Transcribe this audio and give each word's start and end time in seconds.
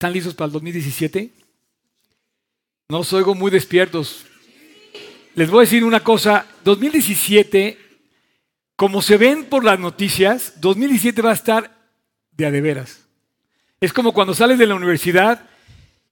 ¿Están 0.00 0.14
listos 0.14 0.32
para 0.32 0.46
el 0.46 0.52
2017? 0.52 1.30
No 2.88 3.00
oigo 3.00 3.34
muy 3.34 3.50
despiertos. 3.50 4.24
Les 5.34 5.50
voy 5.50 5.58
a 5.58 5.66
decir 5.68 5.84
una 5.84 6.00
cosa, 6.00 6.46
2017, 6.64 7.76
como 8.76 9.02
se 9.02 9.18
ven 9.18 9.44
por 9.44 9.62
las 9.62 9.78
noticias, 9.78 10.54
2017 10.58 11.20
va 11.20 11.32
a 11.32 11.34
estar 11.34 11.76
de 12.32 12.46
a 12.46 12.50
de 12.50 12.62
veras. 12.62 13.04
Es 13.78 13.92
como 13.92 14.14
cuando 14.14 14.32
sales 14.32 14.58
de 14.58 14.66
la 14.66 14.74
universidad 14.74 15.46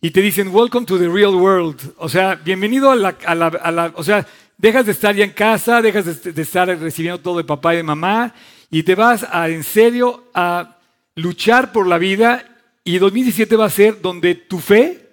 y 0.03 0.11
te 0.11 0.21
dicen, 0.21 0.55
welcome 0.55 0.85
to 0.85 0.99
the 0.99 1.09
real 1.09 1.35
world. 1.35 1.81
O 1.97 2.11
sea, 2.11 2.35
bienvenido 2.35 2.91
a 2.91 2.95
la, 2.95 3.93
o 3.95 4.05
sea, 4.05 4.27
dejas 4.59 4.85
de 4.85 4.93
estar 4.93 5.15
ya 5.15 5.25
en 5.25 5.33
casa, 5.33 5.81
dejas 5.81 6.23
de, 6.23 6.43
estar 6.43 6.69
recibiendo 6.69 7.23
todo 7.23 7.39
de 7.39 7.45
papá 7.45 7.73
y 7.73 7.79
de 7.79 7.85
mamá 7.85 8.35
y 8.71 8.83
te 8.83 8.95
vas 8.95 9.27
en 9.33 9.65
serio 9.65 10.25
a 10.35 10.77
luchar 11.15 11.73
por 11.73 11.87
la 11.87 11.97
vida 11.97 12.58
y 12.89 12.97
2017 12.97 13.55
va 13.55 13.67
a 13.67 13.71
ser 13.71 14.01
donde 14.01 14.35
tu 14.35 14.59
fe 14.61 15.11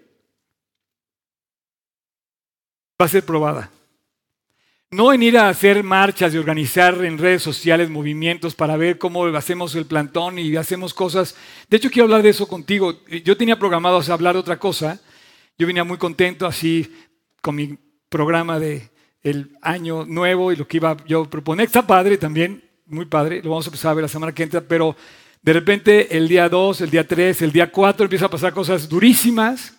va 3.00 3.06
a 3.06 3.10
ser 3.10 3.26
probada. 3.26 3.70
No 4.92 5.12
en 5.12 5.22
ir 5.22 5.38
a 5.38 5.50
hacer 5.50 5.84
marchas 5.84 6.34
y 6.34 6.38
organizar 6.38 7.04
en 7.04 7.18
redes 7.18 7.44
sociales 7.44 7.90
movimientos 7.90 8.56
para 8.56 8.78
ver 8.78 8.98
cómo 8.98 9.26
hacemos 9.26 9.76
el 9.76 9.86
plantón 9.88 10.40
y 10.40 10.56
hacemos 10.56 10.94
cosas. 10.94 11.36
De 11.70 11.76
hecho, 11.76 11.92
quiero 11.92 12.06
hablar 12.06 12.24
de 12.24 12.30
eso 12.30 12.48
contigo. 12.48 12.98
Yo 13.26 13.36
tenía 13.36 13.60
programado 13.60 14.02
hablar 14.10 14.36
de 14.36 14.40
otra 14.40 14.58
cosa. 14.58 15.02
Yo 15.58 15.68
venía 15.68 15.84
muy 15.84 15.98
contento 15.98 16.46
así 16.46 16.90
con 17.42 17.56
mi 17.56 17.78
programa 18.08 18.58
de 18.58 18.90
el 19.22 19.58
año 19.62 20.06
nuevo 20.06 20.54
y 20.54 20.56
lo 20.56 20.66
que 20.66 20.78
iba 20.78 20.96
yo 21.06 21.24
a 21.24 21.30
proponer. 21.30 21.66
Está 21.66 21.86
padre 21.86 22.18
también, 22.18 22.64
muy 22.86 23.04
padre. 23.04 23.42
Lo 23.44 23.50
vamos 23.50 23.66
a 23.66 23.70
empezar 23.70 23.92
a 23.92 23.96
ver 23.96 24.04
la 24.04 24.08
semana 24.08 24.34
que 24.34 24.44
entra, 24.44 24.62
pero 24.62 24.96
de 25.46 25.54
repente 25.54 26.18
el 26.18 26.28
día 26.28 26.50
2, 26.50 26.82
el 26.82 26.90
día 26.90 27.08
3, 27.08 27.44
el 27.44 27.52
día 27.52 27.72
4 27.72 28.06
empiezan 28.06 28.26
a 28.26 28.32
pasar 28.32 28.52
cosas 28.52 28.90
durísimas. 28.90 29.78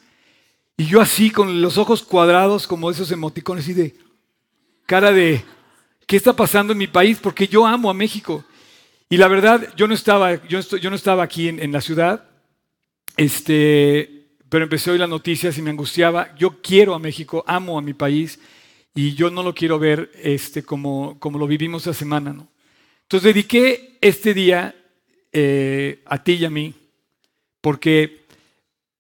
Y 0.77 0.87
yo 0.87 1.01
así 1.01 1.29
con 1.33 1.61
los 1.61 1.77
ojos 1.77 2.05
cuadrados 2.05 2.69
como 2.69 2.89
esos 2.89 3.11
emoticones 3.11 3.67
y 3.67 3.75
de 3.75 3.97
cara 4.87 5.11
de, 5.11 5.45
¿qué 6.07 6.17
está 6.17 6.37
pasando 6.37 6.73
en 6.73 6.79
mi 6.79 6.87
país? 6.87 7.19
Porque 7.21 7.49
yo 7.49 7.67
amo 7.67 7.91
a 7.91 7.95
México. 7.95 8.45
Y 9.09 9.17
la 9.17 9.27
verdad, 9.27 9.75
yo 9.75 9.89
no 9.89 9.95
estaba, 9.95 10.41
yo, 10.47 10.61
yo 10.61 10.89
no 10.89 10.95
estaba 10.95 11.25
aquí 11.25 11.49
en, 11.49 11.73
la 11.73 11.81
ciudad, 11.81 12.29
este, 13.17 14.29
pero 14.49 14.63
empecé 14.63 14.91
a 14.91 14.93
oír 14.93 15.01
las 15.01 15.11
noticias 15.11 15.59
y 15.59 15.63
me 15.63 15.71
angustiaba. 15.71 16.33
Yo 16.37 16.63
quiero 16.63 16.95
a 16.95 17.01
México, 17.01 17.43
amo 17.45 17.77
a 17.77 17.83
mi 17.83 17.93
país 17.93 18.39
y 18.95 19.15
yo 19.15 19.31
no 19.31 19.43
lo 19.43 19.53
quiero 19.53 19.81
ver 19.81 20.13
este, 20.23 20.63
como, 20.63 21.19
como 21.19 21.41
lo 21.41 21.49
vivimos 21.49 21.83
esa 21.83 21.93
semana. 21.93 22.33
¿no? 22.33 22.47
Entonces 23.03 23.35
dediqué 23.35 23.99
este 24.01 24.33
día 24.33 24.73
eh, 25.39 26.03
a 26.07 26.25
ti 26.25 26.33
y 26.33 26.47
a 26.47 26.51
mí, 26.51 26.75
porque 27.61 28.25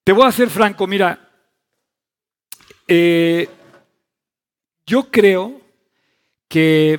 te 0.04 0.12
voy 0.12 0.26
a 0.26 0.32
ser 0.32 0.50
franco, 0.50 0.86
mira, 0.86 1.30
eh, 2.86 3.48
yo 4.84 5.10
creo 5.10 5.58
que 6.46 6.92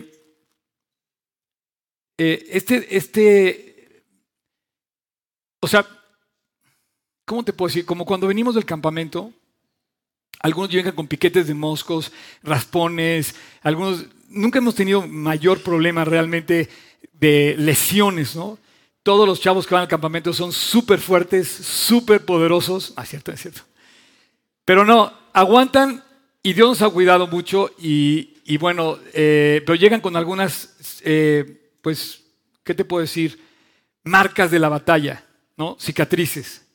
eh, 2.17 2.47
este, 2.49 2.97
este, 2.97 4.03
o 5.61 5.67
sea, 5.67 5.85
¿cómo 7.23 7.43
te 7.43 7.53
puedo 7.53 7.67
decir? 7.67 7.85
Como 7.85 8.05
cuando 8.05 8.25
venimos 8.25 8.55
del 8.55 8.65
campamento, 8.65 9.31
algunos 10.39 10.71
llegan 10.71 10.95
con 10.95 11.07
piquetes 11.07 11.45
de 11.45 11.53
moscos, 11.53 12.11
raspones, 12.41 13.35
algunos, 13.61 14.07
nunca 14.29 14.57
hemos 14.57 14.73
tenido 14.73 15.07
mayor 15.07 15.61
problema 15.61 16.05
realmente 16.05 16.69
de 17.13 17.53
lesiones, 17.55 18.35
¿no? 18.35 18.57
Todos 19.07 19.25
los 19.25 19.39
chavos 19.39 19.65
que 19.65 19.73
van 19.73 19.83
al 19.83 19.87
campamento 19.87 20.33
son 20.33 20.51
súper 20.51 20.99
fuertes, 20.99 21.47
súper 21.47 22.25
poderosos. 22.25 22.91
Ah, 22.97 23.05
cierto, 23.05 23.31
es 23.31 23.39
cierto. 23.39 23.61
Pero 24.65 24.83
no, 24.83 25.13
aguantan 25.31 26.03
y 26.43 26.51
Dios 26.51 26.67
nos 26.67 26.81
ha 26.81 26.89
cuidado 26.93 27.25
mucho 27.25 27.71
y, 27.79 28.57
bueno, 28.57 28.99
eh, 29.13 29.63
pero 29.65 29.75
llegan 29.75 30.01
con 30.01 30.17
algunas, 30.17 30.99
eh, 31.05 31.71
pues, 31.81 32.25
¿qué 32.65 32.73
te 32.73 32.83
puedo 32.83 32.99
decir? 32.99 33.39
Marcas 34.03 34.51
de 34.51 34.59
la 34.59 34.67
batalla, 34.67 35.23
¿no? 35.55 35.77
Cicatrices. 35.79 36.65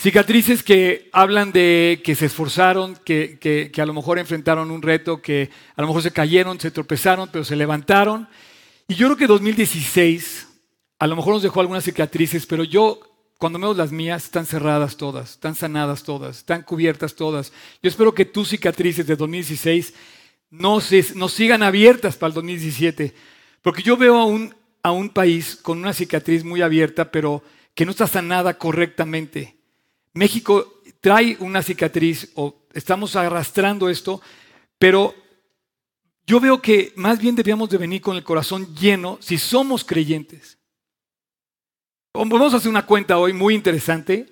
Cicatrices 0.00 0.64
que 0.64 1.10
hablan 1.12 1.52
de 1.52 2.00
que 2.02 2.16
se 2.16 2.26
esforzaron, 2.26 2.96
que, 3.04 3.38
que, 3.40 3.70
que, 3.72 3.80
a 3.80 3.86
lo 3.86 3.94
mejor 3.94 4.18
enfrentaron 4.18 4.72
un 4.72 4.82
reto, 4.82 5.22
que 5.22 5.48
a 5.76 5.80
lo 5.80 5.86
mejor 5.86 6.02
se 6.02 6.10
cayeron, 6.10 6.58
se 6.58 6.72
tropezaron, 6.72 7.28
pero 7.30 7.44
se 7.44 7.54
levantaron. 7.54 8.28
Y 8.88 8.96
yo 8.96 9.06
creo 9.06 9.16
que 9.16 9.26
2016 9.28 10.48
a 11.02 11.08
lo 11.08 11.16
mejor 11.16 11.34
nos 11.34 11.42
dejó 11.42 11.60
algunas 11.60 11.82
cicatrices, 11.82 12.46
pero 12.46 12.62
yo 12.62 13.00
cuando 13.36 13.58
veo 13.58 13.74
las 13.74 13.90
mías 13.90 14.22
están 14.22 14.46
cerradas 14.46 14.96
todas, 14.96 15.32
están 15.32 15.56
sanadas 15.56 16.04
todas, 16.04 16.36
están 16.36 16.62
cubiertas 16.62 17.16
todas. 17.16 17.52
Yo 17.82 17.88
espero 17.88 18.14
que 18.14 18.24
tus 18.24 18.50
cicatrices 18.50 19.04
de 19.04 19.16
2016 19.16 19.94
no, 20.50 20.80
sigan 20.80 21.64
abiertas 21.64 22.16
para 22.16 22.28
el 22.28 22.34
2017. 22.34 23.12
Porque 23.62 23.82
yo 23.82 23.96
veo 23.96 24.16
a 24.16 24.26
un, 24.26 24.54
a 24.80 24.92
un 24.92 25.08
país 25.08 25.56
con 25.56 25.78
una 25.78 25.92
cicatriz 25.92 26.44
muy 26.44 26.62
abierta, 26.62 27.10
pero 27.10 27.42
que 27.74 27.84
no 27.84 27.90
está 27.90 28.06
sanada 28.06 28.56
correctamente. 28.56 29.56
México 30.12 30.82
trae 31.00 31.36
una 31.40 31.64
cicatriz 31.64 32.30
o 32.36 32.54
estamos 32.74 33.16
arrastrando 33.16 33.88
esto, 33.88 34.22
pero 34.78 35.16
yo 36.28 36.38
veo 36.38 36.62
que 36.62 36.92
más 36.94 37.18
bien 37.18 37.34
debíamos 37.34 37.70
de 37.70 37.78
venir 37.78 38.00
con 38.00 38.14
el 38.16 38.22
corazón 38.22 38.72
lleno 38.76 39.18
si 39.20 39.36
somos 39.36 39.82
creyentes. 39.82 40.61
Vamos 42.14 42.52
a 42.52 42.58
hacer 42.58 42.68
una 42.68 42.84
cuenta 42.84 43.16
hoy 43.16 43.32
muy 43.32 43.54
interesante 43.54 44.26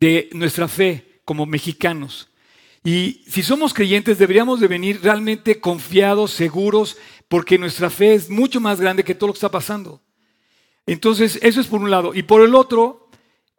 de 0.00 0.30
nuestra 0.32 0.66
fe 0.66 1.20
como 1.26 1.44
mexicanos. 1.44 2.30
Y 2.82 3.22
si 3.28 3.42
somos 3.42 3.74
creyentes 3.74 4.18
deberíamos 4.18 4.60
de 4.60 4.66
venir 4.66 5.00
realmente 5.02 5.60
confiados, 5.60 6.30
seguros, 6.30 6.96
porque 7.28 7.58
nuestra 7.58 7.90
fe 7.90 8.14
es 8.14 8.30
mucho 8.30 8.62
más 8.62 8.80
grande 8.80 9.04
que 9.04 9.14
todo 9.14 9.26
lo 9.26 9.34
que 9.34 9.38
está 9.38 9.50
pasando. 9.50 10.00
Entonces, 10.86 11.38
eso 11.42 11.60
es 11.60 11.66
por 11.66 11.82
un 11.82 11.90
lado. 11.90 12.14
Y 12.14 12.22
por 12.22 12.40
el 12.40 12.54
otro, 12.54 13.10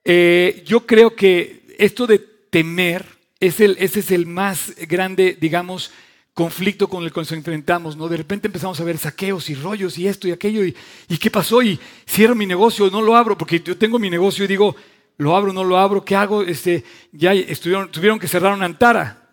eh, 0.03 0.63
yo 0.65 0.87
creo 0.87 1.15
que 1.15 1.75
esto 1.77 2.07
de 2.07 2.17
temer, 2.17 3.05
es 3.39 3.59
ese 3.59 3.99
es 3.99 4.09
el 4.09 4.25
más 4.25 4.73
grande, 4.87 5.37
digamos, 5.39 5.91
conflicto 6.33 6.87
con 6.87 7.03
el 7.03 7.11
que 7.11 7.19
nos 7.19 7.31
enfrentamos, 7.31 7.97
¿no? 7.97 8.07
De 8.07 8.17
repente 8.17 8.47
empezamos 8.47 8.79
a 8.79 8.83
ver 8.83 8.97
saqueos 8.97 9.49
y 9.49 9.55
rollos 9.55 9.97
y 9.97 10.07
esto 10.07 10.27
y 10.27 10.31
aquello, 10.31 10.65
y, 10.65 10.75
y 11.09 11.17
qué 11.17 11.29
pasó, 11.29 11.61
y 11.61 11.79
cierro 12.07 12.35
mi 12.35 12.45
negocio, 12.45 12.89
no 12.89 13.01
lo 13.01 13.15
abro, 13.15 13.37
porque 13.37 13.59
yo 13.59 13.77
tengo 13.77 13.99
mi 13.99 14.09
negocio 14.09 14.45
y 14.45 14.47
digo, 14.47 14.75
¿Lo 15.21 15.35
abro, 15.35 15.53
no 15.53 15.63
lo 15.63 15.77
abro? 15.77 16.03
¿Qué 16.03 16.15
hago? 16.15 16.41
Este, 16.41 16.83
ya 17.11 17.33
estuvieron, 17.33 17.91
tuvieron 17.91 18.17
que 18.17 18.27
cerrar 18.27 18.59
Antara. 18.59 19.29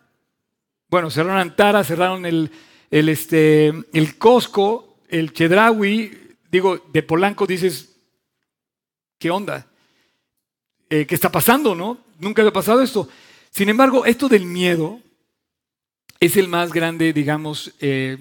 Bueno, 0.91 1.11
cerraron 1.11 1.39
Antara, 1.39 1.83
cerraron 1.83 2.27
el, 2.27 2.51
el, 2.91 3.09
este, 3.09 3.69
el 3.95 4.19
Costco, 4.19 4.99
el 5.09 5.33
Chedraui. 5.33 6.37
Digo, 6.51 6.77
de 6.93 7.03
Polanco 7.03 7.47
dices, 7.47 7.97
¿qué 9.19 9.31
onda? 9.31 9.67
Eh, 10.91 11.07
¿Qué 11.07 11.15
está 11.15 11.33
pasando, 11.33 11.75
no? 11.75 11.97
Nunca 12.19 12.43
había 12.43 12.53
pasado 12.53 12.83
esto. 12.83 13.09
Sin 13.49 13.71
embargo, 13.71 14.05
esto 14.05 14.29
del 14.29 14.45
miedo 14.45 15.01
es 16.21 16.37
el 16.37 16.49
más 16.49 16.73
grande, 16.73 17.13
digamos, 17.13 17.73
eh, 17.81 18.19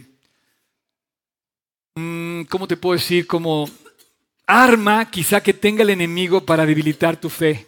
mm, 1.96 2.44
¿cómo 2.44 2.68
te 2.68 2.78
puedo 2.78 2.94
decir? 2.94 3.26
Como 3.26 3.70
arma 4.46 5.10
quizá 5.10 5.42
que 5.42 5.54
tenga 5.54 5.84
el 5.84 5.90
enemigo 5.90 6.46
para 6.46 6.66
debilitar 6.66 7.20
tu 7.20 7.30
fe. 7.30 7.68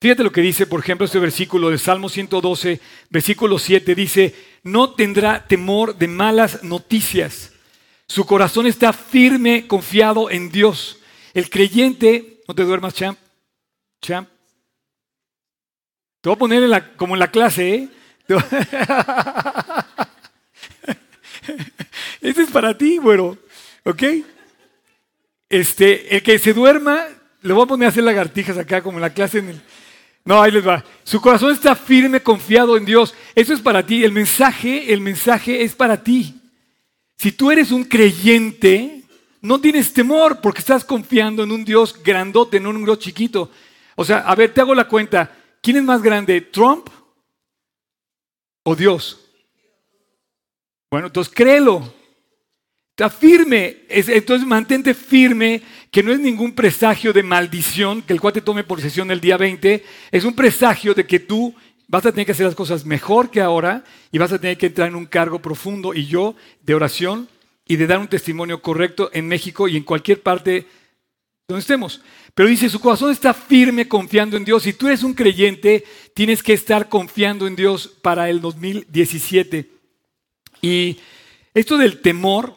Fíjate 0.00 0.24
lo 0.24 0.32
que 0.32 0.40
dice, 0.40 0.66
por 0.66 0.80
ejemplo, 0.80 1.06
este 1.06 1.20
versículo 1.20 1.70
de 1.70 1.78
Salmo 1.78 2.08
112, 2.08 2.80
versículo 3.08 3.58
7, 3.58 3.94
dice, 3.94 4.34
no 4.64 4.94
tendrá 4.94 5.46
temor 5.46 5.96
de 5.96 6.08
malas 6.08 6.64
noticias. 6.64 7.52
Su 8.08 8.26
corazón 8.26 8.66
está 8.66 8.92
firme, 8.92 9.68
confiado 9.68 10.28
en 10.28 10.50
Dios. 10.50 10.98
El 11.34 11.48
creyente, 11.48 12.42
no 12.48 12.54
te 12.54 12.64
duermas, 12.64 12.94
champ, 12.94 13.16
champ. 14.00 14.28
Te 16.20 16.28
voy 16.28 16.34
a 16.34 16.38
poner 16.38 16.96
como 16.96 17.14
en 17.14 17.20
la 17.20 17.30
clase, 17.30 17.74
¿eh? 17.74 17.88
Este 22.20 22.42
es 22.42 22.50
para 22.50 22.76
ti, 22.76 22.98
bueno, 22.98 23.36
¿ok? 23.84 24.02
Este, 25.48 26.16
el 26.16 26.22
que 26.22 26.38
se 26.38 26.52
duerma, 26.52 27.04
le 27.42 27.52
voy 27.52 27.64
a 27.64 27.66
poner 27.66 27.86
a 27.86 27.88
hacer 27.90 28.04
lagartijas 28.04 28.56
acá, 28.56 28.82
como 28.82 28.98
en 28.98 29.02
la 29.02 29.12
clase 29.12 29.38
en 29.38 29.50
el... 29.50 29.60
No, 30.24 30.40
ahí 30.40 30.52
les 30.52 30.66
va. 30.66 30.84
Su 31.02 31.20
corazón 31.20 31.52
está 31.52 31.74
firme, 31.74 32.22
confiado 32.22 32.76
en 32.76 32.84
Dios. 32.84 33.12
Eso 33.34 33.52
es 33.52 33.60
para 33.60 33.84
ti. 33.84 34.04
El 34.04 34.12
mensaje, 34.12 34.92
el 34.92 35.00
mensaje 35.00 35.64
es 35.64 35.74
para 35.74 36.04
ti. 36.04 36.40
Si 37.16 37.32
tú 37.32 37.50
eres 37.50 37.72
un 37.72 37.82
creyente, 37.84 39.02
no 39.40 39.60
tienes 39.60 39.92
temor 39.92 40.40
porque 40.40 40.60
estás 40.60 40.84
confiando 40.84 41.42
en 41.42 41.50
un 41.50 41.64
Dios 41.64 42.00
grandote, 42.04 42.60
no 42.60 42.70
en 42.70 42.76
un 42.76 42.84
Dios 42.84 43.00
chiquito. 43.00 43.50
O 43.96 44.04
sea, 44.04 44.18
a 44.18 44.34
ver, 44.36 44.54
te 44.54 44.60
hago 44.60 44.76
la 44.76 44.86
cuenta. 44.86 45.30
¿Quién 45.60 45.78
es 45.78 45.82
más 45.82 46.02
grande, 46.02 46.40
Trump 46.40 46.88
o 48.62 48.76
Dios? 48.76 49.18
Bueno, 50.90 51.06
entonces 51.06 51.32
créelo. 51.34 51.94
Está 52.90 53.08
firme. 53.08 53.78
entonces 53.88 54.46
mantente 54.46 54.92
firme, 54.92 55.62
que 55.90 56.02
no 56.02 56.12
es 56.12 56.20
ningún 56.20 56.54
presagio 56.54 57.12
de 57.12 57.22
maldición 57.22 58.02
que 58.02 58.12
el 58.12 58.20
cual 58.20 58.34
te 58.34 58.42
tome 58.42 58.64
posesión 58.64 59.10
el 59.10 59.20
día 59.20 59.38
20. 59.38 59.82
Es 60.10 60.24
un 60.24 60.34
presagio 60.34 60.92
de 60.92 61.06
que 61.06 61.18
tú 61.18 61.54
vas 61.88 62.04
a 62.04 62.12
tener 62.12 62.26
que 62.26 62.32
hacer 62.32 62.46
las 62.46 62.54
cosas 62.54 62.84
mejor 62.84 63.30
que 63.30 63.40
ahora 63.40 63.84
y 64.10 64.18
vas 64.18 64.32
a 64.32 64.38
tener 64.38 64.58
que 64.58 64.66
entrar 64.66 64.88
en 64.88 64.96
un 64.96 65.06
cargo 65.06 65.40
profundo 65.40 65.94
y 65.94 66.06
yo 66.06 66.34
de 66.62 66.74
oración 66.74 67.28
y 67.66 67.76
de 67.76 67.86
dar 67.86 67.98
un 67.98 68.08
testimonio 68.08 68.60
correcto 68.60 69.10
en 69.12 69.28
México 69.28 69.68
y 69.68 69.76
en 69.76 69.84
cualquier 69.84 70.20
parte 70.22 70.66
donde 71.52 71.60
estemos. 71.60 72.00
Pero 72.34 72.48
dice, 72.48 72.68
su 72.68 72.80
corazón 72.80 73.12
está 73.12 73.34
firme 73.34 73.88
confiando 73.88 74.36
en 74.36 74.44
Dios. 74.44 74.62
Si 74.62 74.72
tú 74.72 74.88
eres 74.88 75.02
un 75.02 75.14
creyente, 75.14 75.84
tienes 76.14 76.42
que 76.42 76.54
estar 76.54 76.88
confiando 76.88 77.46
en 77.46 77.56
Dios 77.56 77.88
para 78.00 78.30
el 78.30 78.40
2017. 78.40 79.70
Y 80.62 80.98
esto 81.54 81.76
del 81.76 82.00
temor 82.00 82.56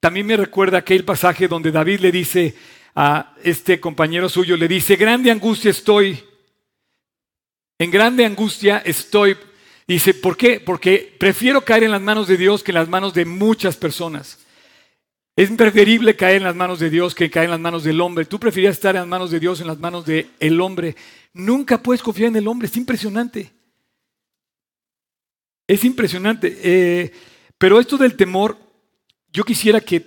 también 0.00 0.26
me 0.26 0.36
recuerda 0.36 0.78
aquel 0.78 1.04
pasaje 1.04 1.48
donde 1.48 1.70
David 1.70 2.00
le 2.00 2.12
dice 2.12 2.54
a 2.94 3.34
este 3.42 3.80
compañero 3.80 4.28
suyo, 4.28 4.56
le 4.56 4.68
dice, 4.68 4.96
grande 4.96 5.30
angustia 5.30 5.70
estoy, 5.70 6.22
en 7.78 7.90
grande 7.90 8.24
angustia 8.24 8.78
estoy. 8.84 9.36
Dice, 9.86 10.14
¿por 10.14 10.36
qué? 10.36 10.60
Porque 10.60 11.14
prefiero 11.18 11.62
caer 11.62 11.84
en 11.84 11.90
las 11.90 12.00
manos 12.00 12.26
de 12.26 12.36
Dios 12.36 12.62
que 12.62 12.70
en 12.70 12.76
las 12.76 12.88
manos 12.88 13.14
de 13.14 13.24
muchas 13.24 13.76
personas. 13.76 14.43
Es 15.36 15.50
preferible 15.50 16.14
caer 16.14 16.36
en 16.36 16.44
las 16.44 16.54
manos 16.54 16.78
de 16.78 16.90
Dios 16.90 17.14
que 17.14 17.28
caer 17.28 17.46
en 17.46 17.50
las 17.50 17.60
manos 17.60 17.82
del 17.82 18.00
hombre. 18.00 18.24
Tú 18.24 18.38
preferías 18.38 18.74
estar 18.74 18.94
en 18.94 19.00
las 19.02 19.08
manos 19.08 19.30
de 19.32 19.40
Dios 19.40 19.60
en 19.60 19.66
las 19.66 19.78
manos 19.78 20.06
del 20.06 20.30
el 20.38 20.60
hombre. 20.60 20.94
Nunca 21.32 21.82
puedes 21.82 22.02
confiar 22.02 22.28
en 22.28 22.36
el 22.36 22.46
hombre, 22.46 22.68
es 22.68 22.76
impresionante. 22.76 23.52
Es 25.66 25.84
impresionante. 25.84 26.56
Eh, 26.62 27.12
pero 27.58 27.80
esto 27.80 27.96
del 27.96 28.16
temor, 28.16 28.56
yo 29.32 29.42
quisiera 29.42 29.80
que 29.80 30.06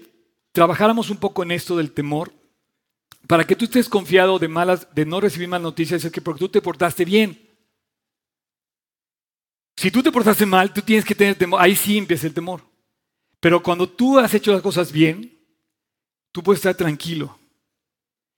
trabajáramos 0.53 1.09
un 1.09 1.17
poco 1.17 1.43
en 1.43 1.51
esto 1.51 1.75
del 1.75 1.91
temor, 1.91 2.31
para 3.27 3.45
que 3.45 3.57
tú 3.57 3.65
estés 3.65 3.89
confiado 3.89 4.39
de 4.39 4.47
malas, 4.47 4.87
de 4.95 5.05
no 5.05 5.19
recibir 5.19 5.49
malas 5.49 5.63
noticias, 5.63 6.05
es 6.05 6.11
que 6.11 6.21
porque 6.21 6.39
tú 6.39 6.49
te 6.49 6.61
portaste 6.61 7.03
bien. 7.03 7.37
Si 9.75 9.91
tú 9.91 10.01
te 10.01 10.11
portaste 10.11 10.45
mal, 10.45 10.73
tú 10.73 10.81
tienes 10.81 11.03
que 11.03 11.13
tener 11.13 11.35
temor. 11.35 11.61
Ahí 11.61 11.75
sí 11.75 11.97
empieza 11.97 12.25
el 12.25 12.33
temor. 12.33 12.66
Pero 13.39 13.61
cuando 13.61 13.87
tú 13.87 14.19
has 14.19 14.33
hecho 14.33 14.51
las 14.51 14.61
cosas 14.61 14.91
bien, 14.91 15.37
tú 16.31 16.43
puedes 16.43 16.59
estar 16.59 16.75
tranquilo. 16.75 17.37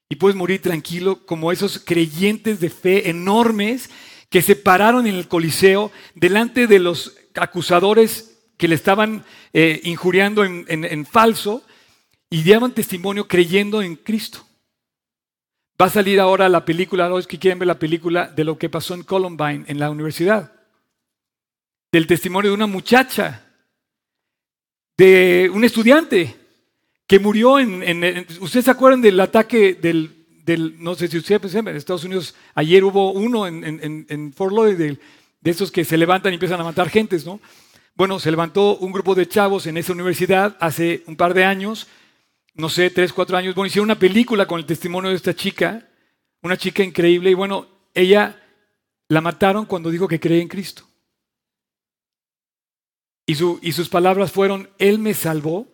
Y 0.10 0.16
puedes 0.16 0.36
morir 0.36 0.62
tranquilo 0.62 1.26
como 1.26 1.52
esos 1.52 1.80
creyentes 1.80 2.60
de 2.60 2.70
fe 2.70 3.10
enormes 3.10 3.90
que 4.30 4.42
se 4.42 4.56
pararon 4.56 5.08
en 5.08 5.16
el 5.16 5.28
Coliseo 5.28 5.92
delante 6.16 6.68
de 6.68 6.80
los 6.80 7.16
acusadores 7.36 8.38
que 8.58 8.68
le 8.68 8.76
estaban 8.76 9.24
eh, 9.54 9.80
injuriando 9.84 10.44
en, 10.44 11.06
falso 11.06 11.64
y 12.30 12.44
daban 12.44 12.74
testimonio 12.74 13.28
creyendo 13.28 13.82
en 13.82 13.96
Cristo. 13.96 14.46
Va 15.82 15.86
a 15.86 15.90
salir 15.90 16.20
ahora 16.20 16.50
la 16.50 16.66
película, 16.66 17.08
los 17.08 17.26
que 17.26 17.40
quieren 17.40 17.60
ver 17.60 17.68
la 17.68 17.80
película 17.80 18.28
de 18.28 18.44
lo 18.44 18.58
que 18.58 18.70
pasó 18.70 18.94
en 18.96 19.04
Columbine, 19.04 19.64
en 19.68 19.80
la 19.80 19.90
universidad. 19.90 20.52
Del 21.92 22.06
testimonio 22.06 22.52
de 22.52 22.56
una 22.56 22.68
muchacha, 22.68 23.49
de 25.00 25.50
un 25.54 25.64
estudiante 25.64 26.36
que 27.08 27.20
murió 27.20 27.58
en... 27.58 28.26
¿Ustedes 28.42 28.66
se 28.66 28.72
acuerdan 28.72 29.02
del 29.02 29.18
ataque 29.22 29.74
del, 29.74 30.26
del, 30.44 30.76
no 30.78 30.94
sé 30.94 31.08
si 31.08 31.18
ustedes 31.18 31.56
en 31.56 31.70
Estados 31.70 32.04
Unidos 32.04 32.36
ayer 32.54 32.84
hubo 32.84 33.14
uno 33.14 33.48
en, 33.48 33.64
en, 33.64 34.06
en 34.10 34.34
Fort 34.34 34.54
Lauderdale, 34.54 35.00
de 35.40 35.52
esos 35.52 35.72
que 35.72 35.86
se 35.86 35.96
levantan 35.96 36.34
y 36.34 36.36
empiezan 36.36 36.60
a 36.60 36.66
matar 36.66 36.90
gentes, 36.90 37.26
¿no? 37.26 37.40
Bueno, 37.96 38.20
se 38.20 38.30
levantó 38.30 38.76
un 38.76 38.92
grupo 38.92 39.16
de 39.16 39.26
chavos 39.26 39.68
en 39.68 39.78
esa 39.78 39.94
universidad 39.94 40.58
hace 40.60 41.04
un 41.08 41.16
par 41.16 41.34
de 41.34 41.46
años, 41.46 41.88
no 42.56 42.68
sé, 42.68 42.90
tres, 42.90 43.14
cuatro 43.14 43.38
años. 43.38 43.56
Bueno, 43.56 43.68
hicieron 43.68 43.88
una 43.88 44.00
película 44.00 44.48
con 44.48 44.60
el 44.60 44.66
testimonio 44.66 45.12
de 45.12 45.16
esta 45.16 45.34
chica, 45.34 45.88
una 46.42 46.58
chica 46.58 46.84
increíble, 46.84 47.32
y 47.32 47.36
bueno, 47.36 47.68
ella 47.94 48.38
la 49.08 49.22
mataron 49.22 49.66
cuando 49.66 49.92
dijo 49.92 50.10
que 50.10 50.20
creía 50.20 50.42
en 50.42 50.50
Cristo. 50.50 50.89
Y, 53.30 53.74
sus 53.74 53.90
palabras 53.90 54.32
fueron, 54.32 54.68
Él 54.80 54.98
me 54.98 55.14
salvó, 55.14 55.68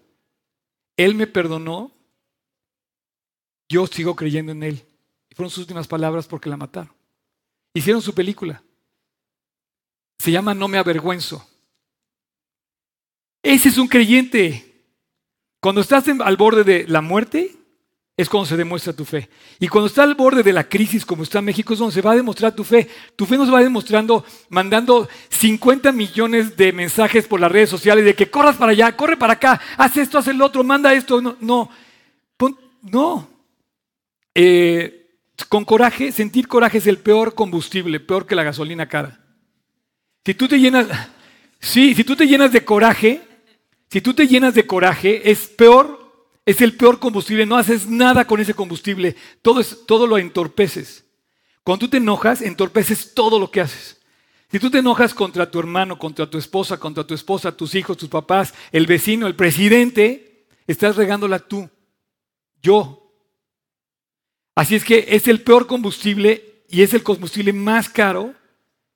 Él 0.98 1.16
me 1.16 1.26
perdonó, 1.26 1.90
yo 3.70 3.88
sigo 3.88 4.14
creyendo 4.14 4.52
en 4.52 4.62
Él. 4.62 4.86
Y 5.30 5.36
fueron 5.36 5.50
sus 5.50 5.60
últimas 5.60 5.88
palabras 5.88 6.28
porque 6.28 6.50
la 6.50 6.58
mataron. 6.58 6.94
Hicieron 7.74 8.02
su 8.02 8.14
película. 8.14 8.62
Se 10.20 10.32
llama 10.32 10.54
No 10.54 10.68
me 10.68 10.78
avergüenzo. 10.78 11.48
Ese 13.42 13.70
es 13.70 13.78
un 13.78 13.88
creyente. 13.88 14.84
Cuando 15.62 15.80
estás 15.80 16.10
al 16.10 16.36
borde 16.36 16.66
de 16.66 16.86
la 16.90 17.00
muerte, 17.00 17.56
es 18.18 18.30
cuando 18.30 18.46
se 18.46 18.56
demuestra 18.56 18.94
tu 18.94 19.04
fe. 19.04 19.30
Y 19.60 19.68
cuando 19.68 19.88
está 19.88 20.04
al 20.04 20.16
borde 20.16 20.42
de 20.42 20.54
la 20.54 20.70
crisis, 20.70 21.06
como 21.06 21.24
está 21.24 21.42
México, 21.42 21.74
es 21.74 21.80
donde 21.80 21.94
se 21.94 22.02
va 22.02 22.14
a 22.14 22.16
demostrar 22.16 22.56
tu 22.56 22.64
fe. 22.64 22.88
Tu 23.16 23.26
fe 23.26 23.38
nos 23.38 23.54
va 23.54 23.62
demostrando, 23.62 24.24
mandando 24.50 25.10
50 25.30 25.92
millones 25.92 26.56
de 26.56 26.72
mensajes 26.72 27.28
por 27.28 27.42
las 27.42 27.52
redes 27.52 27.70
sociales 27.70 28.06
de 28.06 28.16
que 28.16 28.30
corras 28.30 28.56
para 28.56 28.72
allá, 28.72 28.96
corre 28.96 29.18
para 29.18 29.34
acá, 29.34 29.60
haz 29.78 29.98
esto, 29.98 30.18
haz 30.18 30.28
el 30.30 30.42
otro, 30.42 30.64
manda 30.64 30.94
esto. 30.94 31.22
No, 31.22 31.36
no. 31.42 31.70
no. 32.82 33.30
Eh, 34.34 35.06
con 35.50 35.66
coraje, 35.66 36.12
sentir 36.14 36.48
coraje 36.48 36.78
es 36.78 36.88
el 36.88 37.00
peor 37.00 37.36
combustible, 37.36 38.00
peor 38.00 38.26
que 38.26 38.36
la 38.36 38.44
gasolina 38.44 38.88
cara. 38.88 39.20
Si 40.26 40.34
tú 40.34 40.48
te 40.48 40.58
llenas, 40.58 40.88
sí, 41.60 41.94
si 41.94 42.04
tú 42.06 42.16
te 42.16 42.28
llenas 42.28 42.52
de 42.54 42.64
coraje, 42.64 43.22
si 43.90 44.00
tú 44.00 44.14
te 44.14 44.28
llenas 44.28 44.54
de 44.54 44.66
coraje, 44.66 45.30
es 45.30 45.48
peor, 45.48 46.05
es 46.46 46.62
el 46.62 46.78
peor 46.78 47.00
combustible, 47.00 47.46
no 47.46 47.58
haces 47.58 47.88
nada 47.88 48.28
con 48.28 48.40
ese 48.40 48.54
combustible, 48.54 49.16
todo, 49.42 49.60
es, 49.60 49.86
todo 49.88 50.06
lo 50.06 50.18
entorpeces. 50.18 51.06
Cuando 51.64 51.86
tú 51.86 51.90
te 51.90 51.98
enojas, 51.98 52.42
entorpeces 52.42 53.14
todo 53.16 53.40
lo 53.40 53.50
que 53.50 53.62
haces. 53.62 54.00
Si 54.52 54.60
tú 54.60 54.70
te 54.70 54.78
enojas 54.78 55.16
contra 55.16 55.50
tu 55.50 55.60
hermano, 55.60 55.98
contra 55.98 56.30
tu 56.30 56.38
esposa, 56.38 56.80
contra 56.80 57.06
tu 57.06 57.16
esposa, 57.16 57.58
tus 57.58 57.74
hijos, 57.74 57.98
tus 57.98 58.10
papás, 58.10 58.54
el 58.72 58.86
vecino, 58.86 59.26
el 59.26 59.36
presidente, 59.36 60.46
estás 60.68 60.96
regándola 60.96 61.40
tú, 61.40 61.68
yo. 62.62 63.12
Así 64.54 64.76
es 64.76 64.86
que 64.86 65.08
es 65.10 65.28
el 65.28 65.42
peor 65.42 65.66
combustible 65.66 66.64
y 66.70 66.84
es 66.84 66.94
el 66.94 67.02
combustible 67.02 67.54
más 67.54 67.90
caro 67.90 68.36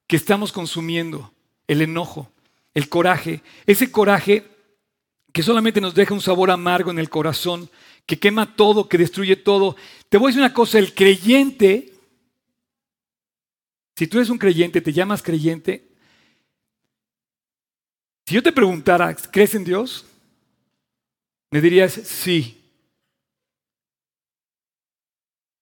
que 0.06 0.16
estamos 0.16 0.52
consumiendo, 0.52 1.34
el 1.68 1.81
enojo, 1.81 2.31
el 2.75 2.88
coraje. 2.88 3.42
Ese 3.66 3.92
coraje 3.92 4.48
que 5.31 5.44
solamente 5.44 5.81
nos 5.81 5.94
deja 5.94 6.14
un 6.14 6.22
sabor 6.22 6.52
amargo 6.52 6.92
en 6.92 7.00
el 7.00 7.10
corazón, 7.10 7.70
que 8.06 8.20
quema 8.20 8.56
todo, 8.56 8.90
que 8.90 8.98
destruye 8.98 9.36
todo. 9.36 9.76
Te 10.10 10.18
voy 10.18 10.28
a 10.28 10.30
decir 10.30 10.42
una 10.42 10.54
cosa, 10.54 10.80
el 10.80 10.94
creyente, 10.94 11.94
si 13.96 14.08
tú 14.08 14.18
eres 14.18 14.30
un 14.30 14.38
creyente, 14.38 14.81
te 14.81 14.94
llamas 14.94 15.22
creyente, 15.22 15.90
si 18.26 18.36
yo 18.36 18.44
te 18.44 18.52
preguntara, 18.52 19.16
¿crees 19.16 19.56
en 19.56 19.64
Dios? 19.64 20.06
Me 21.52 21.62
dirías, 21.62 21.94
sí. 21.94 22.56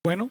Bueno, 0.04 0.30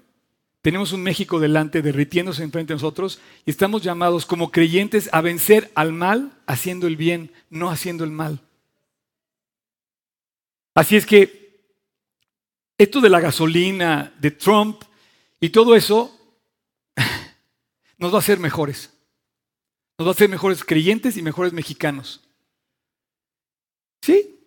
tenemos 0.61 0.93
un 0.93 1.02
México 1.02 1.40
delante 1.40 1.81
derritiéndose 1.81 2.43
enfrente 2.43 2.73
de 2.73 2.76
nosotros 2.76 3.21
y 3.47 3.50
estamos 3.50 3.83
llamados 3.83 4.26
como 4.26 4.50
creyentes 4.50 5.09
a 5.12 5.21
vencer 5.21 5.71
al 5.75 5.93
mal 5.93 6.33
haciendo 6.47 6.87
el 6.87 6.97
bien, 6.97 7.33
no 7.49 7.71
haciendo 7.71 8.05
el 8.05 8.11
mal. 8.11 8.43
Así 10.76 10.95
es 10.95 11.06
que 11.06 11.64
esto 12.76 13.00
de 13.00 13.09
la 13.09 13.18
gasolina, 13.18 14.12
de 14.18 14.30
Trump 14.30 14.83
y 15.40 15.49
todo 15.49 15.75
eso 15.75 16.14
nos 17.99 18.12
va 18.12 18.16
a 18.16 18.21
hacer 18.21 18.38
mejores. 18.38 18.92
Nos 19.97 20.06
va 20.06 20.11
a 20.11 20.14
hacer 20.14 20.28
mejores 20.28 20.62
creyentes 20.62 21.16
y 21.16 21.23
mejores 21.23 21.54
mexicanos. 21.54 22.21
¿Sí? 24.02 24.38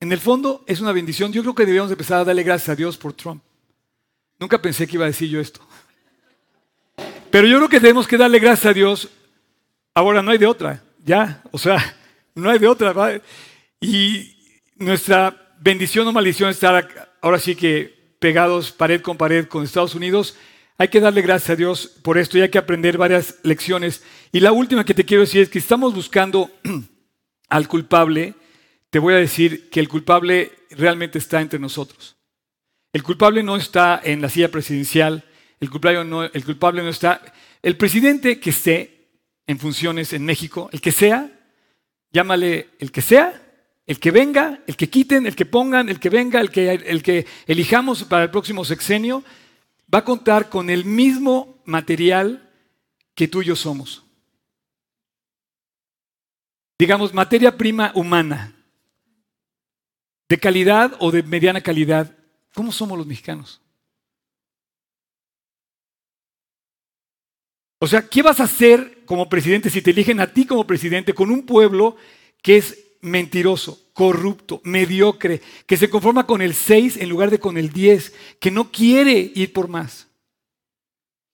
En 0.00 0.10
el 0.10 0.18
fondo 0.18 0.64
es 0.66 0.80
una 0.80 0.90
bendición. 0.90 1.32
Yo 1.32 1.42
creo 1.42 1.54
que 1.54 1.66
debíamos 1.66 1.92
empezar 1.92 2.18
a 2.18 2.24
darle 2.24 2.42
gracias 2.42 2.70
a 2.70 2.74
Dios 2.74 2.98
por 2.98 3.12
Trump. 3.12 3.44
Nunca 4.40 4.60
pensé 4.60 4.88
que 4.88 4.96
iba 4.96 5.04
a 5.04 5.08
decir 5.08 5.28
yo 5.28 5.38
esto. 5.38 5.60
Pero 7.30 7.46
yo 7.46 7.58
creo 7.58 7.68
que 7.68 7.78
tenemos 7.80 8.08
que 8.08 8.18
darle 8.18 8.40
gracias 8.40 8.66
a 8.66 8.74
Dios. 8.74 9.08
Ahora 9.94 10.20
no 10.20 10.32
hay 10.32 10.38
de 10.38 10.48
otra, 10.48 10.82
ya. 11.04 11.44
O 11.52 11.58
sea, 11.58 11.96
no 12.34 12.50
hay 12.50 12.58
de 12.58 12.66
otra. 12.66 13.22
Y, 13.80 14.39
nuestra 14.80 15.54
bendición 15.60 16.08
o 16.08 16.12
maldición 16.12 16.50
estar 16.50 17.14
ahora 17.20 17.38
sí 17.38 17.54
que 17.54 18.14
pegados 18.18 18.72
pared 18.72 19.00
con 19.02 19.16
pared 19.16 19.46
con 19.46 19.62
Estados 19.62 19.94
Unidos. 19.94 20.36
Hay 20.78 20.88
que 20.88 21.00
darle 21.00 21.20
gracias 21.20 21.50
a 21.50 21.56
Dios 21.56 21.86
por 22.02 22.16
esto 22.16 22.38
y 22.38 22.40
hay 22.40 22.48
que 22.48 22.58
aprender 22.58 22.96
varias 22.96 23.36
lecciones. 23.42 24.02
Y 24.32 24.40
la 24.40 24.52
última 24.52 24.84
que 24.84 24.94
te 24.94 25.04
quiero 25.04 25.20
decir 25.20 25.42
es 25.42 25.50
que 25.50 25.58
estamos 25.58 25.94
buscando 25.94 26.50
al 27.48 27.68
culpable. 27.68 28.34
Te 28.88 28.98
voy 28.98 29.14
a 29.14 29.18
decir 29.18 29.68
que 29.68 29.80
el 29.80 29.88
culpable 29.88 30.50
realmente 30.70 31.18
está 31.18 31.42
entre 31.42 31.58
nosotros. 31.58 32.16
El 32.92 33.02
culpable 33.02 33.42
no 33.42 33.56
está 33.56 34.00
en 34.02 34.22
la 34.22 34.30
silla 34.30 34.50
presidencial, 34.50 35.24
el 35.60 35.70
culpable 35.70 36.04
no, 36.04 36.24
el 36.24 36.44
culpable 36.44 36.82
no 36.82 36.88
está. 36.88 37.22
El 37.62 37.76
presidente 37.76 38.40
que 38.40 38.50
esté 38.50 39.10
en 39.46 39.58
funciones 39.58 40.14
en 40.14 40.24
México, 40.24 40.70
el 40.72 40.80
que 40.80 40.90
sea, 40.90 41.30
llámale 42.10 42.70
el 42.78 42.90
que 42.90 43.02
sea, 43.02 43.39
El 43.90 43.98
que 43.98 44.12
venga, 44.12 44.62
el 44.68 44.76
que 44.76 44.88
quiten, 44.88 45.26
el 45.26 45.34
que 45.34 45.46
pongan, 45.46 45.88
el 45.88 45.98
que 45.98 46.10
venga, 46.10 46.40
el 46.40 46.52
que, 46.52 46.70
el 46.70 47.02
que 47.02 47.26
elijamos 47.48 48.04
para 48.04 48.22
el 48.22 48.30
próximo 48.30 48.64
sexenio, 48.64 49.24
va 49.92 49.98
a 49.98 50.04
contar 50.04 50.48
con 50.48 50.70
el 50.70 50.84
mismo 50.84 51.60
material 51.64 52.48
que 53.16 53.26
tú 53.26 53.42
y 53.42 53.46
yo 53.46 53.56
somos. 53.56 54.04
Digamos, 56.78 57.12
materia 57.12 57.58
prima 57.58 57.90
humana, 57.96 58.54
de 60.28 60.38
calidad 60.38 60.94
o 61.00 61.10
de 61.10 61.24
mediana 61.24 61.60
calidad. 61.60 62.16
¿Cómo 62.54 62.70
somos 62.70 62.96
los 62.96 63.08
mexicanos? 63.08 63.60
O 67.80 67.88
sea, 67.88 68.08
¿qué 68.08 68.22
vas 68.22 68.38
a 68.38 68.44
hacer 68.44 69.04
como 69.04 69.28
presidente 69.28 69.68
si 69.68 69.82
te 69.82 69.90
eligen 69.90 70.20
a 70.20 70.32
ti 70.32 70.46
como 70.46 70.64
presidente 70.64 71.12
con 71.12 71.32
un 71.32 71.44
pueblo 71.44 71.96
que 72.40 72.58
es 72.58 72.86
mentiroso, 73.00 73.78
corrupto, 73.92 74.60
mediocre, 74.64 75.40
que 75.66 75.76
se 75.76 75.90
conforma 75.90 76.26
con 76.26 76.42
el 76.42 76.54
6 76.54 76.98
en 76.98 77.08
lugar 77.08 77.30
de 77.30 77.38
con 77.38 77.56
el 77.56 77.70
10, 77.70 78.12
que 78.38 78.50
no 78.50 78.70
quiere 78.70 79.32
ir 79.34 79.52
por 79.52 79.68
más. 79.68 80.08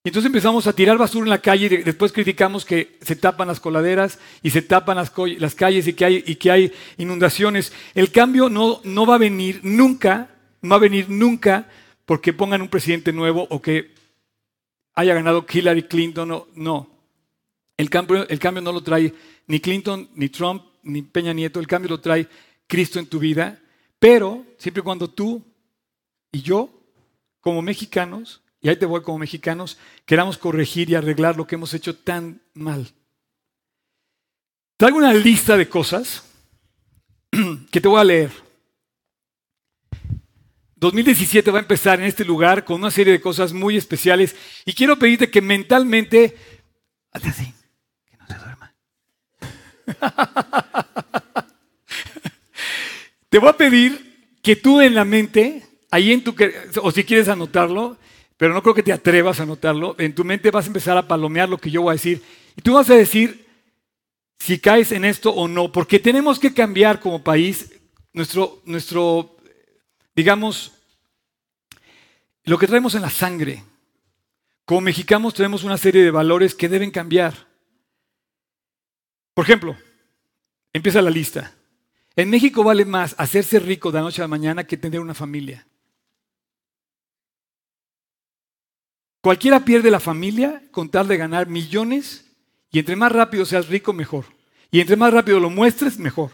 Y 0.06 0.11
entonces 0.11 0.26
empezamos 0.26 0.68
a 0.68 0.73
tirar 0.73 0.99
basura 0.99 1.25
en 1.25 1.30
la 1.30 1.40
calle 1.40 1.66
y 1.66 1.68
después 1.78 2.12
criticamos 2.12 2.64
que 2.64 2.96
se 3.02 3.16
tapan 3.16 3.49
las 3.49 3.58
coladeras 3.58 4.20
y 4.40 4.50
se 4.50 4.62
tapan 4.62 4.96
las, 4.96 5.11
calles 5.11 5.88
y 5.88 5.94
que, 5.94 6.04
hay, 6.04 6.23
y 6.25 6.37
que 6.37 6.52
hay 6.52 6.73
inundaciones. 6.96 7.73
El 7.92 8.12
cambio 8.12 8.49
no, 8.49 8.80
no 8.85 9.04
va 9.04 9.16
a 9.16 9.18
venir 9.18 9.58
nunca, 9.64 10.30
no 10.62 10.70
va 10.70 10.76
a 10.76 10.78
venir 10.78 11.11
nunca 11.11 11.68
porque 12.04 12.32
pongan 12.32 12.62
un 12.62 12.68
presidente 12.68 13.12
nuevo 13.12 13.49
o 13.50 13.61
que 13.61 13.90
haya 14.94 15.12
ganado 15.12 15.44
Hillary 15.52 15.82
Clinton. 15.82 16.28
No, 16.28 16.46
no. 16.54 16.88
El, 17.76 17.90
cambio, 17.90 18.28
el 18.28 18.38
cambio 18.38 18.62
no 18.62 18.70
lo 18.70 18.85
trae 18.85 19.12
ni 19.49 19.58
Clinton, 19.58 20.08
ni 20.14 20.28
Trump, 20.28 20.62
ni 20.86 21.02
Peña 21.02 21.32
Nieto, 21.32 21.60
el 21.60 21.66
cambio 21.66 21.90
lo 21.90 22.00
trae 22.00 22.28
Cristo 22.66 22.98
en 22.98 23.06
tu 23.06 23.18
vida, 23.18 23.60
pero 23.98 24.44
siempre 24.58 24.80
y 24.80 24.84
cuando 24.84 25.10
tú 25.10 25.44
y 26.32 26.42
yo, 26.42 26.70
como 27.40 27.60
mexicanos, 27.60 28.42
y 28.60 28.68
ahí 28.68 28.76
te 28.76 28.86
voy 28.86 29.02
como 29.02 29.18
mexicanos, 29.18 29.78
queramos 30.04 30.38
corregir 30.38 30.88
y 30.88 30.94
arreglar 30.94 31.36
lo 31.36 31.46
que 31.46 31.56
hemos 31.56 31.74
hecho 31.74 31.96
tan 31.96 32.40
mal. 32.54 32.88
Traigo 34.76 34.98
una 34.98 35.14
lista 35.14 35.56
de 35.56 35.68
cosas 35.68 36.24
que 37.70 37.80
te 37.80 37.88
voy 37.88 38.00
a 38.00 38.04
leer. 38.04 38.30
2017 40.76 41.50
va 41.50 41.58
a 41.58 41.62
empezar 41.62 41.98
en 42.00 42.06
este 42.06 42.24
lugar 42.24 42.64
con 42.64 42.76
una 42.76 42.90
serie 42.90 43.12
de 43.12 43.20
cosas 43.20 43.52
muy 43.52 43.76
especiales 43.76 44.36
y 44.64 44.74
quiero 44.74 44.98
pedirte 44.98 45.30
que 45.30 45.40
mentalmente, 45.40 46.36
así, 47.12 47.54
Te 53.28 53.38
voy 53.38 53.48
a 53.48 53.56
pedir 53.56 54.36
que 54.42 54.56
tú 54.56 54.80
en 54.80 54.94
la 54.94 55.04
mente, 55.04 55.62
ahí 55.90 56.12
en 56.12 56.22
tu, 56.22 56.34
o 56.82 56.90
si 56.90 57.04
quieres 57.04 57.28
anotarlo, 57.28 57.96
pero 58.36 58.54
no 58.54 58.62
creo 58.62 58.74
que 58.74 58.82
te 58.82 58.92
atrevas 58.92 59.40
a 59.40 59.44
anotarlo, 59.44 59.96
en 59.98 60.14
tu 60.14 60.24
mente 60.24 60.50
vas 60.50 60.66
a 60.66 60.68
empezar 60.68 60.96
a 60.96 61.08
palomear 61.08 61.48
lo 61.48 61.58
que 61.58 61.70
yo 61.70 61.82
voy 61.82 61.90
a 61.90 61.94
decir. 61.94 62.22
Y 62.56 62.62
tú 62.62 62.74
vas 62.74 62.88
a 62.90 62.94
decir 62.94 63.46
si 64.38 64.58
caes 64.58 64.92
en 64.92 65.04
esto 65.04 65.30
o 65.30 65.48
no, 65.48 65.72
porque 65.72 65.98
tenemos 65.98 66.38
que 66.38 66.54
cambiar 66.54 67.00
como 67.00 67.24
país 67.24 67.72
nuestro, 68.12 68.62
nuestro 68.64 69.36
digamos, 70.14 70.72
lo 72.44 72.58
que 72.58 72.66
traemos 72.66 72.94
en 72.94 73.02
la 73.02 73.10
sangre. 73.10 73.64
Como 74.64 74.80
mexicanos 74.80 75.34
tenemos 75.34 75.62
una 75.62 75.76
serie 75.76 76.02
de 76.02 76.10
valores 76.10 76.54
que 76.54 76.68
deben 76.68 76.90
cambiar. 76.90 77.45
Por 79.36 79.44
ejemplo, 79.44 79.76
empieza 80.72 81.02
la 81.02 81.10
lista. 81.10 81.54
En 82.16 82.30
México 82.30 82.64
vale 82.64 82.86
más 82.86 83.14
hacerse 83.18 83.58
rico 83.58 83.92
de 83.92 83.98
la 83.98 84.04
noche 84.04 84.22
a 84.22 84.24
la 84.24 84.28
mañana 84.28 84.64
que 84.64 84.78
tener 84.78 84.98
una 84.98 85.12
familia. 85.12 85.66
Cualquiera 89.20 89.62
pierde 89.62 89.90
la 89.90 90.00
familia 90.00 90.62
con 90.70 90.88
tal 90.88 91.06
de 91.06 91.18
ganar 91.18 91.48
millones 91.48 92.34
y 92.70 92.78
entre 92.78 92.96
más 92.96 93.12
rápido 93.12 93.44
seas 93.44 93.68
rico, 93.68 93.92
mejor. 93.92 94.24
Y 94.70 94.80
entre 94.80 94.96
más 94.96 95.12
rápido 95.12 95.38
lo 95.38 95.50
muestres, 95.50 95.98
mejor. 95.98 96.30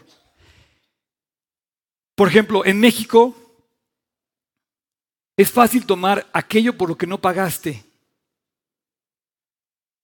Por 2.15 2.29
ejemplo, 2.29 2.65
en 2.65 2.79
México 2.79 3.35
es 5.35 5.51
fácil 5.51 5.85
tomar 5.85 6.29
aquello 6.31 6.77
por 6.77 6.87
lo 6.87 6.97
que 6.97 7.07
no 7.07 7.19
pagaste. 7.19 7.83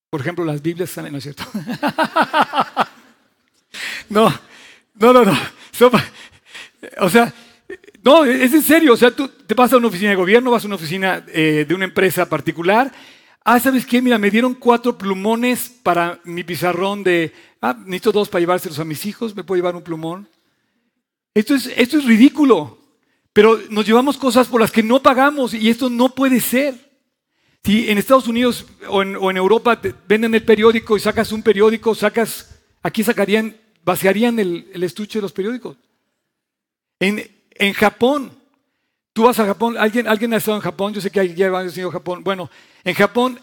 Por 0.09 0.21
ejemplo, 0.21 0.43
las 0.43 0.61
Biblias 0.61 0.89
salen, 0.89 1.11
¿no 1.11 1.19
es 1.19 1.23
cierto? 1.23 1.43
no, 4.09 4.33
no, 4.95 5.13
no, 5.13 5.25
no. 5.25 5.37
O 6.99 7.09
sea, 7.09 7.33
no, 8.03 8.25
es 8.25 8.53
en 8.53 8.61
serio. 8.63 8.93
O 8.93 8.97
sea, 8.97 9.11
tú 9.11 9.27
te 9.27 9.53
vas 9.53 9.71
a 9.71 9.77
una 9.77 9.87
oficina 9.87 10.09
de 10.09 10.15
gobierno, 10.15 10.51
vas 10.51 10.63
a 10.63 10.67
una 10.67 10.75
oficina 10.75 11.23
eh, 11.27 11.65
de 11.67 11.75
una 11.75 11.85
empresa 11.85 12.27
particular. 12.27 12.91
Ah, 13.43 13.59
¿sabes 13.59 13.85
qué? 13.85 14.01
Mira, 14.01 14.17
me 14.17 14.31
dieron 14.31 14.55
cuatro 14.55 14.97
plumones 14.97 15.69
para 15.83 16.19
mi 16.23 16.43
pizarrón 16.43 17.03
de, 17.03 17.31
ah, 17.61 17.75
necesito 17.79 18.11
dos 18.11 18.29
para 18.29 18.41
llevárselos 18.41 18.79
a 18.79 18.85
mis 18.85 19.05
hijos, 19.05 19.35
¿me 19.35 19.43
puedo 19.43 19.57
llevar 19.57 19.75
un 19.75 19.83
plumón? 19.83 20.27
Esto 21.33 21.55
es, 21.55 21.67
esto 21.77 21.97
es 21.97 22.05
ridículo, 22.05 22.77
pero 23.31 23.59
nos 23.69 23.85
llevamos 23.85 24.17
cosas 24.17 24.47
por 24.47 24.59
las 24.59 24.71
que 24.71 24.83
no 24.83 25.01
pagamos 25.01 25.53
y 25.53 25.69
esto 25.69 25.89
no 25.89 26.09
puede 26.09 26.39
ser. 26.41 26.88
Si 27.63 27.89
en 27.89 27.97
Estados 27.97 28.27
Unidos 28.27 28.65
o 28.87 29.01
en, 29.01 29.37
Europa 29.37 29.79
venden 30.07 30.33
el 30.33 30.43
periódico 30.43 30.95
y 30.95 30.99
sacas 30.99 31.31
un 31.31 31.43
periódico, 31.43 31.93
sacas, 31.93 32.59
aquí 32.81 33.03
sacarían 33.03 33.55
vaciarían 33.83 34.37
el, 34.39 34.83
estuche 34.83 35.19
de 35.19 35.23
los 35.23 35.33
periódicos. 35.33 35.77
En, 36.99 37.29
en, 37.51 37.73
Japón, 37.73 38.31
tú 39.13 39.23
vas 39.23 39.39
a 39.39 39.45
Japón, 39.45 39.77
¿alguien, 39.77 40.07
alguien 40.07 40.33
ha 40.33 40.37
estado 40.37 40.57
en 40.57 40.63
Japón, 40.63 40.93
yo 40.93 41.01
sé 41.01 41.09
que 41.09 41.19
alguien 41.19 41.53
ha 41.53 41.63
estado 41.63 41.87
en 41.87 41.93
Japón. 41.93 42.23
Bueno, 42.23 42.49
en 42.83 42.93
Japón 42.93 43.39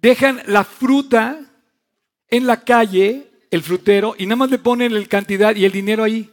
dejan 0.00 0.42
la 0.46 0.64
fruta 0.64 1.40
en 2.28 2.46
la 2.46 2.62
calle, 2.62 3.30
el 3.50 3.62
frutero, 3.62 4.14
y 4.16 4.26
nada 4.26 4.36
más 4.36 4.50
le 4.50 4.58
ponen 4.58 4.94
la 4.94 5.04
cantidad 5.06 5.54
y 5.56 5.64
el 5.64 5.72
dinero 5.72 6.04
ahí. 6.04 6.30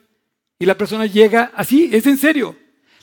Y 0.60 0.66
la 0.66 0.78
persona 0.78 1.06
llega, 1.06 1.52
así, 1.56 1.90
es 1.92 2.06
en 2.06 2.18
serio. 2.18 2.56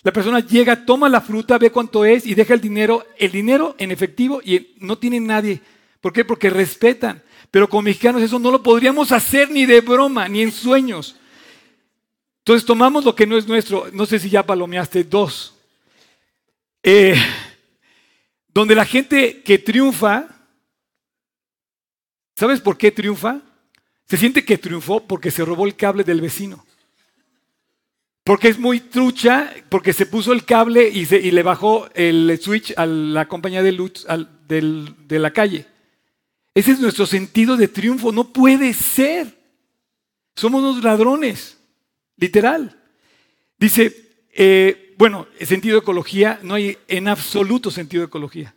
La 0.04 0.12
persona 0.12 0.40
llega, 0.40 0.84
toma 0.84 1.08
la 1.08 1.22
fruta, 1.22 1.56
ve 1.56 1.70
cuánto 1.70 2.04
es 2.04 2.26
y 2.26 2.34
deja 2.34 2.52
el 2.52 2.60
dinero, 2.60 3.06
el 3.16 3.32
dinero 3.32 3.74
en 3.78 3.90
efectivo 3.90 4.42
y 4.44 4.74
no 4.78 4.98
tiene 4.98 5.18
nadie. 5.18 5.62
¿Por 6.02 6.12
qué? 6.12 6.26
Porque 6.26 6.50
respetan. 6.50 7.22
Pero 7.50 7.70
como 7.70 7.82
mexicanos 7.82 8.20
eso 8.22 8.38
no 8.38 8.50
lo 8.50 8.62
podríamos 8.62 9.12
hacer 9.12 9.50
ni 9.50 9.64
de 9.64 9.80
broma, 9.80 10.28
ni 10.28 10.42
en 10.42 10.52
sueños. 10.52 11.16
Entonces 12.40 12.66
tomamos 12.66 13.06
lo 13.06 13.14
que 13.14 13.26
no 13.26 13.38
es 13.38 13.48
nuestro. 13.48 13.88
No 13.94 14.04
sé 14.04 14.18
si 14.18 14.28
ya 14.28 14.44
palomeaste 14.44 15.04
dos. 15.04 15.54
Eh, 16.82 17.16
donde 18.48 18.74
la 18.74 18.84
gente 18.84 19.42
que 19.42 19.56
triunfa, 19.56 20.28
¿sabes 22.36 22.60
por 22.60 22.76
qué 22.76 22.90
triunfa? 22.90 23.40
Se 24.06 24.18
siente 24.18 24.44
que 24.44 24.58
triunfó 24.58 25.00
porque 25.06 25.30
se 25.30 25.46
robó 25.46 25.64
el 25.64 25.76
cable 25.76 26.04
del 26.04 26.20
vecino. 26.20 26.62
Porque 28.24 28.48
es 28.48 28.58
muy 28.58 28.80
trucha, 28.80 29.52
porque 29.68 29.92
se 29.92 30.06
puso 30.06 30.32
el 30.32 30.46
cable 30.46 30.88
y, 30.88 31.04
le 31.04 31.42
bajó 31.42 31.88
el 31.94 32.38
switch 32.40 32.72
a 32.76 32.86
la 32.86 33.28
compañía 33.28 33.62
de 33.62 33.72
luz 33.72 34.06
de 34.48 35.18
la 35.18 35.30
calle. 35.30 35.66
Ese 36.54 36.72
es 36.72 36.80
nuestro 36.80 37.04
sentido 37.04 37.58
de 37.58 37.68
triunfo. 37.68 38.12
No 38.12 38.32
puede 38.32 38.72
ser. 38.72 39.36
Somos 40.34 40.62
unos 40.62 40.82
ladrones, 40.82 41.58
literal. 42.16 42.80
Dice, 43.58 43.94
eh, 44.32 44.94
bueno, 44.96 45.26
sentido 45.40 45.74
de 45.74 45.82
ecología, 45.82 46.40
no 46.42 46.54
hay 46.54 46.78
en 46.88 47.08
absoluto 47.08 47.70
sentido 47.70 48.00
de 48.00 48.06
ecología. 48.06 48.54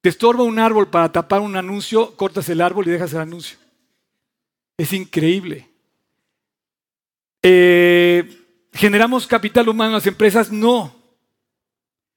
Te 0.00 0.10
estorba 0.10 0.44
un 0.44 0.60
árbol 0.60 0.88
para 0.88 1.10
tapar 1.10 1.40
un 1.40 1.56
anuncio, 1.56 2.14
cortas 2.14 2.48
el 2.48 2.60
árbol 2.60 2.86
y 2.86 2.90
dejas 2.90 3.12
el 3.12 3.20
anuncio. 3.20 3.58
Es 4.76 4.92
increíble. 4.92 5.68
Eh, 7.42 8.45
¿Generamos 8.76 9.26
capital 9.26 9.68
humano 9.68 9.90
en 9.90 9.94
las 9.94 10.06
empresas? 10.06 10.52
No. 10.52 10.94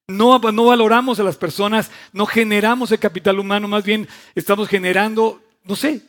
No, 0.07 0.39
valoramos 0.39 1.19
a 1.19 1.23
las 1.23 1.37
personas, 1.37 1.89
no 2.11 2.25
generamos 2.25 2.91
el 2.91 2.99
capital 2.99 3.39
humano, 3.39 3.67
más 3.67 3.83
bien 3.83 4.07
estamos 4.33 4.67
generando, 4.67 5.41
no 5.63 5.75
sé, 5.75 6.01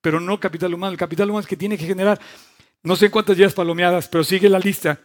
pero 0.00 0.18
no 0.18 0.40
capital 0.40 0.72
humano. 0.74 0.92
El 0.92 0.98
capital 0.98 1.28
humano 1.28 1.42
es 1.42 1.46
que 1.46 1.56
tiene 1.56 1.76
que 1.76 1.86
generar, 1.86 2.18
no 2.82 2.96
sé 2.96 3.10
cuántas 3.10 3.36
días 3.36 3.52
palomeadas, 3.52 4.08
pero 4.08 4.24
sigue 4.24 4.48
la 4.48 4.58
lista. 4.58 4.98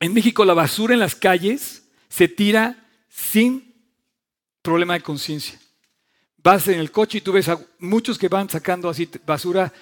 En 0.00 0.12
México 0.12 0.44
la 0.44 0.54
basura 0.54 0.94
en 0.94 1.00
las 1.00 1.14
calles 1.14 1.88
se 2.08 2.28
tira 2.28 2.76
sin 3.08 3.72
problema 4.62 4.94
de 4.94 5.02
conciencia. 5.02 5.58
Vas 6.42 6.66
en 6.68 6.80
el 6.80 6.90
coche 6.90 7.18
y 7.18 7.20
tú 7.20 7.32
ves 7.32 7.48
a 7.48 7.58
muchos 7.78 8.18
que 8.18 8.28
van 8.28 8.50
sacando 8.50 8.88
así 8.88 9.08
basura 9.24 9.72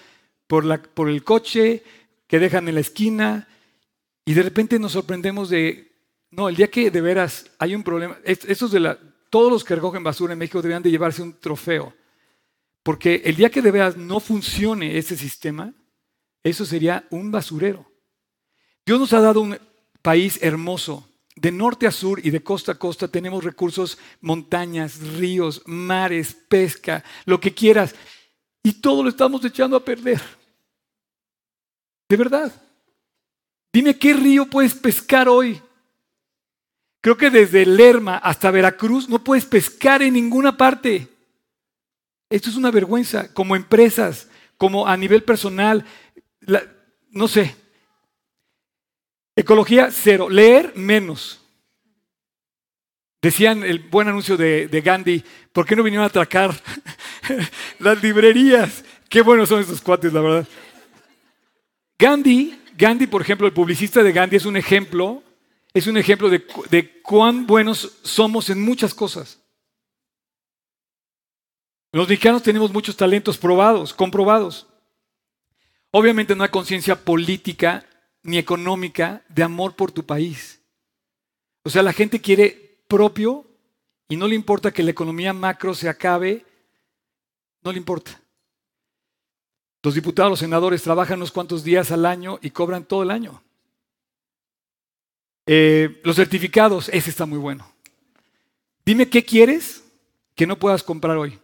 por 0.47 1.09
el 1.09 1.25
coche, 1.25 1.83
que 2.26 2.38
dejan 2.38 2.68
en 2.68 2.75
la 2.75 2.80
esquina, 2.80 3.49
y 4.29 4.35
de 4.35 4.43
repente 4.43 4.79
nos 4.79 4.93
sorprendemos 4.93 5.49
de 5.49 5.91
no, 6.31 6.51
el 6.51 6.57
día 6.57 6.71
que 6.71 6.91
de 6.91 7.01
veras 7.01 7.51
hay 7.59 7.75
un 7.75 7.83
problema, 7.83 8.19
estos 8.25 8.71
de 8.71 8.79
la, 8.79 8.99
todos 9.31 9.51
los 9.51 9.65
que 9.65 9.75
recogen 9.75 10.05
basura 10.05 10.35
en 10.35 10.39
México 10.39 10.61
deberían 10.61 10.83
de 10.83 10.91
llevarse 10.91 11.23
un 11.23 11.41
trofeo. 11.41 11.95
Porque 12.83 13.23
el 13.25 13.37
día 13.37 13.49
que 13.49 13.63
de 13.63 13.71
veras 13.71 13.97
no 13.97 14.21
funcione 14.21 14.99
ese 14.99 15.17
sistema, 15.17 15.73
eso 16.43 16.67
sería 16.67 17.07
un 17.09 17.31
basurero. 17.31 17.91
Dios 18.85 19.01
nos 19.01 19.15
ha 19.15 19.23
dado 19.23 19.41
un 19.41 19.59
país 20.03 20.39
hermoso. 20.43 21.09
De 21.35 21.51
norte 21.51 21.87
a 21.87 21.91
sur 21.91 22.21
y 22.23 22.29
de 22.29 22.43
costa 22.43 22.73
a 22.73 22.79
costa 22.79 23.09
tenemos 23.09 23.43
recursos, 23.43 23.97
montañas, 24.21 24.99
ríos, 25.17 25.63
mares, 25.65 26.37
pesca, 26.51 27.03
lo 27.25 27.41
que 27.41 27.55
quieras. 27.55 27.95
Y 28.63 28.75
todo 28.75 29.03
lo 29.03 29.09
estamos 29.09 29.43
echando 29.43 29.75
a 29.75 29.83
perder. 29.83 30.21
De 32.11 32.17
verdad. 32.19 32.68
Dime 33.79 33.97
qué 33.97 34.13
río 34.13 34.47
puedes 34.47 34.75
pescar 34.75 35.29
hoy. 35.29 35.63
Creo 37.01 37.17
que 37.17 37.31
desde 37.31 37.65
Lerma 37.65 38.17
hasta 38.17 38.51
Veracruz 38.51 39.09
no 39.09 39.23
puedes 39.23 39.47
pescar 39.47 40.03
en 40.03 40.15
ninguna 40.15 40.57
parte. 40.57 41.07
Esto 42.29 42.51
es 42.51 42.57
una 42.57 42.73
vergüenza, 42.73 43.33
como 43.33 43.55
empresas, 43.55 44.29
como 44.57 44.89
a 44.89 44.97
nivel 44.97 45.23
personal, 45.23 45.85
no 47.11 47.29
sé. 47.29 47.55
Ecología 49.37 49.91
cero, 49.93 50.29
leer 50.29 50.73
menos. 50.75 51.41
Decían 53.23 53.63
el 53.63 53.79
buen 53.79 54.09
anuncio 54.09 54.37
de, 54.37 54.67
de 54.67 54.81
Gandhi, 54.81 55.23
¿por 55.53 55.65
qué 55.65 55.77
no 55.77 55.85
vinieron 55.85 56.03
a 56.03 56.09
atracar 56.09 56.51
las 57.79 58.03
librerías? 58.03 58.85
Qué 59.09 59.23
buenos 59.23 59.49
son 59.49 59.61
estos 59.61 59.81
cuates, 59.81 60.13
la 60.13 60.21
verdad. 60.21 60.49
Gandhi, 61.97 62.58
Gandhi, 62.79 63.09
por 63.09 63.21
ejemplo, 63.21 63.49
el 63.49 63.53
publicista 63.53 64.05
de 64.05 64.13
Gandhi 64.13 64.37
es 64.37 64.47
un 64.47 64.57
ejemplo, 64.57 65.25
es 65.75 65.89
un 65.89 65.97
ejemplo 65.97 66.29
de, 66.31 66.47
de 66.71 67.03
cuán 67.03 67.45
buenos 67.45 67.99
somos 68.05 68.51
en 68.51 68.63
muchas 68.63 68.95
cosas. 68.95 69.41
Los 71.91 72.09
mexicanos 72.09 72.45
tenemos 72.45 72.73
muchos 72.73 72.97
talentos 72.97 73.37
probados, 73.37 73.93
comprobados. 73.93 74.69
Obviamente 75.91 76.37
no 76.37 76.45
hay 76.45 76.51
conciencia 76.51 76.95
política 76.95 77.85
ni 78.23 78.39
económica 78.39 79.25
de 79.29 79.43
amor 79.43 79.75
por 79.75 79.91
tu 79.91 80.07
país. 80.07 80.63
O 81.65 81.71
sea, 81.71 81.83
la 81.83 81.93
gente 81.93 82.21
quiere 82.21 82.85
propio 82.87 83.45
y 84.09 84.17
no 84.17 84.29
le 84.29 84.37
importa 84.37 84.71
que 84.71 84.85
la 84.85 84.93
economía 84.93 85.33
macro 85.33 85.75
se 85.75 85.89
acabe, 85.89 86.47
no 87.65 87.73
le 87.73 87.79
importa. 87.79 88.21
Los 89.88 89.95
diputados, 89.95 90.28
los 90.28 90.40
senadores 90.40 90.83
trabajan 90.83 91.16
unos 91.16 91.33
cuantos 91.33 91.64
días 91.64 91.90
al 91.92 92.04
año 92.04 92.38
y 92.42 92.50
cobran 92.50 92.85
todo 92.85 93.02
el 93.04 93.11
año. 93.11 93.42
Eh, 95.47 96.02
los 96.04 96.16
certificados, 96.16 96.90
ese 96.90 97.09
está 97.09 97.25
muy 97.25 97.38
bueno. 97.38 97.66
Dime 98.85 99.09
qué 99.09 99.25
quieres 99.25 99.83
que 100.35 100.47
no 100.47 100.59
puedas 100.59 100.83
comprar 100.83 101.16
hoy. 101.16 101.38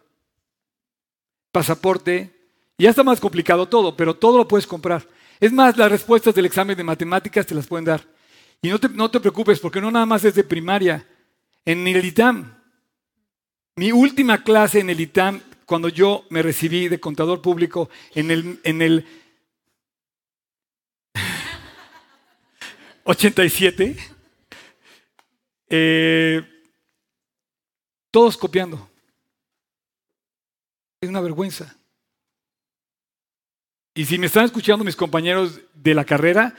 Pasaporte, 1.52 2.38
ya 2.76 2.90
está 2.90 3.02
más 3.02 3.18
complicado 3.18 3.66
todo, 3.66 3.96
pero 3.96 4.14
todo 4.14 4.36
lo 4.36 4.46
puedes 4.46 4.66
comprar. 4.66 5.08
Es 5.40 5.50
más, 5.50 5.78
las 5.78 5.90
respuestas 5.90 6.34
del 6.34 6.44
examen 6.44 6.76
de 6.76 6.84
matemáticas 6.84 7.46
te 7.46 7.54
las 7.54 7.66
pueden 7.66 7.86
dar. 7.86 8.06
Y 8.60 8.68
no 8.68 8.78
te, 8.78 8.90
no 8.90 9.10
te 9.10 9.20
preocupes, 9.20 9.58
porque 9.58 9.80
no 9.80 9.90
nada 9.90 10.04
más 10.04 10.22
es 10.22 10.34
de 10.34 10.44
primaria. 10.44 11.08
En 11.64 11.88
el 11.88 12.04
ITAM, 12.04 12.58
mi 13.76 13.90
última 13.90 14.44
clase 14.44 14.80
en 14.80 14.90
el 14.90 15.00
ITAM, 15.00 15.40
cuando 15.66 15.88
yo 15.88 16.24
me 16.30 16.42
recibí 16.42 16.88
de 16.88 17.00
contador 17.00 17.40
público 17.40 17.88
en 18.14 18.30
el, 18.30 18.60
en 18.64 18.82
el 18.82 19.06
87, 23.04 23.96
eh, 25.68 26.42
todos 28.10 28.36
copiando. 28.36 28.88
Es 31.00 31.08
una 31.08 31.20
vergüenza. 31.20 31.76
Y 33.94 34.04
si 34.04 34.18
me 34.18 34.26
están 34.26 34.44
escuchando 34.44 34.84
mis 34.84 34.96
compañeros 34.96 35.60
de 35.72 35.94
la 35.94 36.04
carrera, 36.04 36.54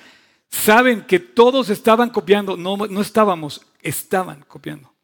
saben 0.50 1.06
que 1.06 1.20
todos 1.20 1.70
estaban 1.70 2.10
copiando. 2.10 2.56
No, 2.56 2.78
no 2.78 3.02
estábamos, 3.02 3.66
estaban 3.82 4.42
copiando. 4.44 4.95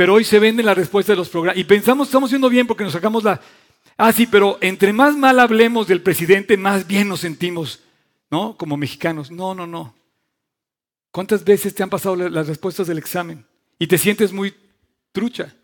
Pero 0.00 0.14
hoy 0.14 0.24
se 0.24 0.38
venden 0.38 0.64
las 0.64 0.78
respuestas 0.78 1.12
de 1.12 1.18
los 1.18 1.28
programas. 1.28 1.58
Y 1.58 1.64
pensamos, 1.64 2.08
estamos 2.08 2.30
haciendo 2.30 2.48
bien 2.48 2.66
porque 2.66 2.84
nos 2.84 2.94
sacamos 2.94 3.22
la... 3.22 3.38
Ah, 3.98 4.10
sí, 4.10 4.26
pero 4.26 4.56
entre 4.62 4.94
más 4.94 5.14
mal 5.14 5.38
hablemos 5.38 5.86
del 5.86 6.00
presidente, 6.00 6.56
más 6.56 6.86
bien 6.86 7.06
nos 7.06 7.20
sentimos, 7.20 7.80
¿no? 8.30 8.56
Como 8.56 8.78
mexicanos. 8.78 9.30
No, 9.30 9.54
no, 9.54 9.66
no. 9.66 9.94
¿Cuántas 11.10 11.44
veces 11.44 11.74
te 11.74 11.82
han 11.82 11.90
pasado 11.90 12.16
las 12.16 12.48
respuestas 12.48 12.86
del 12.86 12.96
examen 12.96 13.44
y 13.78 13.88
te 13.88 13.98
sientes 13.98 14.32
muy 14.32 14.54
trucha? 15.12 15.54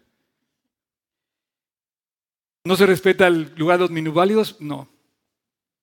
¿No 2.63 2.77
se 2.77 2.85
respeta 2.85 3.29
el 3.29 3.55
lugar 3.57 3.79
de 3.79 3.85
los 3.85 3.91
minusválidos? 3.91 4.61
No 4.61 4.87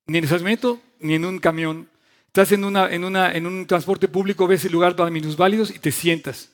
ni 0.06 0.20
en 0.20 0.26
estacionamiento, 0.26 0.80
ni 1.00 1.16
en 1.16 1.26
un 1.26 1.40
camión. 1.40 1.90
Estás 2.28 2.52
en, 2.52 2.66
una, 2.66 2.88
en, 2.94 3.04
una, 3.04 3.34
en 3.34 3.48
un 3.48 3.66
transporte 3.66 4.08
público, 4.08 4.46
ves 4.46 4.64
el 4.66 4.74
lugar 4.74 4.96
para 4.96 5.10
minusválidos 5.10 5.72
y 5.72 5.80
te 5.80 5.92
sientas. 5.92 6.52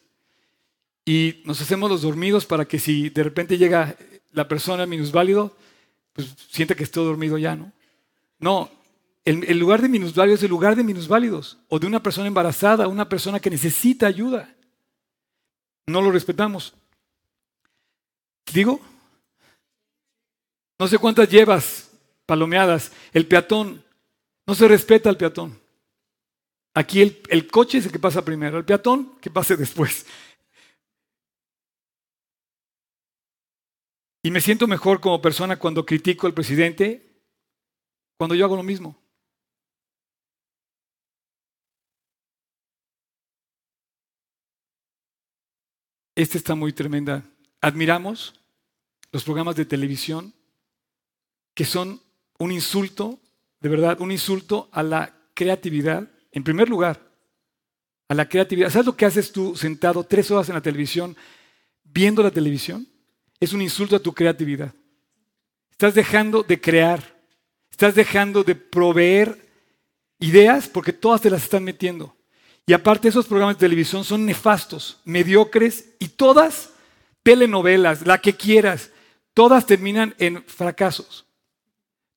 Y 1.05 1.41
nos 1.45 1.61
hacemos 1.61 1.89
los 1.89 2.01
dormidos 2.01 2.45
para 2.45 2.65
que 2.65 2.79
si 2.79 3.09
de 3.09 3.23
repente 3.23 3.57
llega 3.57 3.95
la 4.31 4.47
persona 4.47 4.85
minusválido, 4.85 5.55
pues 6.13 6.35
sienta 6.49 6.75
que 6.75 6.83
estoy 6.83 7.05
dormido 7.05 7.37
ya, 7.37 7.55
¿no? 7.55 7.71
No, 8.39 8.71
el, 9.25 9.59
lugar 9.59 9.81
de 9.81 9.89
minusválidos 9.89 10.39
es 10.39 10.43
el 10.45 10.49
lugar 10.49 10.75
de 10.75 10.83
minusválidos, 10.83 11.57
o 11.67 11.77
de 11.79 11.87
una 11.87 12.01
persona 12.01 12.27
embarazada, 12.27 12.87
una 12.87 13.07
persona 13.07 13.39
que 13.39 13.49
necesita 13.49 14.07
ayuda. 14.07 14.55
No 15.87 16.01
lo 16.01 16.11
respetamos. 16.11 16.73
¿Digo? 18.51 18.79
No 20.79 20.87
sé 20.87 20.97
cuántas 20.97 21.29
llevas 21.29 21.91
palomeadas. 22.25 22.91
El 23.13 23.27
peatón, 23.27 23.83
no 24.47 24.55
se 24.55 24.67
respeta 24.67 25.09
al 25.09 25.17
peatón. 25.17 25.59
Aquí 26.73 27.01
el 27.29 27.47
coche 27.47 27.79
es 27.79 27.85
el 27.85 27.91
que 27.91 27.99
pasa 27.99 28.23
primero, 28.23 28.57
el 28.57 28.65
peatón 28.65 29.15
que 29.19 29.29
pase 29.29 29.57
después. 29.57 30.05
Y 34.21 34.31
me 34.31 34.41
siento 34.41 34.67
mejor 34.67 34.99
como 34.99 35.21
persona 35.21 35.57
cuando 35.57 35.85
critico 35.85 36.27
al 36.27 36.33
presidente, 36.33 37.23
cuando 38.17 38.35
yo 38.35 38.45
hago 38.45 38.57
lo 38.57 38.63
mismo. 38.63 38.97
Esta 46.15 46.37
está 46.37 46.53
muy 46.53 46.73
tremenda. 46.73 47.23
Admiramos 47.61 48.33
los 49.13 49.23
programas 49.23 49.55
de 49.55 49.65
televisión 49.65 50.33
que 51.53 51.63
son 51.63 52.01
un 52.39 52.51
insulto, 52.51 53.19
de 53.61 53.69
verdad, 53.69 54.01
un 54.01 54.11
insulto 54.11 54.67
a 54.73 54.83
la 54.83 55.15
creatividad, 55.33 56.09
en 56.33 56.43
primer 56.43 56.67
lugar, 56.67 57.09
a 58.09 58.13
la 58.13 58.27
creatividad. 58.27 58.69
¿Sabes 58.69 58.85
lo 58.85 58.97
que 58.97 59.05
haces 59.05 59.31
tú 59.31 59.55
sentado 59.55 60.03
tres 60.03 60.29
horas 60.29 60.49
en 60.49 60.55
la 60.55 60.61
televisión 60.61 61.15
viendo 61.83 62.21
la 62.21 62.31
televisión? 62.31 62.85
Es 63.39 63.53
un 63.53 63.61
insulto 63.61 63.95
a 63.95 63.99
tu 63.99 64.13
creatividad. 64.13 64.73
Estás 65.71 65.93
dejando 65.95 66.43
de 66.43 66.59
crear, 66.59 67.17
estás 67.71 67.95
dejando 67.95 68.43
de 68.43 68.55
proveer 68.55 69.49
ideas 70.19 70.67
porque 70.67 70.91
todas 70.91 71.21
te 71.21 71.29
las 71.29 71.43
están 71.43 71.63
metiendo. 71.63 72.15
Y 72.65 72.73
aparte 72.73 73.07
esos 73.07 73.27
programas 73.27 73.55
de 73.55 73.65
televisión 73.65 74.03
son 74.03 74.25
nefastos, 74.25 74.99
mediocres 75.05 75.95
y 75.99 76.09
todas 76.09 76.71
telenovelas, 77.23 78.05
la 78.05 78.19
que 78.19 78.33
quieras, 78.33 78.91
todas 79.33 79.65
terminan 79.65 80.15
en 80.19 80.43
fracasos. 80.43 81.25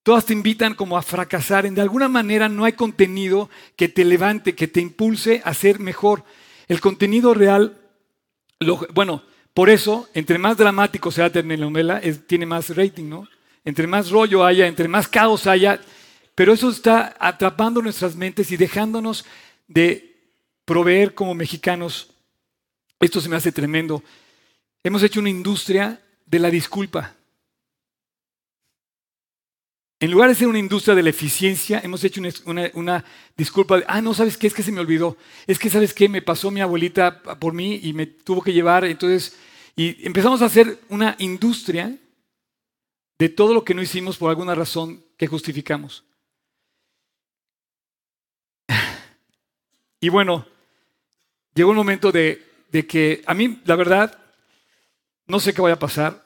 Todas 0.02 0.26
te 0.26 0.32
invitan 0.32 0.74
como 0.74 0.98
a 0.98 1.02
fracasar. 1.02 1.70
De 1.70 1.80
alguna 1.80 2.08
manera 2.08 2.48
no 2.48 2.64
hay 2.64 2.72
contenido 2.72 3.48
que 3.76 3.88
te 3.88 4.04
levante, 4.04 4.56
que 4.56 4.66
te 4.66 4.80
impulse 4.80 5.40
a 5.44 5.54
ser 5.54 5.78
mejor. 5.78 6.24
El 6.66 6.80
contenido 6.80 7.34
real, 7.34 7.80
bueno, 8.92 9.22
por 9.54 9.68
eso, 9.68 10.08
entre 10.14 10.38
más 10.38 10.56
dramático 10.56 11.10
sea 11.10 11.24
la 11.24 11.32
telenovela, 11.32 12.00
tiene 12.26 12.46
más 12.46 12.74
rating, 12.74 13.08
¿no? 13.08 13.28
Entre 13.64 13.86
más 13.86 14.10
rollo 14.10 14.44
haya, 14.44 14.66
entre 14.66 14.88
más 14.88 15.06
caos 15.06 15.46
haya, 15.46 15.80
pero 16.34 16.52
eso 16.52 16.70
está 16.70 17.14
atrapando 17.18 17.82
nuestras 17.82 18.16
mentes 18.16 18.50
y 18.50 18.56
dejándonos 18.56 19.24
de 19.68 20.16
proveer 20.64 21.14
como 21.14 21.34
mexicanos. 21.34 22.08
Esto 22.98 23.20
se 23.20 23.28
me 23.28 23.36
hace 23.36 23.52
tremendo. 23.52 24.02
Hemos 24.82 25.02
hecho 25.02 25.20
una 25.20 25.30
industria 25.30 26.00
de 26.24 26.38
la 26.38 26.50
disculpa. 26.50 27.14
En 30.02 30.10
lugar 30.10 30.28
de 30.28 30.34
ser 30.34 30.48
una 30.48 30.58
industria 30.58 30.96
de 30.96 31.02
la 31.04 31.10
eficiencia, 31.10 31.80
hemos 31.84 32.02
hecho 32.02 32.20
una, 32.74 33.04
disculpa 33.36 33.76
de, 33.76 33.84
ah, 33.86 34.00
no, 34.02 34.12
¿sabes 34.12 34.36
qué? 34.36 34.48
Es 34.48 34.52
que 34.52 34.64
se 34.64 34.72
me 34.72 34.80
olvidó. 34.80 35.16
Es 35.46 35.60
que, 35.60 35.70
¿sabes 35.70 35.94
qué? 35.94 36.08
Me 36.08 36.20
pasó 36.20 36.50
mi 36.50 36.60
abuelita 36.60 37.22
por 37.22 37.52
mí 37.52 37.78
y 37.84 37.92
me 37.92 38.06
tuvo 38.06 38.42
que 38.42 38.52
llevar. 38.52 38.84
Entonces, 38.84 39.36
y 39.76 40.04
empezamos 40.04 40.42
a 40.42 40.46
hacer 40.46 40.80
una 40.88 41.14
industria 41.20 41.96
de 43.16 43.28
todo 43.28 43.54
lo 43.54 43.62
que 43.62 43.74
no 43.74 43.80
hicimos 43.80 44.18
por 44.18 44.28
alguna 44.28 44.56
razón 44.56 45.04
que 45.16 45.28
justificamos. 45.28 46.02
Y 50.00 50.08
bueno, 50.08 50.44
llegó 51.54 51.70
un 51.70 51.76
momento 51.76 52.10
de, 52.10 52.44
de 52.72 52.88
que 52.88 53.22
a 53.24 53.34
mí, 53.34 53.60
la 53.66 53.76
verdad, 53.76 54.18
no 55.28 55.38
sé 55.38 55.54
qué 55.54 55.62
vaya 55.62 55.76
a 55.76 55.78
pasar. 55.78 56.24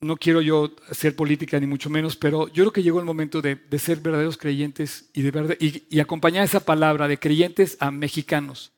No 0.00 0.16
quiero 0.16 0.40
yo 0.40 0.70
hacer 0.90 1.16
política 1.16 1.58
ni 1.58 1.66
mucho 1.66 1.90
menos, 1.90 2.16
pero 2.16 2.48
yo 2.48 2.64
creo 2.64 2.72
que 2.72 2.82
llegó 2.82 3.00
el 3.00 3.04
momento 3.04 3.42
de, 3.42 3.58
ser 3.78 3.98
verdaderos 3.98 4.36
creyentes 4.36 5.10
y, 5.12 5.22
de 5.22 5.84
y, 5.90 6.00
acompañar 6.00 6.44
esa 6.44 6.60
palabra 6.60 7.08
de 7.08 7.18
creyentes 7.18 7.76
a 7.80 7.90
mexicanos, 7.90 8.72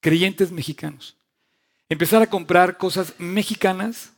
creyentes 0.00 0.52
mexicanos. 0.52 1.16
Empezar 1.88 2.20
a 2.20 2.26
comprar 2.26 2.76
cosas 2.76 3.14
mexicanas, 3.18 4.12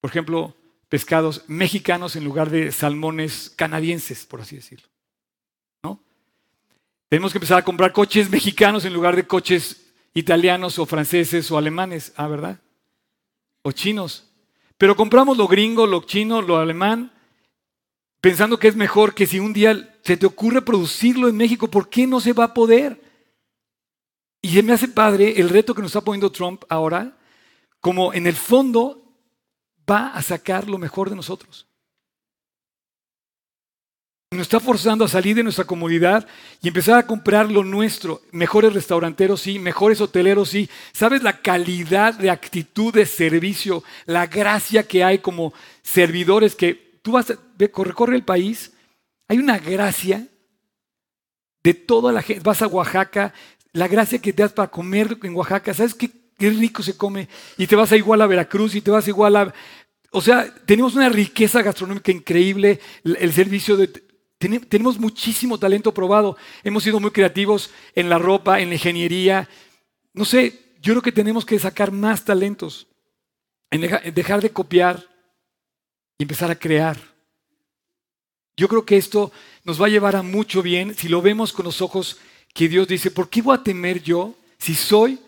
por 0.00 0.10
ejemplo, 0.10 0.56
pescados 0.88 1.44
mexicanos 1.48 2.16
en 2.16 2.24
lugar 2.24 2.48
de 2.48 2.72
salmones 2.72 3.52
canadienses, 3.56 4.24
por 4.24 4.40
así 4.40 4.56
decirlo. 4.56 4.88
¿no? 5.82 6.00
Tenemos 7.08 7.32
que 7.32 7.38
empezar 7.38 7.58
a 7.58 7.64
comprar 7.64 7.92
coches 7.92 8.30
mexicanos 8.30 8.84
en 8.84 8.94
lugar 8.94 9.16
de 9.16 9.26
coches 9.26 9.92
italianos 10.14 10.78
o 10.78 10.86
franceses 10.86 11.50
o 11.50 11.58
alemanes, 11.58 12.14
ah, 12.16 12.26
¿verdad? 12.26 12.58
O 13.62 13.72
chinos. 13.72 14.22
Pero 14.78 14.96
compramos 14.96 15.36
lo 15.36 15.48
gringo, 15.48 15.86
lo 15.86 16.02
chino, 16.02 16.42
lo 16.42 16.58
alemán, 16.58 17.12
pensando 18.20 18.58
que 18.58 18.68
es 18.68 18.76
mejor 18.76 19.14
que 19.14 19.26
si 19.26 19.38
un 19.38 19.52
día 19.52 19.98
se 20.02 20.16
te 20.16 20.26
ocurre 20.26 20.62
producirlo 20.62 21.28
en 21.28 21.36
México, 21.36 21.68
¿por 21.68 21.88
qué 21.88 22.06
no 22.06 22.20
se 22.20 22.32
va 22.32 22.44
a 22.44 22.54
poder? 22.54 23.00
Y 24.42 24.50
se 24.50 24.62
me 24.62 24.72
hace 24.72 24.88
padre 24.88 25.40
el 25.40 25.48
reto 25.48 25.74
que 25.74 25.82
nos 25.82 25.90
está 25.90 26.02
poniendo 26.02 26.30
Trump 26.30 26.64
ahora, 26.68 27.16
como 27.80 28.12
en 28.12 28.26
el 28.26 28.36
fondo 28.36 29.02
va 29.88 30.08
a 30.08 30.22
sacar 30.22 30.68
lo 30.68 30.78
mejor 30.78 31.10
de 31.10 31.16
nosotros. 31.16 31.66
Nos 34.36 34.46
está 34.46 34.60
forzando 34.60 35.06
a 35.06 35.08
salir 35.08 35.34
de 35.34 35.42
nuestra 35.42 35.64
comodidad 35.64 36.26
y 36.60 36.68
empezar 36.68 36.98
a 36.98 37.06
comprar 37.06 37.50
lo 37.50 37.64
nuestro. 37.64 38.20
Mejores 38.32 38.74
restauranteros, 38.74 39.40
sí, 39.40 39.58
mejores 39.58 40.00
hoteleros, 40.02 40.50
sí. 40.50 40.68
¿Sabes 40.92 41.22
la 41.22 41.40
calidad 41.40 42.14
de 42.14 42.28
actitud 42.28 42.92
de 42.92 43.06
servicio, 43.06 43.82
la 44.04 44.26
gracia 44.26 44.86
que 44.86 45.02
hay 45.02 45.20
como 45.20 45.54
servidores 45.82 46.54
que 46.54 46.98
tú 47.00 47.12
vas 47.12 47.30
a 47.30 47.38
recorre 47.58 48.16
el 48.16 48.24
país? 48.24 48.72
Hay 49.26 49.38
una 49.38 49.58
gracia 49.58 50.26
de 51.62 51.72
toda 51.72 52.12
la 52.12 52.20
gente. 52.20 52.42
Vas 52.44 52.60
a 52.60 52.66
Oaxaca, 52.66 53.32
la 53.72 53.88
gracia 53.88 54.18
que 54.18 54.34
te 54.34 54.42
das 54.42 54.52
para 54.52 54.70
comer 54.70 55.16
en 55.22 55.34
Oaxaca. 55.34 55.72
¿Sabes 55.72 55.94
qué, 55.94 56.10
qué 56.38 56.50
rico 56.50 56.82
se 56.82 56.96
come? 56.96 57.28
Y 57.56 57.66
te 57.66 57.74
vas 57.74 57.90
a 57.90 57.96
igual 57.96 58.20
a 58.20 58.26
Veracruz 58.26 58.74
y 58.74 58.82
te 58.82 58.90
vas 58.90 59.08
igual 59.08 59.36
a... 59.36 59.54
O 60.12 60.20
sea, 60.20 60.46
tenemos 60.66 60.94
una 60.94 61.08
riqueza 61.08 61.62
gastronómica 61.62 62.12
increíble, 62.12 62.80
el 63.02 63.32
servicio 63.32 63.76
de 63.76 64.05
tenemos 64.38 64.98
muchísimo 64.98 65.58
talento 65.58 65.92
probado. 65.94 66.36
Hemos 66.62 66.82
sido 66.82 67.00
muy 67.00 67.10
creativos 67.10 67.70
en 67.94 68.08
la 68.08 68.18
ropa, 68.18 68.60
en 68.60 68.68
la 68.68 68.74
ingeniería. 68.74 69.48
No 70.12 70.24
sé, 70.24 70.74
yo 70.80 70.92
creo 70.92 71.02
que 71.02 71.12
tenemos 71.12 71.44
que 71.44 71.58
sacar 71.58 71.90
más 71.90 72.24
talentos, 72.24 72.86
en 73.70 73.80
dejar 74.14 74.42
de 74.42 74.50
copiar 74.50 75.04
y 76.18 76.24
empezar 76.24 76.50
a 76.50 76.58
crear. 76.58 76.98
Yo 78.56 78.68
creo 78.68 78.84
que 78.84 78.96
esto 78.96 79.32
nos 79.64 79.80
va 79.80 79.86
a 79.86 79.90
llevar 79.90 80.16
a 80.16 80.22
mucho 80.22 80.62
bien 80.62 80.94
si 80.94 81.08
lo 81.08 81.20
vemos 81.20 81.52
con 81.52 81.64
los 81.64 81.82
ojos 81.82 82.18
que 82.54 82.68
Dios 82.68 82.88
dice, 82.88 83.10
¿por 83.10 83.28
qué 83.28 83.42
voy 83.42 83.54
a 83.54 83.62
temer 83.62 84.02
yo 84.02 84.34
si 84.58 84.74
soy 84.74 85.18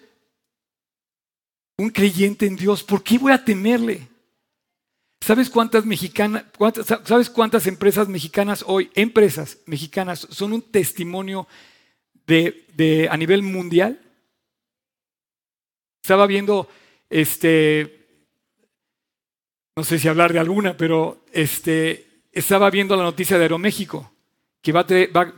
un 1.76 1.90
creyente 1.90 2.46
en 2.46 2.56
Dios? 2.56 2.82
¿Por 2.82 3.02
qué 3.02 3.18
voy 3.18 3.32
a 3.32 3.44
temerle? 3.44 4.08
¿Sabes 5.20 5.50
cuántas, 5.50 5.85
¿Sabes 7.04 7.31
cuántas 7.31 7.66
empresas 7.66 8.09
mexicanas 8.09 8.64
hoy, 8.66 8.90
empresas 8.94 9.59
mexicanas, 9.66 10.26
son 10.31 10.52
un 10.52 10.62
testimonio 10.62 11.46
de, 12.26 13.09
a 13.11 13.16
nivel 13.16 13.42
mundial? 13.42 14.00
Estaba 16.02 16.26
viendo, 16.26 16.68
este, 17.11 18.07
no 19.76 19.85
sé 19.85 19.98
si 19.98 20.09
hablar 20.09 20.33
de 20.33 20.38
alguna, 20.38 20.76
pero 20.76 21.24
este, 21.33 22.22
estaba 22.33 22.70
viendo 22.70 22.96
la 22.96 23.02
noticia 23.02 23.37
de 23.37 23.44
Aeroméxico, 23.44 24.11
que 24.62 24.72
va 24.72 24.87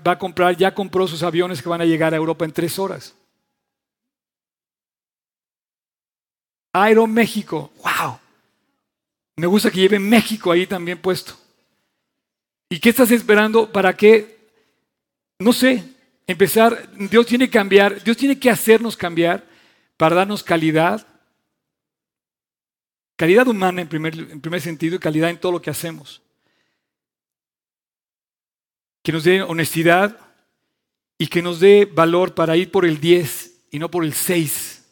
a 0.05 0.19
comprar, 0.19 0.57
ya 0.57 0.75
compró 0.75 1.09
sus 1.09 1.23
aviones 1.23 1.63
que 1.63 1.69
van 1.69 1.81
a 1.81 1.87
llegar 1.87 2.13
a 2.13 2.19
Europa 2.19 2.45
en 2.45 2.53
tres 2.53 2.79
horas. 2.79 3.17
Aeroméxico, 6.73 7.73
wow. 7.83 8.21
Me 9.41 9.47
gusta 9.47 9.71
que 9.71 9.81
lleve 9.81 9.99
México 9.99 10.53
ahí 10.53 10.67
también 10.67 10.99
puesto. 10.99 11.33
¿Y 12.69 12.79
qué 12.79 12.91
estás 12.91 13.11
esperando 13.11 13.73
para 13.73 13.97
que, 13.97 14.51
no 15.39 15.55
sé, 15.55 15.83
empezar? 16.27 16.91
Dios 17.09 17.25
tiene 17.25 17.47
que 17.47 17.53
cambiar, 17.53 18.05
Dios 18.05 18.19
tiene 18.19 18.39
que 18.39 18.51
hacernos 18.51 18.99
cambiar 18.99 19.43
para 19.97 20.17
darnos 20.17 20.43
calidad. 20.43 21.07
Calidad 23.17 23.49
humana 23.49 23.81
en 23.81 23.89
primer, 23.89 24.15
en 24.15 24.43
primer 24.43 24.61
sentido 24.61 24.97
y 24.97 24.99
calidad 24.99 25.31
en 25.31 25.41
todo 25.41 25.53
lo 25.53 25.63
que 25.63 25.71
hacemos. 25.71 26.21
Que 29.03 29.11
nos 29.11 29.25
dé 29.25 29.41
honestidad 29.41 30.19
y 31.17 31.29
que 31.29 31.41
nos 31.41 31.61
dé 31.61 31.87
valor 31.87 32.35
para 32.35 32.59
ir 32.59 32.71
por 32.71 32.85
el 32.85 33.01
10 33.01 33.69
y 33.71 33.79
no 33.79 33.91
por 33.91 34.05
el 34.05 34.13
6. 34.13 34.85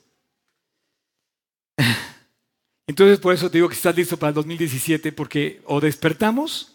Entonces 2.89 3.21
por 3.21 3.35
eso 3.35 3.51
te 3.51 3.59
digo 3.59 3.69
que 3.69 3.75
estás 3.75 3.95
listo 3.95 4.17
para 4.17 4.31
el 4.31 4.35
2017 4.35 5.13
porque 5.13 5.61
o 5.67 5.79
despertamos, 5.79 6.75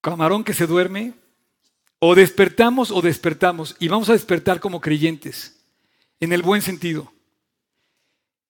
camarón 0.00 0.44
que 0.44 0.54
se 0.54 0.68
duerme, 0.68 1.14
o 1.98 2.14
despertamos 2.14 2.92
o 2.92 3.02
despertamos 3.02 3.74
y 3.80 3.88
vamos 3.88 4.08
a 4.08 4.12
despertar 4.12 4.60
como 4.60 4.80
creyentes, 4.80 5.60
en 6.20 6.32
el 6.32 6.42
buen 6.42 6.62
sentido. 6.62 7.12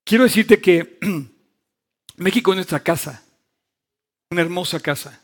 Quiero 0.05 0.24
decirte 0.24 0.61
que 0.61 0.98
México 2.16 2.52
es 2.52 2.57
nuestra 2.57 2.81
casa, 2.81 3.24
una 4.31 4.42
hermosa 4.42 4.81
casa. 4.81 5.18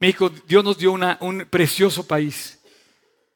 México, 0.00 0.28
Dios 0.46 0.62
nos 0.62 0.76
dio 0.76 0.92
un 0.92 1.46
precioso 1.48 2.06
país. 2.06 2.60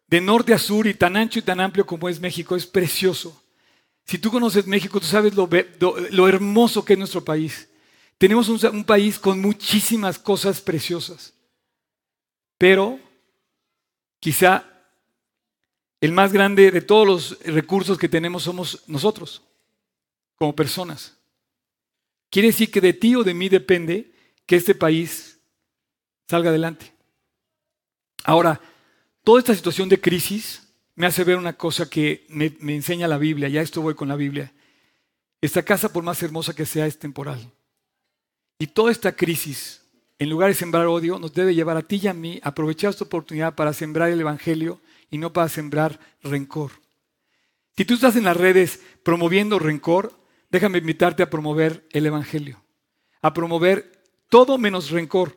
De 0.07 0.21
norte 0.21 0.53
a 0.53 0.59
sur 0.59 0.87
y 0.87 0.93
tan 0.93 1.17
ancho 1.17 1.39
y 1.39 1.43
tan 1.43 1.61
amplio 1.61 1.87
como 1.87 2.11
es 2.11 2.21
México, 2.21 2.57
es 2.57 2.67
precioso. 2.67 3.43
Si 4.09 4.17
tú 4.17 4.31
conoces 4.31 4.67
México, 4.67 4.99
tú 4.99 5.07
sabes 5.07 5.35
lo, 5.35 6.29
hermoso 6.29 6.83
que 6.83 6.95
es 6.95 6.99
nuestro 6.99 7.23
país. 7.23 7.69
Tenemos 8.17 8.49
un, 8.49 8.83
país 8.85 9.19
con 9.19 9.39
muchísimas 9.39 10.19
cosas 10.19 10.63
preciosas. 10.63 11.35
Pero 12.57 12.99
quizá 14.19 14.65
el 16.01 16.13
más 16.13 16.33
grande 16.33 16.71
de 16.71 16.81
todos 16.81 17.07
los 17.07 17.39
recursos 17.41 17.99
que 17.99 18.09
tenemos 18.09 18.45
somos 18.45 18.83
nosotros, 18.87 19.43
como 20.37 20.57
personas. 20.57 21.15
Quiere 22.31 22.49
decir 22.49 22.71
que 22.71 22.81
de 22.81 22.95
ti 22.95 23.15
o 23.15 23.23
de 23.23 23.35
mí 23.35 23.51
depende 23.51 24.11
que 24.47 24.57
este 24.57 24.75
país 24.75 25.39
salga 26.27 26.49
adelante. 26.49 26.95
Ahora, 28.25 28.59
toda 29.23 29.41
esta 29.41 29.55
situación 29.55 29.91
de 29.91 30.01
crisis 30.01 30.67
me 30.99 31.07
hace 31.07 31.23
ver 31.23 31.37
una 31.37 31.53
cosa 31.53 31.89
que 31.89 32.27
me, 32.29 32.53
enseña 32.75 33.07
la 33.07 33.19
Biblia, 33.19 33.49
ya 33.49 33.63
esto 33.63 33.81
voy 33.81 33.95
con 33.95 34.09
la 34.09 34.17
Biblia. 34.17 34.53
Esta 35.41 35.63
casa, 35.63 35.93
por 35.93 36.03
más 36.03 36.21
hermosa 36.25 36.57
que 36.57 36.67
sea, 36.67 36.87
es 36.89 36.99
temporal. 36.99 37.53
Y 38.59 38.67
toda 38.67 38.91
esta 38.91 39.13
crisis, 39.13 39.81
en 40.19 40.29
lugar 40.29 40.49
de 40.49 40.57
sembrar 40.57 40.87
odio, 40.89 41.21
nos 41.21 41.33
debe 41.33 41.55
llevar 41.55 41.77
a 41.77 41.83
ti 41.83 42.01
y 42.03 42.09
a 42.09 42.15
mí 42.15 42.41
a 42.43 42.49
aprovechar 42.49 42.91
esta 42.91 43.05
oportunidad 43.05 43.55
para 43.55 43.73
sembrar 43.73 44.11
el 44.11 44.21
Evangelio 44.21 44.81
y 45.09 45.19
no 45.19 45.33
para 45.33 45.49
sembrar 45.49 46.01
rencor. 46.21 46.73
Si 47.77 47.85
tú 47.85 47.95
estás 47.95 48.17
en 48.17 48.25
las 48.25 48.37
redes 48.37 48.81
promoviendo 49.05 49.61
rencor, 49.61 50.19
déjame 50.51 50.79
invitarte 50.79 51.23
a 51.23 51.31
promover 51.31 51.87
el 51.93 52.07
Evangelio, 52.07 52.61
a 53.23 53.33
promover 53.33 54.03
todo 54.29 54.59
menos 54.59 54.91
rencor, 54.91 55.37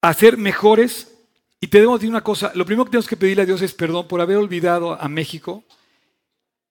a 0.00 0.14
ser 0.14 0.38
mejores 0.38 1.19
y 1.60 1.66
debo 1.66 1.98
decir 1.98 2.08
una 2.08 2.24
cosa, 2.24 2.52
lo 2.54 2.64
primero 2.64 2.84
que 2.84 2.92
tenemos 2.92 3.08
que 3.08 3.16
pedirle 3.16 3.42
a 3.42 3.46
Dios 3.46 3.60
es 3.60 3.74
perdón 3.74 4.08
por 4.08 4.20
haber 4.20 4.38
olvidado 4.38 5.00
a 5.00 5.08
México 5.08 5.62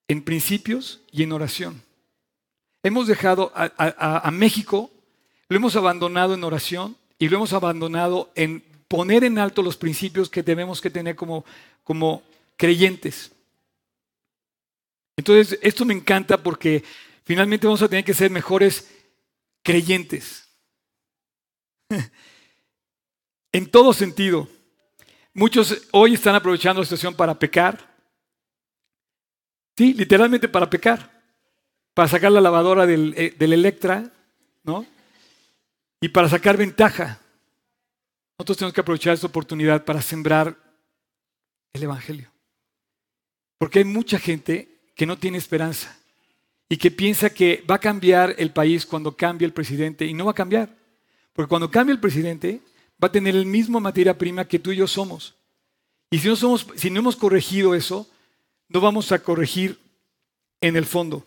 en 0.07 0.23
principios 0.23 1.01
y 1.11 1.21
en 1.23 1.31
oración. 1.31 1.83
Hemos 2.81 3.07
dejado 3.07 3.51
a, 3.53 4.31
México, 4.31 4.89
lo 5.47 5.57
hemos 5.57 5.75
abandonado 5.75 6.33
en 6.33 6.43
oración 6.43 6.97
y 7.19 7.29
lo 7.29 7.37
hemos 7.37 7.53
abandonado 7.53 8.31
en 8.33 8.63
poner 8.87 9.23
en 9.23 9.37
alto 9.37 9.61
los 9.61 9.77
principios 9.77 10.29
que 10.29 10.41
tenemos 10.41 10.81
que 10.81 10.89
tener 10.89 11.15
como, 11.15 11.45
como 11.83 12.23
creyentes. 12.57 13.31
Entonces, 15.17 15.59
esto 15.61 15.85
me 15.85 15.93
encanta 15.93 16.41
porque 16.41 16.83
finalmente 17.25 17.67
vamos 17.67 17.81
a 17.83 17.89
tener 17.89 18.05
que 18.05 18.13
ser 18.13 18.31
mejores 18.31 18.89
creyentes. 19.61 20.47
en 23.51 23.69
todo 23.69 23.93
sentido. 23.93 24.47
Muchos 25.33 25.87
hoy 25.91 26.15
están 26.15 26.35
aprovechando 26.35 26.81
la 26.81 26.85
situación 26.85 27.15
para 27.15 27.37
pecar. 27.37 27.77
Sí, 29.77 29.93
literalmente 29.93 30.47
para 30.47 30.69
pecar. 30.69 31.09
Para 31.93 32.07
sacar 32.07 32.31
la 32.31 32.41
lavadora 32.41 32.85
del, 32.85 33.13
eh, 33.15 33.35
del 33.37 33.53
Electra, 33.53 34.11
¿no? 34.63 34.85
Y 36.01 36.09
para 36.09 36.29
sacar 36.29 36.57
ventaja. 36.57 37.19
Nosotros 38.37 38.57
tenemos 38.57 38.73
que 38.73 38.81
aprovechar 38.81 39.13
esta 39.13 39.27
oportunidad 39.27 39.83
para 39.83 40.01
sembrar 40.01 40.57
el 41.73 41.83
Evangelio. 41.83 42.31
Porque 43.57 43.79
hay 43.79 43.85
mucha 43.85 44.17
gente 44.17 44.67
que 44.95 45.05
no 45.05 45.17
tiene 45.17 45.37
esperanza 45.37 45.97
y 46.69 46.77
que 46.77 46.91
piensa 46.91 47.29
que 47.29 47.63
va 47.69 47.75
a 47.75 47.79
cambiar 47.79 48.35
el 48.37 48.51
país 48.51 48.85
cuando 48.85 49.15
cambie 49.15 49.45
el 49.45 49.53
presidente 49.53 50.05
y 50.05 50.13
no 50.13 50.25
va 50.25 50.31
a 50.31 50.35
cambiar. 50.35 50.69
Porque 51.33 51.49
cuando 51.49 51.69
cambie 51.69 51.93
el 51.93 51.99
presidente 51.99 52.61
va 53.01 53.07
a 53.07 53.11
tener 53.11 53.35
el 53.35 53.45
mismo 53.45 53.79
materia 53.79 54.17
prima 54.17 54.47
que 54.47 54.59
tú 54.59 54.71
y 54.71 54.77
yo 54.77 54.87
somos. 54.87 55.35
Y 56.11 56.19
si 56.19 56.27
no, 56.27 56.35
somos, 56.35 56.67
si 56.75 56.89
no 56.89 56.99
hemos 56.99 57.15
corregido 57.15 57.75
eso, 57.75 58.07
no 58.67 58.81
vamos 58.81 59.11
a 59.11 59.19
corregir 59.19 59.79
en 60.61 60.75
el 60.75 60.85
fondo. 60.85 61.25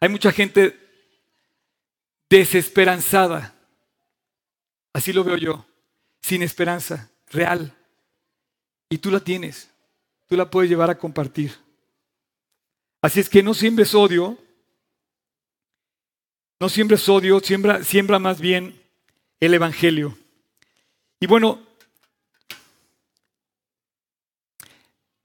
Hay 0.00 0.08
mucha 0.08 0.32
gente 0.32 0.78
desesperanzada, 2.28 3.54
así 4.92 5.12
lo 5.12 5.24
veo 5.24 5.36
yo, 5.36 5.66
sin 6.22 6.42
esperanza, 6.42 7.10
real. 7.30 7.74
Y 8.88 8.98
tú 8.98 9.10
la 9.10 9.20
tienes, 9.20 9.68
tú 10.26 10.36
la 10.36 10.48
puedes 10.48 10.70
llevar 10.70 10.90
a 10.90 10.98
compartir. 10.98 11.56
Así 13.02 13.20
es 13.20 13.28
que 13.28 13.42
no 13.42 13.52
siembres 13.52 13.94
odio, 13.94 14.38
no 16.60 16.68
siembres 16.68 17.08
odio, 17.08 17.40
siembra, 17.40 17.82
siembra 17.82 18.18
más 18.18 18.40
bien 18.40 18.80
el 19.40 19.54
Evangelio. 19.54 20.16
Y 21.20 21.26
bueno, 21.26 21.60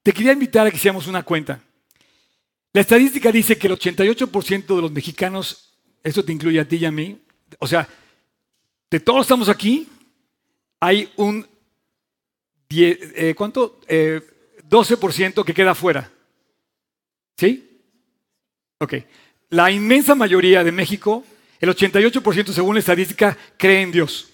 te 0.04 0.12
quería 0.12 0.34
invitar 0.34 0.68
a 0.68 0.70
que 0.70 0.78
hiciéramos 0.78 1.08
una 1.08 1.24
cuenta. 1.24 1.62
La 2.74 2.82
estadística 2.82 3.32
dice 3.32 3.58
que 3.58 3.68
el 3.68 3.80
88% 3.80 4.76
de 4.76 4.82
los 4.82 4.92
mexicanos, 4.92 5.74
eso 6.04 6.24
te 6.24 6.34
incluye 6.34 6.60
a 6.60 6.68
ti 6.68 6.76
y 6.76 6.86
a 6.86 6.92
mí, 6.92 7.20
o 7.60 7.66
sea, 7.66 7.88
de 8.92 9.00
todos 9.00 9.22
estamos 9.22 9.48
aquí, 9.50 9.88
hay 10.80 11.10
un 11.16 11.48
eh, 12.70 13.34
¿cuánto? 13.36 13.80
12% 13.88 15.42
eh, 15.42 15.46
que 15.46 15.54
queda 15.54 15.74
fuera. 15.74 16.12
¿Sí? 17.38 17.82
Ok. 18.80 18.96
La 19.50 19.72
inmensa 19.72 20.16
mayoría 20.16 20.64
de 20.64 20.72
México, 20.72 21.24
el 21.60 21.70
88% 21.70 22.52
según 22.52 22.76
la 22.76 22.80
estadística, 22.80 23.38
cree 23.58 23.82
en 23.82 23.92
Dios. 23.92 24.30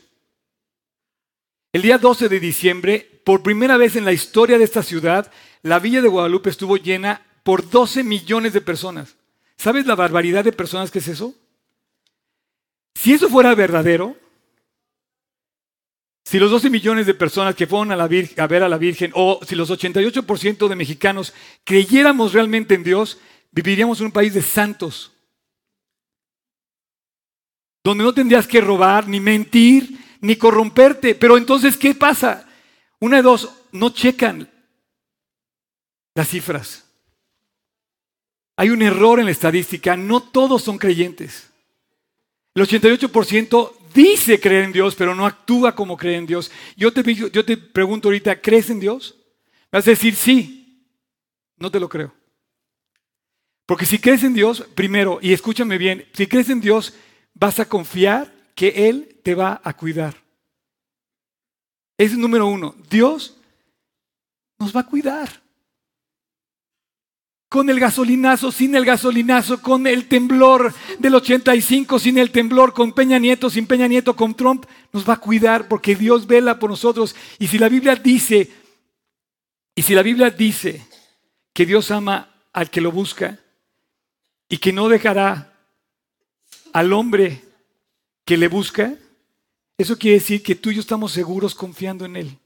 El 1.73 1.83
día 1.83 1.97
12 1.97 2.27
de 2.27 2.39
diciembre, 2.39 3.21
por 3.23 3.43
primera 3.43 3.77
vez 3.77 3.95
en 3.95 4.03
la 4.03 4.11
historia 4.11 4.57
de 4.57 4.65
esta 4.65 4.83
ciudad, 4.83 5.31
la 5.61 5.79
Villa 5.79 6.01
de 6.01 6.09
Guadalupe 6.09 6.49
estuvo 6.49 6.75
llena 6.75 7.25
por 7.43 7.69
12 7.69 8.03
millones 8.03 8.51
de 8.51 8.61
personas. 8.61 9.15
¿Sabes 9.55 9.85
la 9.85 9.95
barbaridad 9.95 10.43
de 10.43 10.51
personas 10.51 10.91
que 10.91 10.99
es 10.99 11.07
eso? 11.07 11.33
Si 12.95 13.13
eso 13.13 13.29
fuera 13.29 13.55
verdadero, 13.55 14.17
si 16.25 16.39
los 16.39 16.51
12 16.51 16.69
millones 16.69 17.05
de 17.05 17.13
personas 17.13 17.55
que 17.55 17.67
fueron 17.67 17.91
a, 17.91 18.03
a 18.03 18.07
ver 18.47 18.63
a 18.63 18.69
la 18.69 18.77
Virgen, 18.77 19.11
o 19.15 19.39
si 19.47 19.55
los 19.55 19.69
88% 19.69 20.67
de 20.67 20.75
mexicanos 20.75 21.33
creyéramos 21.63 22.33
realmente 22.33 22.75
en 22.75 22.83
Dios, 22.83 23.17
viviríamos 23.51 23.99
en 23.99 24.07
un 24.07 24.11
país 24.11 24.33
de 24.33 24.41
santos, 24.41 25.13
donde 27.83 28.03
no 28.03 28.13
tendrías 28.13 28.45
que 28.45 28.61
robar, 28.61 29.07
ni 29.07 29.19
mentir, 29.19 29.97
ni 30.21 30.35
corromperte. 30.35 31.15
Pero 31.15 31.37
entonces, 31.37 31.75
¿qué 31.75 31.93
pasa? 31.93 32.47
Una 32.99 33.17
de 33.17 33.23
dos, 33.23 33.49
no 33.71 33.89
checan 33.89 34.49
las 36.13 36.29
cifras. 36.29 36.85
Hay 38.55 38.69
un 38.69 38.81
error 38.81 39.19
en 39.19 39.25
la 39.25 39.31
estadística, 39.31 39.97
no 39.97 40.21
todos 40.21 40.61
son 40.61 40.77
creyentes. 40.77 41.49
El 42.53 42.67
88% 42.67 43.71
dice 43.93 44.39
creer 44.39 44.65
en 44.65 44.71
Dios, 44.71 44.95
pero 44.95 45.15
no 45.15 45.25
actúa 45.25 45.73
como 45.73 45.97
cree 45.97 46.17
en 46.17 46.25
Dios. 46.25 46.51
Yo 46.75 46.91
te, 46.93 47.01
yo 47.13 47.45
te 47.45 47.57
pregunto 47.57 48.07
ahorita, 48.07 48.39
¿crees 48.41 48.69
en 48.69 48.79
Dios? 48.79 49.15
Me 49.71 49.79
vas 49.79 49.87
a 49.87 49.91
decir 49.91 50.15
sí. 50.15 50.85
No 51.57 51.71
te 51.71 51.79
lo 51.79 51.87
creo. 51.87 52.13
Porque 53.65 53.85
si 53.85 53.99
crees 53.99 54.23
en 54.23 54.33
Dios, 54.33 54.65
primero, 54.75 55.19
y 55.21 55.31
escúchame 55.31 55.77
bien, 55.77 56.05
si 56.13 56.27
crees 56.27 56.49
en 56.49 56.59
Dios, 56.59 56.93
vas 57.33 57.59
a 57.59 57.69
confiar 57.69 58.33
que 58.55 58.89
Él 58.89 59.19
te 59.23 59.35
va 59.35 59.61
a 59.63 59.73
cuidar. 59.73 60.15
Es 61.97 62.17
número 62.17 62.47
uno. 62.47 62.75
Dios 62.89 63.37
nos 64.57 64.75
va 64.75 64.81
a 64.81 64.87
cuidar 64.87 65.41
con 67.51 67.69
el 67.69 67.81
gasolinazo, 67.81 68.49
sin 68.49 68.75
el 68.75 68.85
gasolinazo, 68.85 69.61
con 69.61 69.85
el 69.85 70.07
temblor 70.07 70.73
del 70.99 71.15
85, 71.15 71.99
sin 71.99 72.17
el 72.17 72.31
temblor, 72.31 72.73
con 72.73 72.93
Peña 72.93 73.19
Nieto, 73.19 73.49
sin 73.49 73.67
Peña 73.67 73.87
Nieto, 73.87 74.15
con 74.15 74.35
Trump, 74.35 74.65
nos 74.93 75.07
va 75.07 75.15
a 75.15 75.19
cuidar 75.19 75.67
porque 75.67 75.93
Dios 75.93 76.27
vela 76.27 76.59
por 76.59 76.69
nosotros. 76.69 77.13
Y 77.39 77.47
si 77.47 77.57
la 77.57 77.67
Biblia 77.67 77.97
dice, 77.97 78.49
y 79.75 79.81
si 79.81 79.93
la 79.93 80.01
Biblia 80.01 80.29
dice 80.29 80.87
que 81.51 81.65
Dios 81.65 81.91
ama 81.91 82.33
al 82.53 82.69
que 82.69 82.79
lo 82.79 82.89
busca 82.89 83.37
y 84.47 84.57
que 84.57 84.71
no 84.71 84.87
dejará 84.87 85.53
al 86.71 86.93
hombre 86.93 87.50
que 88.25 88.37
le 88.37 88.47
busca, 88.47 88.95
eso 89.77 89.97
quiere 89.97 90.19
decir 90.19 90.43
que 90.43 90.55
tú 90.55 90.69
y 90.69 90.75
yo 90.75 90.81
estamos 90.81 91.11
seguros 91.11 91.55
confiando 91.55 92.05
en 92.05 92.15
Él. 92.15 92.37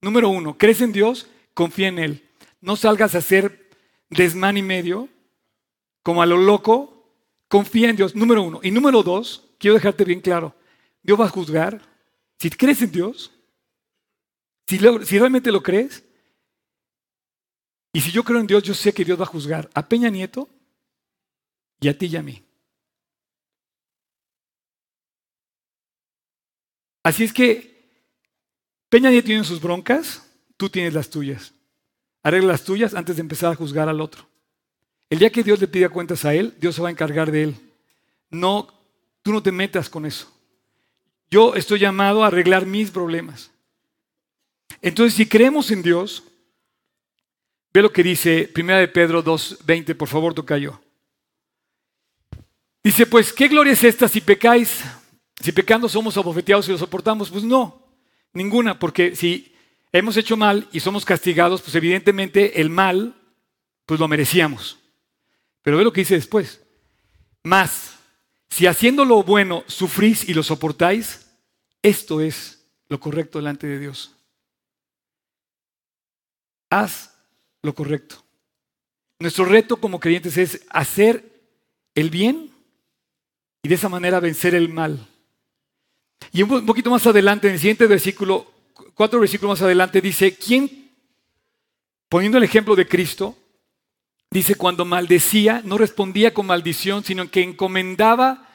Número 0.00 0.28
uno, 0.28 0.56
¿crees 0.56 0.80
en 0.80 0.92
Dios? 0.92 1.26
Confía 1.54 1.88
en 1.88 1.98
Él. 1.98 2.28
No 2.60 2.76
salgas 2.76 3.14
a 3.14 3.18
hacer 3.18 3.70
desmán 4.08 4.56
y 4.56 4.62
medio, 4.62 5.08
como 6.02 6.22
a 6.22 6.26
lo 6.26 6.36
loco, 6.36 7.04
confía 7.48 7.90
en 7.90 7.96
Dios, 7.96 8.14
número 8.14 8.42
uno. 8.42 8.60
Y 8.62 8.70
número 8.70 9.02
dos, 9.02 9.48
quiero 9.58 9.74
dejarte 9.74 10.04
bien 10.04 10.20
claro, 10.20 10.54
Dios 11.02 11.20
va 11.20 11.26
a 11.26 11.30
juzgar. 11.30 11.80
Si 12.38 12.48
crees 12.50 12.80
en 12.82 12.92
Dios, 12.92 13.32
si, 14.66 14.78
si 14.78 15.18
realmente 15.18 15.52
lo 15.52 15.62
crees, 15.62 16.04
y 17.92 18.00
si 18.00 18.12
yo 18.12 18.22
creo 18.22 18.40
en 18.40 18.46
Dios, 18.46 18.62
yo 18.62 18.74
sé 18.74 18.92
que 18.92 19.04
Dios 19.04 19.18
va 19.18 19.24
a 19.24 19.26
juzgar 19.26 19.68
a 19.74 19.88
Peña 19.88 20.08
Nieto 20.08 20.48
y 21.80 21.88
a 21.88 21.98
ti 21.98 22.06
y 22.06 22.16
a 22.16 22.22
mí. 22.22 22.42
Así 27.02 27.24
es 27.24 27.32
que 27.32 27.70
Peña 28.88 29.10
Nieto 29.10 29.26
tiene 29.26 29.44
sus 29.44 29.60
broncas, 29.60 30.28
tú 30.56 30.68
tienes 30.68 30.92
las 30.92 31.08
tuyas. 31.08 31.52
Arregla 32.22 32.52
las 32.52 32.64
tuyas 32.64 32.94
antes 32.94 33.16
de 33.16 33.22
empezar 33.22 33.52
a 33.52 33.56
juzgar 33.56 33.88
al 33.88 34.00
otro. 34.00 34.26
El 35.08 35.18
día 35.18 35.30
que 35.30 35.42
Dios 35.42 35.60
le 35.60 35.68
pida 35.68 35.88
cuentas 35.88 36.24
a 36.24 36.34
él, 36.34 36.54
Dios 36.60 36.74
se 36.74 36.82
va 36.82 36.88
a 36.88 36.92
encargar 36.92 37.32
de 37.32 37.44
él. 37.44 37.56
No, 38.30 38.68
tú 39.22 39.32
no 39.32 39.42
te 39.42 39.52
metas 39.52 39.88
con 39.88 40.06
eso. 40.06 40.30
Yo 41.30 41.54
estoy 41.54 41.78
llamado 41.78 42.22
a 42.22 42.26
arreglar 42.26 42.66
mis 42.66 42.90
problemas. 42.90 43.50
Entonces, 44.82 45.14
si 45.14 45.26
creemos 45.26 45.70
en 45.70 45.82
Dios, 45.82 46.24
ve 47.72 47.82
lo 47.82 47.92
que 47.92 48.02
dice 48.02 48.50
1 48.54 48.76
de 48.76 48.88
Pedro 48.88 49.22
2:20, 49.22 49.94
por 49.94 50.08
favor, 50.08 50.34
toca 50.34 50.58
yo. 50.58 50.80
Dice, 52.82 53.06
pues, 53.06 53.32
¿qué 53.32 53.48
gloria 53.48 53.72
es 53.72 53.84
esta 53.84 54.08
si 54.08 54.20
pecáis? 54.20 54.82
Si 55.40 55.52
pecando 55.52 55.88
somos 55.88 56.16
abofeteados 56.16 56.68
y 56.68 56.72
lo 56.72 56.78
soportamos. 56.78 57.30
Pues 57.30 57.44
no, 57.44 57.82
ninguna, 58.32 58.78
porque 58.78 59.16
si 59.16 59.54
hemos 59.92 60.16
hecho 60.16 60.36
mal 60.36 60.68
y 60.72 60.80
somos 60.80 61.04
castigados, 61.04 61.62
pues 61.62 61.74
evidentemente 61.74 62.60
el 62.60 62.70
mal, 62.70 63.14
pues 63.86 63.98
lo 63.98 64.08
merecíamos. 64.08 64.78
Pero 65.62 65.78
ve 65.78 65.84
lo 65.84 65.92
que 65.92 66.02
dice 66.02 66.14
después. 66.14 66.60
Más, 67.42 67.94
si 68.48 68.66
haciendo 68.66 69.04
lo 69.04 69.22
bueno 69.22 69.64
sufrís 69.66 70.28
y 70.28 70.34
lo 70.34 70.42
soportáis, 70.42 71.26
esto 71.82 72.20
es 72.20 72.66
lo 72.88 73.00
correcto 73.00 73.38
delante 73.38 73.66
de 73.66 73.78
Dios. 73.78 74.14
Haz 76.68 77.14
lo 77.62 77.74
correcto. 77.74 78.22
Nuestro 79.18 79.44
reto 79.44 79.76
como 79.76 80.00
creyentes 80.00 80.36
es 80.36 80.66
hacer 80.70 81.24
el 81.94 82.10
bien 82.10 82.50
y 83.62 83.68
de 83.68 83.74
esa 83.74 83.88
manera 83.88 84.20
vencer 84.20 84.54
el 84.54 84.68
mal. 84.68 85.06
Y 86.32 86.42
un 86.42 86.66
poquito 86.66 86.90
más 86.90 87.06
adelante, 87.06 87.48
en 87.48 87.54
el 87.54 87.58
siguiente 87.58 87.86
versículo, 87.86 88.50
cuatro 88.94 89.20
versículos 89.20 89.58
más 89.58 89.62
adelante, 89.62 90.00
dice, 90.00 90.36
¿quién, 90.36 90.90
poniendo 92.08 92.38
el 92.38 92.44
ejemplo 92.44 92.76
de 92.76 92.86
Cristo, 92.86 93.36
dice, 94.30 94.54
cuando 94.54 94.84
maldecía, 94.84 95.62
no 95.64 95.78
respondía 95.78 96.32
con 96.32 96.46
maldición, 96.46 97.02
sino 97.04 97.30
que 97.30 97.42
encomendaba 97.42 98.48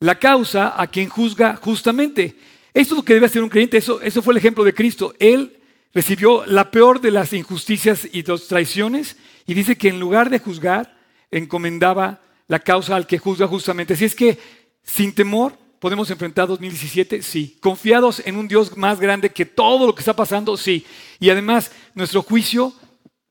la 0.00 0.18
causa 0.18 0.80
a 0.80 0.86
quien 0.86 1.08
juzga 1.08 1.56
justamente. 1.56 2.36
Esto 2.74 2.94
es 2.94 2.98
lo 2.98 3.04
que 3.04 3.14
debe 3.14 3.26
hacer 3.26 3.42
un 3.42 3.48
creyente, 3.48 3.78
eso, 3.78 4.00
eso 4.00 4.22
fue 4.22 4.34
el 4.34 4.38
ejemplo 4.38 4.64
de 4.64 4.74
Cristo. 4.74 5.14
Él 5.18 5.58
recibió 5.92 6.46
la 6.46 6.70
peor 6.70 7.00
de 7.00 7.10
las 7.10 7.32
injusticias 7.32 8.06
y 8.12 8.22
las 8.22 8.46
traiciones 8.46 9.16
y 9.46 9.54
dice 9.54 9.76
que 9.76 9.88
en 9.88 9.98
lugar 9.98 10.30
de 10.30 10.38
juzgar, 10.38 10.96
encomendaba 11.30 12.20
la 12.46 12.60
causa 12.60 12.96
al 12.96 13.06
que 13.06 13.18
juzga 13.18 13.46
justamente. 13.46 13.94
Así 13.94 14.04
es 14.04 14.14
que, 14.14 14.38
sin 14.82 15.14
temor, 15.14 15.58
¿Podemos 15.78 16.10
enfrentar 16.10 16.48
2017? 16.48 17.22
Sí. 17.22 17.56
¿Confiados 17.60 18.20
en 18.24 18.36
un 18.36 18.48
Dios 18.48 18.76
más 18.76 18.98
grande 18.98 19.30
que 19.30 19.46
todo 19.46 19.86
lo 19.86 19.94
que 19.94 20.00
está 20.00 20.14
pasando? 20.14 20.56
Sí. 20.56 20.84
Y 21.20 21.30
además, 21.30 21.70
nuestro 21.94 22.22
juicio 22.22 22.72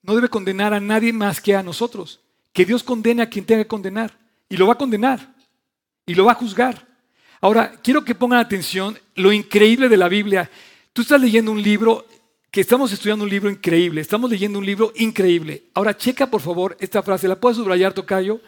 no 0.02 0.16
debe 0.16 0.30
condenar 0.30 0.74
a 0.74 0.80
nadie 0.80 1.12
más 1.12 1.42
que 1.42 1.56
a 1.56 1.64
nosotros. 1.64 2.22
Que 2.54 2.66
Dios 2.66 2.84
condene 2.84 3.22
a 3.22 3.30
quien 3.30 3.46
tenga 3.46 3.64
que 3.64 3.68
condenar. 3.68 4.18
Y 4.50 4.56
lo 4.56 4.68
va 4.68 4.74
a 4.74 4.78
condenar. 4.78 5.36
Y 6.06 6.16
lo 6.16 6.26
va 6.26 6.32
a 6.32 6.36
juzgar. 6.36 6.88
Ahora, 7.42 7.74
quiero 7.84 8.04
que 8.04 8.16
pongan 8.16 8.40
atención 8.40 8.98
lo 9.16 9.32
increíble 9.32 9.90
de 9.90 9.98
la 9.98 10.08
Biblia. 10.08 10.50
Tú 10.94 11.02
estás 11.02 11.22
leyendo 11.22 11.52
un 11.52 11.62
libro 11.62 12.08
que 12.50 12.62
estamos 12.62 12.92
estudiando 12.92 13.24
un 13.24 13.30
libro 13.30 13.50
increíble, 13.50 14.02
estamos 14.02 14.32
leyendo 14.32 14.58
un 14.58 14.66
libro 14.66 14.92
increíble. 14.96 15.66
Ahora 15.74 15.96
checa 15.96 16.28
por 16.28 16.42
favor 16.42 16.76
esta 16.80 17.04
frase, 17.04 17.28
¿la 17.28 17.40
puedes 17.40 17.58
subrayar, 17.58 17.94
Tocayo? 17.94 18.40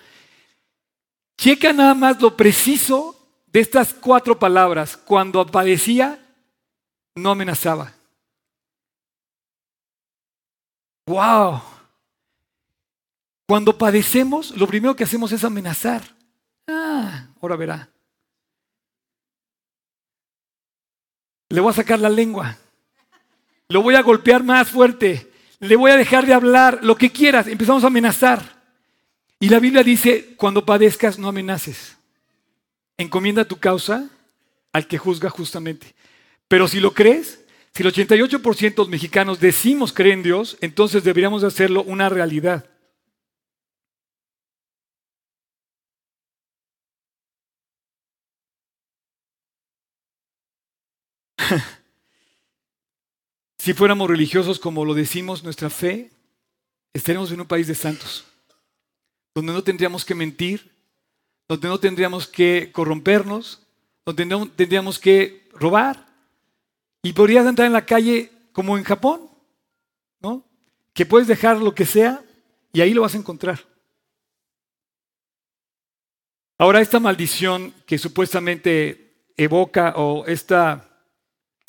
Checa 1.38 1.74
nada 1.74 1.94
más 1.94 2.20
lo 2.22 2.36
preciso 2.36 3.19
de 3.52 3.60
estas 3.60 3.94
cuatro 3.94 4.38
palabras. 4.38 4.98
Cuando 4.98 5.42
aparecía, 5.42 6.20
no 7.16 7.32
amenazaba. 7.32 7.94
¡Wow! 11.06 11.62
Cuando 13.48 13.78
padecemos, 13.78 14.56
lo 14.56 14.68
primero 14.68 14.96
que 14.96 15.04
hacemos 15.04 15.32
es 15.32 15.44
amenazar. 15.44 16.04
Ah, 16.68 17.30
ahora 17.42 17.56
verá. 17.56 17.90
Le 21.50 21.60
voy 21.60 21.72
a 21.72 21.74
sacar 21.74 22.00
la 22.00 22.10
lengua. 22.10 22.58
Lo 23.70 23.82
voy 23.82 23.96
a 23.96 24.04
golpear 24.04 24.44
más 24.44 24.70
fuerte. 24.70 25.32
Le 25.60 25.76
voy 25.76 25.90
a 25.90 25.98
dejar 25.98 26.28
de 26.28 26.34
hablar. 26.34 26.80
Lo 26.84 26.96
que 26.96 27.12
quieras. 27.12 27.48
Empezamos 27.48 27.84
a 27.84 27.88
amenazar. 27.88 28.60
Y 29.40 29.50
la 29.50 29.60
Biblia 29.60 29.82
dice, 29.82 30.36
cuando 30.36 30.64
padezcas, 30.64 31.18
no 31.18 31.30
amenaces. 31.30 31.99
Encomienda 33.00 33.46
tu 33.46 33.58
causa 33.58 34.10
al 34.74 34.86
que 34.86 34.98
juzga 34.98 35.30
justamente. 35.30 35.96
Pero 36.50 36.68
si 36.68 36.82
lo 36.82 36.94
crees, 36.94 37.40
si 37.74 37.82
el 37.82 37.94
88% 37.94 38.60
de 38.60 38.74
los 38.76 38.90
mexicanos 38.90 39.40
decimos 39.40 39.94
creer 39.94 40.16
en 40.16 40.24
Dios, 40.24 40.58
entonces 40.60 41.06
deberíamos 41.06 41.46
hacerlo 41.46 41.82
una 41.84 42.10
realidad. 42.10 42.70
si 53.58 53.74
fuéramos 53.74 54.10
religiosos 54.10 54.60
como 54.60 54.84
lo 54.84 54.94
decimos, 54.94 55.42
nuestra 55.42 55.70
fe, 55.70 56.12
estaríamos 56.94 57.32
en 57.32 57.40
un 57.40 57.48
país 57.48 57.68
de 57.68 57.76
santos, 57.76 58.26
donde 59.34 59.54
no 59.54 59.64
tendríamos 59.64 60.04
que 60.04 60.16
mentir, 60.16 60.79
donde 61.50 61.68
no 61.68 61.80
tendríamos 61.80 62.28
que 62.28 62.70
corrompernos, 62.72 63.66
donde 64.06 64.26
no 64.26 64.48
tendríamos 64.52 65.00
que 65.00 65.50
robar. 65.54 66.06
Y 67.02 67.14
podrías 67.14 67.46
andar 67.46 67.66
en 67.66 67.74
la 67.74 67.86
calle 67.86 68.32
como 68.54 68.78
en 68.78 68.84
Japón, 68.84 69.28
¿no? 70.22 70.46
Que 70.94 71.08
puedes 71.08 71.28
dejar 71.28 71.58
lo 71.58 71.74
que 71.74 71.86
sea 71.86 72.24
y 72.72 72.82
ahí 72.82 72.94
lo 72.94 73.02
vas 73.02 73.16
a 73.16 73.18
encontrar. 73.18 73.66
Ahora, 76.60 76.82
esta 76.82 77.00
maldición 77.00 77.74
que 77.88 77.98
supuestamente 77.98 79.32
evoca 79.36 79.94
o 79.96 80.26
esta 80.28 80.88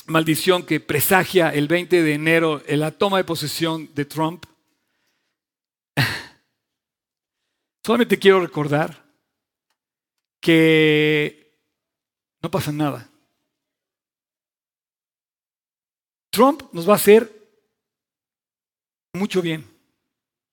maldición 0.06 0.66
que 0.66 0.80
presagia 0.80 1.50
el 1.50 1.68
20 1.68 2.02
de 2.02 2.14
enero 2.14 2.60
en 2.66 2.80
la 2.80 2.90
toma 2.90 3.16
de 3.16 3.24
posesión 3.24 3.88
de 3.94 4.04
Trump, 4.04 4.44
solamente 7.84 8.18
quiero 8.18 8.40
recordar 8.40 9.09
que 10.40 11.54
no 12.42 12.50
pasa 12.50 12.72
nada. 12.72 13.08
Trump 16.30 16.62
nos 16.72 16.88
va 16.88 16.94
a 16.94 16.96
hacer 16.96 17.30
mucho 19.12 19.42
bien, 19.42 19.66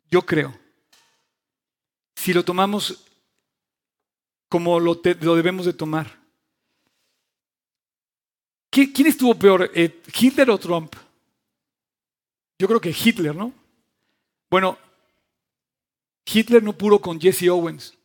yo 0.10 0.24
creo, 0.24 0.58
si 2.16 2.34
lo 2.34 2.44
tomamos 2.44 3.06
como 4.50 4.80
lo, 4.80 4.96
debemos 4.96 5.66
de 5.66 5.74
tomar. 5.74 6.18
¿Quién 8.70 9.08
estuvo 9.08 9.34
peor, 9.36 9.72
eh, 9.74 10.02
Hitler 10.14 10.50
o 10.50 10.58
Trump? 10.58 10.96
Yo 12.60 12.68
creo 12.68 12.80
que 12.80 12.90
Hitler, 12.90 13.36
¿no? 13.36 13.54
Bueno, 14.50 14.78
Hitler 16.26 16.62
no 16.64 16.74
pudo 16.74 17.00
con 17.00 17.20
Jesse 17.20 17.50
Owens. 17.50 17.97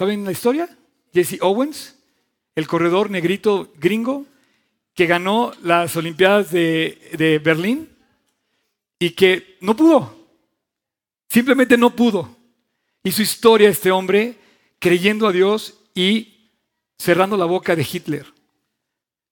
¿Saben 0.00 0.24
la 0.24 0.32
historia? 0.32 0.66
Jesse 1.12 1.36
Owens, 1.42 1.94
el 2.54 2.66
corredor 2.66 3.10
negrito 3.10 3.70
gringo 3.76 4.24
que 4.94 5.04
ganó 5.04 5.52
las 5.62 5.94
Olimpiadas 5.94 6.50
de, 6.50 7.38
Berlín 7.44 7.86
y 8.98 9.10
que 9.10 9.58
no 9.60 9.76
pudo. 9.76 10.16
Simplemente 11.28 11.76
no 11.76 11.94
pudo. 11.94 12.34
Y 13.04 13.12
su 13.12 13.20
historia, 13.20 13.68
este 13.68 13.90
hombre, 13.90 14.36
creyendo 14.78 15.28
a 15.28 15.32
Dios 15.32 15.74
y 15.94 16.48
cerrando 16.98 17.36
la 17.36 17.44
boca 17.44 17.76
de 17.76 17.86
Hitler. 17.92 18.24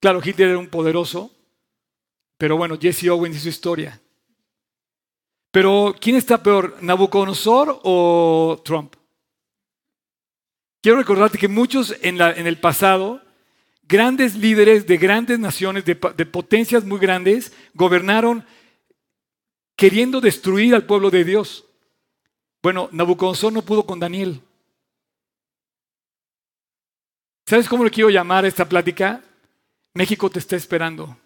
Claro, 0.00 0.20
Hitler 0.22 0.50
era 0.50 0.58
un 0.58 0.68
poderoso, 0.68 1.30
pero 2.36 2.58
bueno, 2.58 2.76
Jesse 2.78 3.08
Owens 3.08 3.36
y 3.36 3.40
su 3.40 3.48
historia. 3.48 3.98
Pero, 5.50 5.96
¿quién 5.98 6.16
está 6.16 6.42
peor, 6.42 6.76
Nabucodonosor 6.82 7.80
o 7.84 8.60
Trump? 8.62 8.97
Quiero 10.80 10.98
recordarte 10.98 11.38
que 11.38 11.48
muchos 11.48 11.96
en, 12.02 12.20
el 12.20 12.58
pasado, 12.58 13.20
grandes 13.82 14.36
líderes 14.36 14.86
de 14.86 14.96
grandes 14.96 15.38
naciones, 15.38 15.84
de, 15.84 15.94
de 15.94 16.26
potencias 16.26 16.84
muy 16.84 16.98
grandes, 16.98 17.52
gobernaron 17.74 18.44
queriendo 19.76 20.20
destruir 20.20 20.74
al 20.74 20.86
pueblo 20.86 21.10
de 21.10 21.24
Dios. 21.24 21.64
Bueno, 22.62 22.88
Nabucodonosor 22.92 23.52
no 23.52 23.62
pudo 23.62 23.86
con 23.86 24.00
Daniel. 24.00 24.40
¿Sabes 27.46 27.68
cómo 27.68 27.84
le 27.84 27.90
quiero 27.90 28.10
llamar 28.10 28.44
a 28.44 28.48
esta 28.48 28.68
plática? 28.68 29.22
México 29.94 30.28
te 30.28 30.38
está 30.38 30.54
esperando. 30.56 31.16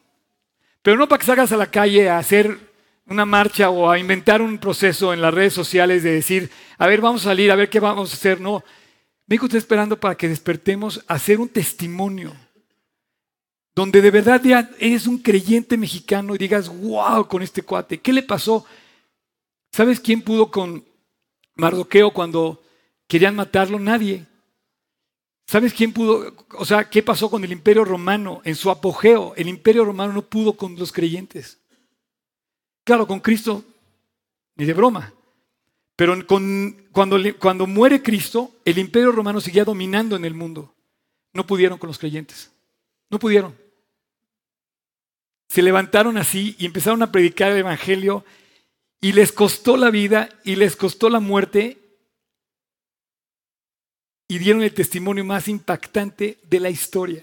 Pero 0.83 0.97
no 0.97 1.09
para 1.09 1.19
que 1.19 1.27
salgas 1.27 1.53
a 1.53 1.57
la 1.57 1.71
calle 1.71 2.09
a 2.09 2.19
hacer 2.19 2.59
una 3.07 3.27
marcha 3.27 3.71
o 3.71 3.91
a 3.91 3.99
inventar 3.99 4.41
un 4.41 4.59
proceso 4.59 5.13
en 5.13 5.21
las 5.21 5.35
redes 5.35 5.53
sociales 5.53 6.03
de 6.03 6.13
decir, 6.13 6.51
a 6.79 6.87
ver, 6.87 7.01
vamos 7.01 7.23
a 7.23 7.31
salir, 7.31 7.51
a 7.51 7.57
ver 7.57 7.69
qué 7.69 7.81
vamos 7.81 8.13
a 8.13 8.15
hacer. 8.15 8.41
No, 8.41 8.63
México 9.27 9.47
está 9.47 9.59
esperando 9.59 9.99
para 9.99 10.17
que 10.17 10.29
despertemos 10.29 11.05
a 11.07 11.15
hacer 11.15 11.41
un 11.41 11.49
testimonio 11.49 12.35
donde 13.75 14.03
de 14.03 14.11
verdad 14.11 14.43
ya 14.43 14.71
eres 14.79 15.07
un 15.07 15.19
creyente 15.19 15.77
mexicano 15.77 16.35
y 16.35 16.39
digas, 16.39 16.69
wow, 16.69 17.27
con 17.27 17.43
este 17.43 17.63
cuate, 17.63 18.01
¿qué 18.01 18.13
le 18.13 18.23
pasó? 18.23 18.67
¿Sabes 19.73 19.99
quién 20.01 20.21
pudo 20.21 20.51
con 20.51 20.85
Mardoqueo 21.55 22.13
cuando 22.13 22.63
querían 23.07 23.35
matarlo? 23.35 23.79
Nadie. 23.79 24.27
¿Sabes 25.47 25.73
quién 25.73 25.93
pudo? 25.93 26.35
O 26.59 26.65
sea, 26.65 26.89
¿qué 26.89 27.03
pasó 27.03 27.31
con 27.31 27.45
el 27.45 27.53
imperio 27.53 27.85
romano 27.85 28.43
en 28.45 28.55
su 28.55 28.71
apogeo? 28.71 29.33
El 29.37 29.49
imperio 29.49 29.85
romano 29.85 30.13
no 30.13 30.23
pudo 30.23 30.55
con 30.55 30.77
los 30.77 30.93
creyentes. 30.93 31.59
Claro, 32.85 33.07
con 33.07 33.21
Cristo, 33.21 33.65
ni 34.57 34.67
de 34.67 34.75
broma. 34.75 35.15
Pero 36.03 36.17
cuando, 36.27 37.17
cuando 37.39 37.65
muere 37.69 38.03
Cristo, 38.03 38.57
el 38.65 38.79
imperio 38.79 39.13
romano 39.13 39.41
seguía 39.41 39.65
dominando 39.65 40.17
en 40.17 40.25
el 40.25 40.35
mundo. 40.35 40.75
No 41.33 41.47
pudieron 41.47 41.79
con 41.79 41.87
los 41.87 41.97
creyentes. 41.97 42.51
No 43.09 43.21
pudieron. 43.21 43.57
Se 45.49 45.63
levantaron 45.63 46.17
así 46.17 46.57
y 46.59 46.67
empezaron 46.67 47.05
a 47.05 47.13
predicar 47.13 47.53
el 47.53 47.59
Evangelio 47.59 48.25
y 49.01 49.13
les 49.13 49.31
costó 49.31 49.77
la 49.77 49.91
vida 49.91 50.29
y 50.43 50.57
les 50.57 50.75
costó 50.75 51.09
la 51.09 51.21
muerte 51.21 51.79
y 54.27 54.39
dieron 54.39 54.65
el 54.65 54.75
testimonio 54.75 55.25
más 55.25 55.47
impactante 55.47 56.41
de 56.43 56.59
la 56.59 56.71
historia. 56.71 57.23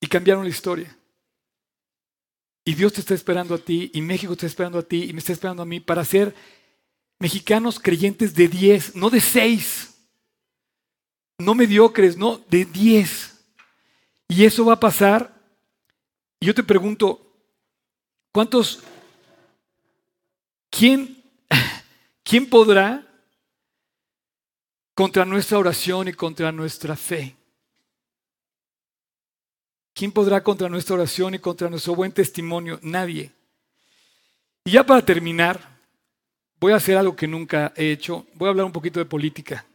Y 0.00 0.08
cambiaron 0.08 0.42
la 0.42 0.50
historia. 0.50 0.98
Y 2.64 2.74
Dios 2.74 2.94
te 2.94 3.02
está 3.02 3.14
esperando 3.14 3.54
a 3.54 3.58
ti, 3.58 3.92
y 3.94 4.00
México 4.00 4.34
te 4.34 4.38
está 4.38 4.46
esperando 4.46 4.80
a 4.80 4.82
ti, 4.82 5.04
y 5.04 5.12
me 5.12 5.20
está 5.20 5.32
esperando 5.32 5.62
a 5.62 5.66
mí 5.66 5.78
para 5.78 6.04
ser 6.04 6.34
mexicanos 7.18 7.80
creyentes 7.80 8.34
de 8.34 8.48
10, 8.48 8.96
no 8.96 9.10
de 9.10 9.20
6, 9.20 9.94
no 11.38 11.54
mediocres, 11.54 12.16
no, 12.16 12.38
de 12.48 12.64
10. 12.64 13.44
Y 14.28 14.44
eso 14.44 14.64
va 14.64 14.74
a 14.74 14.80
pasar. 14.80 15.34
Y 16.40 16.46
yo 16.46 16.54
te 16.54 16.62
pregunto, 16.62 17.20
¿cuántos, 18.32 18.82
quién, 20.70 21.22
quién 22.22 22.48
podrá 22.48 23.06
contra 24.94 25.24
nuestra 25.24 25.58
oración 25.58 26.08
y 26.08 26.12
contra 26.12 26.52
nuestra 26.52 26.96
fe? 26.96 27.36
¿Quién 29.94 30.12
podrá 30.12 30.42
contra 30.42 30.68
nuestra 30.68 30.94
oración 30.94 31.34
y 31.34 31.38
contra 31.38 31.70
nuestro 31.70 31.94
buen 31.94 32.12
testimonio? 32.12 32.78
Nadie. 32.82 33.32
Y 34.64 34.72
ya 34.72 34.84
para 34.84 35.02
terminar, 35.02 35.75
voy 36.60 36.72
a 36.72 36.76
hacer 36.76 36.96
algo 36.96 37.16
que 37.16 37.26
nunca 37.26 37.72
he 37.76 37.90
hecho. 37.90 38.26
Voy 38.34 38.46
a 38.46 38.50
hablar 38.50 38.66
un 38.66 38.72
poquito 38.72 38.98
de 38.98 39.06
política. 39.06 39.66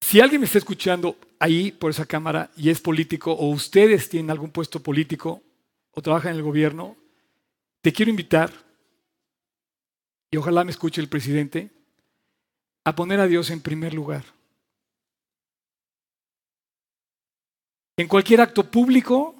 Si 0.00 0.20
alguien 0.20 0.40
me 0.40 0.46
está 0.46 0.58
escuchando 0.58 1.16
ahí 1.38 1.72
por 1.72 1.90
esa 1.90 2.06
cámara 2.06 2.50
y 2.56 2.70
es 2.70 2.80
político, 2.80 3.32
o 3.32 3.50
ustedes 3.50 4.08
tienen 4.08 4.30
algún 4.30 4.50
puesto 4.50 4.80
político 4.82 5.42
o 5.90 6.02
trabajan 6.02 6.32
en 6.32 6.36
el 6.36 6.42
gobierno, 6.42 6.96
te 7.80 7.92
quiero 7.92 8.10
invitar, 8.10 8.52
y 10.30 10.36
ojalá 10.36 10.64
me 10.64 10.70
escuche 10.70 11.00
el 11.00 11.08
presidente, 11.08 11.70
a 12.84 12.94
poner 12.94 13.18
a 13.20 13.26
Dios 13.26 13.50
en 13.50 13.60
primer 13.60 13.94
lugar. 13.94 14.24
En 17.96 18.06
cualquier 18.06 18.42
acto 18.42 18.70
público 18.70 19.34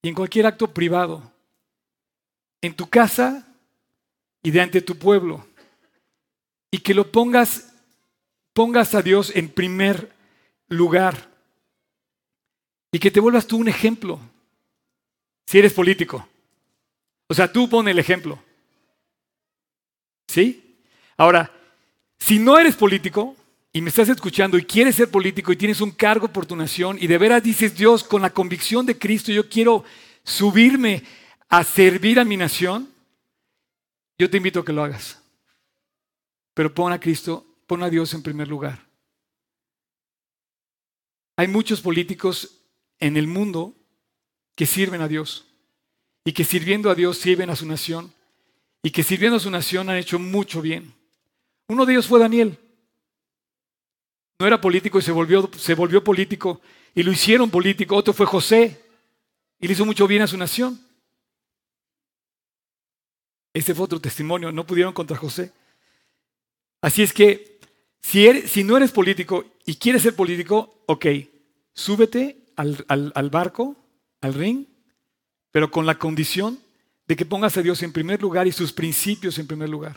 y 0.00 0.08
en 0.08 0.14
cualquier 0.14 0.46
acto 0.46 0.72
privado, 0.72 1.30
en 2.62 2.74
tu 2.74 2.88
casa 2.88 3.47
y 4.42 4.50
de 4.50 4.60
ante 4.60 4.80
tu 4.80 4.96
pueblo, 4.96 5.46
y 6.70 6.78
que 6.78 6.94
lo 6.94 7.10
pongas, 7.10 7.72
pongas 8.52 8.94
a 8.94 9.02
Dios 9.02 9.32
en 9.34 9.48
primer 9.48 10.12
lugar, 10.68 11.28
y 12.92 12.98
que 12.98 13.10
te 13.10 13.20
vuelvas 13.20 13.46
tú 13.46 13.58
un 13.58 13.68
ejemplo, 13.68 14.20
si 15.46 15.58
eres 15.58 15.72
político. 15.72 16.26
O 17.28 17.34
sea, 17.34 17.52
tú 17.52 17.68
pon 17.68 17.86
el 17.88 17.98
ejemplo. 17.98 18.38
¿Sí? 20.26 20.78
Ahora, 21.16 21.50
si 22.18 22.38
no 22.38 22.58
eres 22.58 22.76
político 22.76 23.36
y 23.72 23.80
me 23.80 23.90
estás 23.90 24.08
escuchando 24.08 24.58
y 24.58 24.64
quieres 24.64 24.96
ser 24.96 25.10
político 25.10 25.52
y 25.52 25.56
tienes 25.56 25.80
un 25.80 25.90
cargo 25.90 26.28
por 26.28 26.46
tu 26.46 26.56
nación 26.56 26.98
y 27.00 27.06
de 27.06 27.18
veras 27.18 27.42
dices, 27.42 27.74
Dios, 27.76 28.04
con 28.04 28.22
la 28.22 28.30
convicción 28.30 28.86
de 28.86 28.98
Cristo, 28.98 29.32
yo 29.32 29.48
quiero 29.48 29.84
subirme 30.24 31.02
a 31.48 31.64
servir 31.64 32.18
a 32.18 32.24
mi 32.24 32.36
nación, 32.36 32.88
yo 34.18 34.28
te 34.28 34.36
invito 34.36 34.60
a 34.60 34.64
que 34.64 34.72
lo 34.72 34.82
hagas. 34.82 35.22
Pero 36.54 36.74
pon 36.74 36.92
a 36.92 36.98
Cristo, 36.98 37.46
pon 37.66 37.82
a 37.82 37.90
Dios 37.90 38.12
en 38.14 38.22
primer 38.22 38.48
lugar. 38.48 38.86
Hay 41.36 41.46
muchos 41.46 41.80
políticos 41.80 42.64
en 42.98 43.16
el 43.16 43.28
mundo 43.28 43.74
que 44.56 44.66
sirven 44.66 45.00
a 45.00 45.08
Dios 45.08 45.46
y 46.24 46.32
que 46.32 46.42
sirviendo 46.42 46.90
a 46.90 46.96
Dios 46.96 47.16
sirven 47.18 47.48
a 47.48 47.54
su 47.54 47.64
nación 47.64 48.12
y 48.82 48.90
que 48.90 49.04
sirviendo 49.04 49.36
a 49.36 49.40
su 49.40 49.50
nación 49.50 49.88
han 49.88 49.96
hecho 49.96 50.18
mucho 50.18 50.60
bien. 50.60 50.92
Uno 51.68 51.86
de 51.86 51.92
ellos 51.92 52.08
fue 52.08 52.18
Daniel. 52.18 52.58
No 54.40 54.46
era 54.46 54.60
político 54.60 54.98
y 54.98 55.02
se 55.02 55.12
volvió, 55.12 55.48
se 55.56 55.74
volvió 55.74 56.02
político 56.02 56.60
y 56.92 57.04
lo 57.04 57.12
hicieron 57.12 57.50
político. 57.50 57.94
Otro 57.94 58.12
fue 58.12 58.26
José 58.26 58.84
y 59.60 59.68
le 59.68 59.74
hizo 59.74 59.86
mucho 59.86 60.08
bien 60.08 60.22
a 60.22 60.26
su 60.26 60.36
nación. 60.36 60.80
Ese 63.52 63.74
fue 63.74 63.84
otro 63.84 64.00
testimonio, 64.00 64.52
no 64.52 64.66
pudieron 64.66 64.92
contra 64.92 65.16
José. 65.16 65.52
Así 66.80 67.02
es 67.02 67.12
que 67.12 67.58
si, 68.00 68.28
si 68.42 68.64
no 68.64 68.76
eres 68.76 68.92
político 68.92 69.44
y 69.64 69.76
quieres 69.76 70.02
ser 70.02 70.14
político, 70.14 70.82
ok, 70.86 71.06
súbete 71.72 72.44
al, 72.56 72.84
al 72.88 73.30
barco, 73.30 73.76
al 74.20 74.34
ring, 74.34 74.66
pero 75.50 75.70
con 75.70 75.86
la 75.86 75.98
condición 75.98 76.58
de 77.06 77.16
que 77.16 77.24
pongas 77.24 77.56
a 77.56 77.62
Dios 77.62 77.82
en 77.82 77.92
primer 77.92 78.20
lugar 78.20 78.46
y 78.46 78.52
sus 78.52 78.72
principios 78.72 79.38
en 79.38 79.46
primer 79.46 79.68
lugar. 79.68 79.96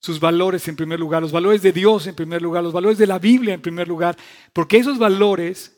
Sus 0.00 0.18
valores 0.18 0.66
en 0.68 0.76
primer 0.76 0.98
lugar, 0.98 1.22
los 1.22 1.32
valores 1.32 1.62
de 1.62 1.72
Dios 1.72 2.06
en 2.06 2.14
primer 2.14 2.42
lugar, 2.42 2.62
los 2.62 2.72
valores 2.72 2.98
de 2.98 3.06
la 3.06 3.18
Biblia 3.18 3.54
en 3.54 3.62
primer 3.62 3.86
lugar, 3.86 4.16
porque 4.52 4.78
esos 4.78 4.98
valores 4.98 5.76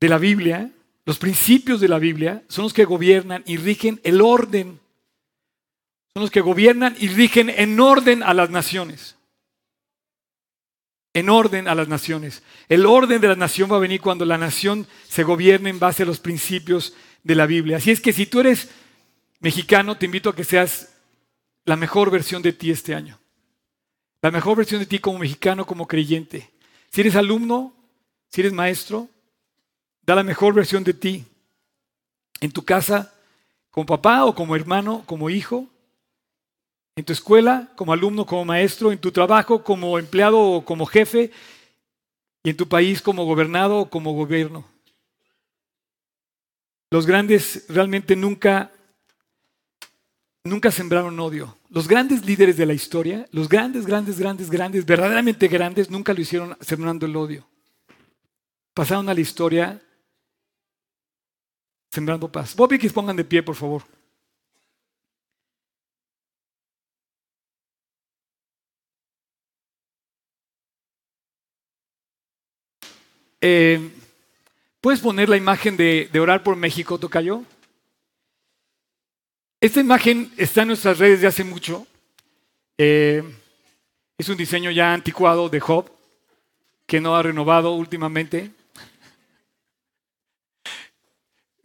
de 0.00 0.08
la 0.08 0.18
Biblia, 0.18 0.70
los 1.04 1.18
principios 1.18 1.80
de 1.80 1.88
la 1.88 1.98
Biblia, 1.98 2.42
son 2.48 2.64
los 2.64 2.74
que 2.74 2.84
gobiernan 2.84 3.42
y 3.46 3.56
rigen 3.56 4.00
el 4.02 4.20
orden. 4.20 4.80
Son 6.16 6.22
los 6.22 6.30
que 6.30 6.40
gobiernan 6.40 6.96
y 6.98 7.08
rigen 7.08 7.50
en 7.50 7.78
orden 7.78 8.22
a 8.22 8.32
las 8.32 8.48
naciones. 8.48 9.16
En 11.12 11.28
orden 11.28 11.68
a 11.68 11.74
las 11.74 11.88
naciones. 11.88 12.42
El 12.70 12.86
orden 12.86 13.20
de 13.20 13.28
la 13.28 13.36
nación 13.36 13.70
va 13.70 13.76
a 13.76 13.80
venir 13.80 14.00
cuando 14.00 14.24
la 14.24 14.38
nación 14.38 14.86
se 15.06 15.24
gobierne 15.24 15.68
en 15.68 15.78
base 15.78 16.04
a 16.04 16.06
los 16.06 16.18
principios 16.18 16.94
de 17.22 17.34
la 17.34 17.44
Biblia. 17.44 17.76
Así 17.76 17.90
es 17.90 18.00
que 18.00 18.14
si 18.14 18.24
tú 18.24 18.40
eres 18.40 18.70
mexicano, 19.40 19.98
te 19.98 20.06
invito 20.06 20.30
a 20.30 20.34
que 20.34 20.44
seas 20.44 20.96
la 21.66 21.76
mejor 21.76 22.10
versión 22.10 22.40
de 22.40 22.54
ti 22.54 22.70
este 22.70 22.94
año. 22.94 23.18
La 24.22 24.30
mejor 24.30 24.56
versión 24.56 24.80
de 24.80 24.86
ti 24.86 25.00
como 25.00 25.18
mexicano, 25.18 25.66
como 25.66 25.86
creyente. 25.86 26.50
Si 26.90 27.02
eres 27.02 27.14
alumno, 27.14 27.74
si 28.30 28.40
eres 28.40 28.54
maestro, 28.54 29.10
da 30.00 30.14
la 30.14 30.22
mejor 30.22 30.54
versión 30.54 30.82
de 30.82 30.94
ti 30.94 31.26
en 32.40 32.52
tu 32.52 32.64
casa, 32.64 33.12
como 33.70 33.84
papá 33.84 34.24
o 34.24 34.34
como 34.34 34.56
hermano, 34.56 35.02
como 35.04 35.28
hijo, 35.28 35.68
en 36.96 37.04
tu 37.04 37.12
escuela, 37.12 37.70
como 37.76 37.92
alumno, 37.92 38.24
como 38.24 38.46
maestro, 38.46 38.90
en 38.90 38.98
tu 38.98 39.12
trabajo, 39.12 39.62
como 39.62 39.98
empleado 39.98 40.40
o 40.40 40.64
como 40.64 40.86
jefe, 40.86 41.30
y 42.42 42.50
en 42.50 42.56
tu 42.56 42.66
país 42.66 43.02
como 43.02 43.26
gobernado 43.26 43.78
o 43.80 43.90
como 43.90 44.12
gobierno. 44.14 44.64
Los 46.90 47.06
grandes 47.06 47.66
realmente 47.68 48.16
nunca 48.16 48.72
nunca 50.44 50.70
sembraron 50.70 51.18
odio. 51.20 51.58
Los 51.68 51.88
grandes 51.88 52.24
líderes 52.24 52.56
de 52.56 52.64
la 52.64 52.72
historia, 52.72 53.26
los 53.32 53.48
grandes, 53.48 53.84
grandes, 53.84 54.18
grandes, 54.18 54.48
grandes, 54.48 54.86
verdaderamente 54.86 55.48
grandes, 55.48 55.90
nunca 55.90 56.14
lo 56.14 56.20
hicieron 56.20 56.56
sembrando 56.60 57.04
el 57.04 57.16
odio. 57.16 57.46
Pasaron 58.72 59.08
a 59.08 59.14
la 59.14 59.20
historia 59.20 59.82
sembrando 61.90 62.30
paz. 62.30 62.54
Bobby, 62.54 62.78
que 62.78 62.88
pongan 62.90 63.16
de 63.16 63.24
pie, 63.24 63.42
por 63.42 63.56
favor. 63.56 63.95
Eh, 73.48 73.78
¿Puedes 74.80 74.98
poner 74.98 75.28
la 75.28 75.36
imagen 75.36 75.76
de, 75.76 76.10
orar 76.18 76.42
por 76.42 76.56
México, 76.56 76.98
Tocayo? 76.98 77.44
Esta 79.60 79.78
imagen 79.78 80.32
está 80.36 80.62
en 80.62 80.68
nuestras 80.68 80.98
redes 80.98 81.20
de 81.20 81.28
hace 81.28 81.44
mucho. 81.44 81.86
Eh, 82.76 83.22
es 84.18 84.28
un 84.28 84.36
diseño 84.36 84.72
ya 84.72 84.92
anticuado 84.92 85.48
de 85.48 85.60
Job, 85.60 85.88
que 86.88 87.00
no 87.00 87.14
ha 87.14 87.22
renovado 87.22 87.70
últimamente. 87.74 88.50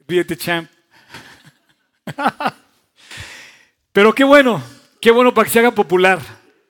Ríete, 0.08 0.38
champ. 0.38 0.70
Pero 3.92 4.14
qué 4.14 4.24
bueno, 4.24 4.62
qué 5.02 5.10
bueno 5.10 5.34
para 5.34 5.46
que 5.46 5.52
se 5.52 5.58
haga 5.58 5.72
popular. 5.72 6.20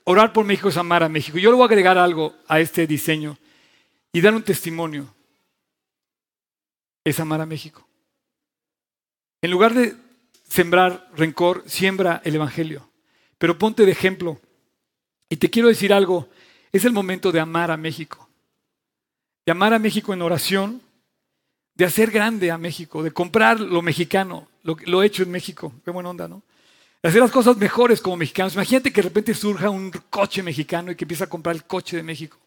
Orar 0.05 0.31
por 0.31 0.45
México 0.45 0.69
es 0.69 0.77
amar 0.77 1.03
a 1.03 1.09
México. 1.09 1.37
Yo 1.37 1.49
le 1.49 1.57
voy 1.57 1.63
a 1.63 1.65
agregar 1.65 1.97
algo 1.97 2.33
a 2.47 2.61
este 2.61 2.87
diseño 2.87 3.37
y 4.13 4.21
dar 4.21 4.33
un 4.33 4.43
testimonio. 4.43 5.13
Es 7.03 7.19
amar 7.19 7.41
a 7.41 7.45
México. 7.45 7.87
En 9.41 9.51
lugar 9.51 9.73
de 9.73 9.95
sembrar 10.47 11.09
rencor, 11.15 11.63
siembra 11.65 12.21
el 12.23 12.35
Evangelio. 12.35 12.89
Pero 13.37 13.57
ponte 13.57 13.85
de 13.85 13.91
ejemplo. 13.91 14.39
Y 15.29 15.37
te 15.37 15.49
quiero 15.49 15.69
decir 15.69 15.93
algo, 15.93 16.29
es 16.71 16.85
el 16.85 16.93
momento 16.93 17.31
de 17.31 17.39
amar 17.39 17.71
a 17.71 17.77
México. 17.77 18.29
De 19.45 19.51
amar 19.51 19.73
a 19.73 19.79
México 19.79 20.13
en 20.13 20.21
oración, 20.21 20.81
de 21.73 21.85
hacer 21.85 22.11
grande 22.11 22.51
a 22.51 22.57
México, 22.57 23.01
de 23.01 23.11
comprar 23.11 23.59
lo 23.59 23.81
mexicano, 23.81 24.47
lo, 24.63 25.01
hecho 25.01 25.23
en 25.23 25.31
México. 25.31 25.73
Qué 25.83 25.89
buena 25.89 26.09
onda, 26.09 26.27
¿no? 26.27 26.43
De 27.01 27.09
hacer 27.09 27.21
las 27.21 27.31
cosas 27.31 27.57
mejores 27.57 27.99
como 27.99 28.17
mexicanos. 28.17 28.53
Imagínate 28.53 28.91
que 28.91 29.01
de 29.01 29.07
repente 29.07 29.33
surja 29.33 29.71
un 29.71 29.89
coche 30.09 30.43
mexicano 30.43 30.91
y 30.91 30.95
que 30.95 31.05
empieza 31.05 31.23
a 31.23 31.29
comprar 31.29 31.55
el 31.55 31.63
coche 31.63 31.97
de 31.97 32.03
México. 32.03 32.37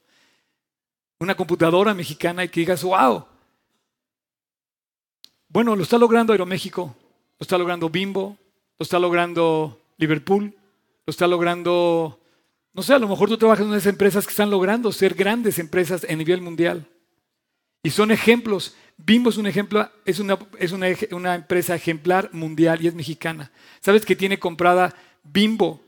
Una 1.21 1.35
computadora 1.35 1.95
mexicana 1.95 2.45
y 2.45 2.49
que 2.49 2.61
digas, 2.61 2.83
wow. 2.83 3.25
Bueno, 5.49 5.77
lo 5.77 5.83
está 5.83 5.99
logrando 5.99 6.33
Aeroméxico 6.33 6.95
lo 7.39 7.45
está 7.45 7.59
logrando 7.59 7.91
Bimbo, 7.91 8.37
lo 8.79 8.85
está 8.85 8.99
logrando 8.99 9.81
Liverpool, 9.99 10.55
lo 11.07 11.11
está 11.11 11.27
logrando, 11.27 12.21
no 12.73 12.83
sé, 12.83 12.95
a 12.95 12.99
lo 12.99 13.09
mejor 13.09 13.29
tú 13.29 13.37
trabajas 13.37 13.65
en 13.65 13.71
unas 13.71 13.87
empresas 13.87 14.27
que 14.27 14.31
están 14.31 14.51
logrando 14.51 14.93
ser 14.93 15.15
grandes 15.15 15.59
empresas 15.59 16.07
a 16.09 16.15
nivel 16.15 16.41
mundial. 16.41 16.87
Y 17.83 17.91
son 17.91 18.11
ejemplos. 18.11 18.75
Bimbo 18.97 19.29
es 19.29 19.37
un 19.37 19.47
ejemplo, 19.47 19.91
es 20.05 20.21
una, 20.21 20.39
es 20.59 20.73
una, 20.73 21.35
empresa 21.35 21.75
ejemplar 21.75 22.31
mundial 22.33 22.81
y 22.81 22.87
es 22.87 22.95
mexicana. 22.95 23.51
¿Sabes 23.81 24.07
que 24.07 24.17
tiene 24.17 24.39
comprada 24.39 24.95
Bimbo? 25.23 25.83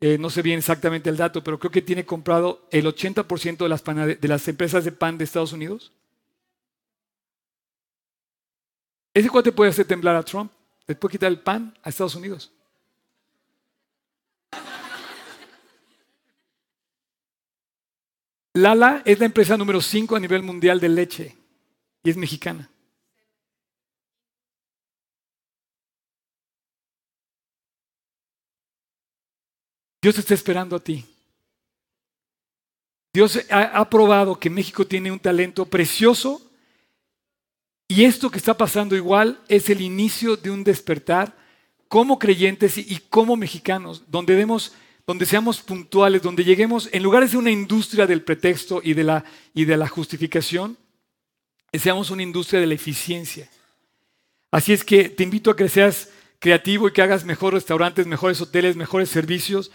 Eh, 0.00 0.16
no 0.16 0.30
sé 0.30 0.40
bien 0.40 0.58
exactamente 0.58 1.10
el 1.10 1.16
dato, 1.18 1.44
pero 1.44 1.58
creo 1.58 1.70
que 1.70 1.82
tiene 1.82 2.06
comprado 2.06 2.66
el 2.70 2.86
80% 2.86 3.58
de 3.58 3.68
las, 3.68 3.84
de 4.20 4.28
las 4.28 4.48
empresas 4.48 4.84
de 4.84 4.92
pan 4.92 5.18
de 5.18 5.24
Estados 5.24 5.52
Unidos. 5.52 5.92
Ese 9.12 9.28
cuate 9.28 9.52
puede 9.52 9.70
hacer 9.70 9.86
temblar 9.86 10.16
a 10.16 10.22
Trump. 10.22 10.50
Puede 10.86 11.12
quitar 11.12 11.30
el 11.30 11.40
pan 11.40 11.76
a 11.82 11.90
Estados 11.90 12.14
Unidos. 12.14 12.50
Lala 18.54 19.02
es 19.04 19.18
la 19.18 19.26
empresa 19.26 19.56
número 19.56 19.80
5 19.80 20.16
a 20.16 20.20
nivel 20.20 20.42
mundial 20.42 20.80
de 20.80 20.88
leche 20.88 21.36
y 22.02 22.10
es 22.10 22.16
mexicana. 22.16 22.68
Dios 30.02 30.18
está 30.18 30.34
esperando 30.34 30.76
a 30.76 30.80
ti. 30.80 31.04
Dios 33.12 33.40
ha, 33.50 33.62
ha 33.62 33.90
probado 33.90 34.38
que 34.38 34.50
México 34.50 34.86
tiene 34.86 35.10
un 35.10 35.18
talento 35.18 35.66
precioso 35.66 36.40
y 37.88 38.04
esto 38.04 38.30
que 38.30 38.38
está 38.38 38.56
pasando 38.56 38.94
igual 38.94 39.40
es 39.48 39.68
el 39.68 39.80
inicio 39.80 40.36
de 40.36 40.50
un 40.50 40.62
despertar 40.62 41.36
como 41.88 42.20
creyentes 42.20 42.78
y 42.78 43.00
como 43.08 43.34
mexicanos, 43.34 44.04
donde 44.06 44.36
demos, 44.36 44.74
donde 45.08 45.26
seamos 45.26 45.60
puntuales, 45.60 46.22
donde 46.22 46.44
lleguemos, 46.44 46.88
en 46.92 47.02
lugar 47.02 47.28
de 47.28 47.36
una 47.36 47.50
industria 47.50 48.06
del 48.06 48.22
pretexto 48.22 48.80
y 48.84 48.94
de 48.94 49.02
la, 49.02 49.24
y 49.54 49.64
de 49.64 49.76
la 49.76 49.88
justificación, 49.88 50.78
seamos 51.72 52.10
una 52.10 52.22
industria 52.22 52.60
de 52.60 52.68
la 52.68 52.74
eficiencia. 52.74 53.50
Así 54.52 54.72
es 54.72 54.84
que 54.84 55.08
te 55.08 55.24
invito 55.24 55.50
a 55.50 55.56
que 55.56 55.68
seas 55.68 56.10
creativo 56.38 56.86
y 56.86 56.92
que 56.92 57.02
hagas 57.02 57.24
mejores 57.24 57.54
restaurantes, 57.54 58.06
mejores 58.06 58.40
hoteles, 58.40 58.76
mejores 58.76 59.10
servicios, 59.10 59.72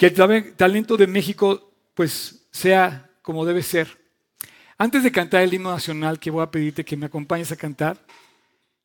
que 0.00 0.06
el 0.06 0.54
talento 0.56 0.96
de 0.96 1.06
México 1.06 1.74
pues 1.92 2.46
sea 2.50 3.10
como 3.20 3.44
debe 3.44 3.62
ser. 3.62 3.98
Antes 4.78 5.02
de 5.02 5.12
cantar 5.12 5.42
el 5.42 5.52
himno 5.52 5.70
nacional 5.70 6.18
que 6.18 6.30
voy 6.30 6.42
a 6.42 6.50
pedirte 6.50 6.86
que 6.86 6.96
me 6.96 7.04
acompañes 7.04 7.52
a 7.52 7.56
cantar, 7.56 8.02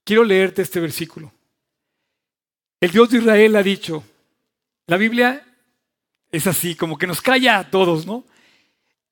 quiero 0.03 0.25
leerte 0.25 0.61
este 0.61 0.81
versículo. 0.81 1.31
El 2.81 2.91
Dios 2.91 3.11
de 3.11 3.19
Israel 3.19 3.55
ha 3.55 3.63
dicho, 3.63 4.03
la 4.87 4.97
Biblia 4.97 5.41
es 6.31 6.47
así, 6.47 6.75
como 6.75 6.97
que 6.97 7.07
nos 7.07 7.21
calla 7.21 7.59
a 7.59 7.71
todos, 7.71 8.05
¿no? 8.05 8.25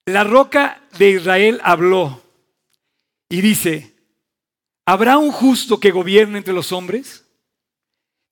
La 0.06 0.26
roca 0.26 0.82
de 0.98 1.12
Israel 1.12 1.62
habló 1.64 2.22
y 3.30 3.40
dice, 3.40 3.96
¿habrá 4.86 5.18
un 5.18 5.32
justo 5.32 5.80
que 5.80 5.92
gobierne 5.92 6.40
entre 6.40 6.54
los 6.54 6.74
hombres? 6.74 7.24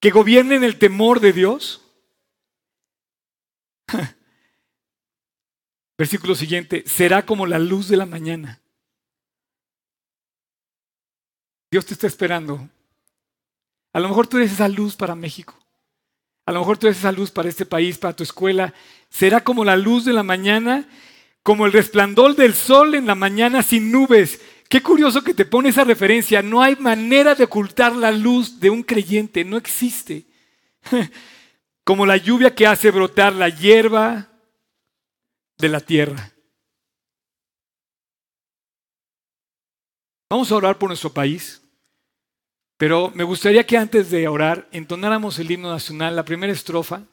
¿Que 0.02 0.10
gobierne 0.10 0.56
en 0.56 0.66
el 0.66 0.78
temor 0.78 1.22
de 1.22 1.32
Dios? 1.32 1.81
Versículo 5.98 6.36
siguiente, 6.36 6.84
será 6.88 7.26
como 7.26 7.46
la 7.46 7.60
luz 7.60 7.88
de 7.88 7.98
la 7.98 8.06
mañana. 8.06 8.60
Dios 11.72 11.86
te 11.86 11.94
está 11.94 12.08
esperando. 12.08 12.68
A 13.94 14.00
lo 14.00 14.10
mejor 14.10 14.28
tú 14.28 14.38
eres 14.38 14.52
esa 14.52 14.68
luz 14.68 14.96
para 14.96 15.16
México. 15.16 15.56
A 16.46 16.52
lo 16.52 16.60
mejor 16.60 16.78
tú 16.78 16.88
eres 16.88 17.00
esa 17.00 17.12
luz 17.12 17.32
para 17.32 17.50
este 17.50 17.66
país, 17.66 17.98
para 17.98 18.16
tu 18.16 18.24
escuela. 18.24 18.74
Será 19.10 19.44
como 19.44 19.64
la 19.64 19.78
luz 19.78 20.06
de 20.06 20.14
la 20.14 20.24
mañana, 20.24 20.88
como 21.44 21.66
el 21.66 21.72
resplandor 21.72 22.36
del 22.36 22.56
sol 22.56 22.96
en 22.96 23.06
la 23.06 23.16
mañana 23.16 23.64
sin 23.64 23.92
nubes. 23.92 24.42
Qué 24.70 24.82
curioso 24.82 25.24
que 25.24 25.34
te 25.34 25.46
pone 25.46 25.70
esa 25.70 25.84
referencia. 25.84 26.42
No 26.42 26.62
hay 26.62 26.76
manera 26.78 27.36
de 27.36 27.44
ocultar 27.44 27.96
la 27.96 28.12
luz 28.12 28.60
de 28.60 28.70
un 28.70 28.84
creyente. 28.84 29.46
No 29.46 29.58
existe. 29.58 30.26
Como 31.84 32.06
la 32.06 32.18
lluvia 32.18 32.54
que 32.54 32.68
hace 32.68 32.92
brotar 32.92 33.34
la 33.34 33.50
hierba 33.50 34.28
de 35.58 35.70
la 35.70 35.80
tierra. 35.80 36.32
Vamos 40.30 40.52
a 40.52 40.56
orar 40.56 40.78
por 40.78 40.90
nuestro 40.90 41.12
país, 41.12 41.62
pero 42.78 43.12
me 43.14 43.24
gustaría 43.24 43.66
que 43.66 43.78
antes 43.78 44.10
de 44.10 44.28
orar 44.28 44.68
entonáramos 44.72 45.38
el 45.40 45.52
himno 45.52 45.70
nacional, 45.70 46.16
la 46.16 46.24
primera 46.24 46.54
estrofa. 46.54 47.04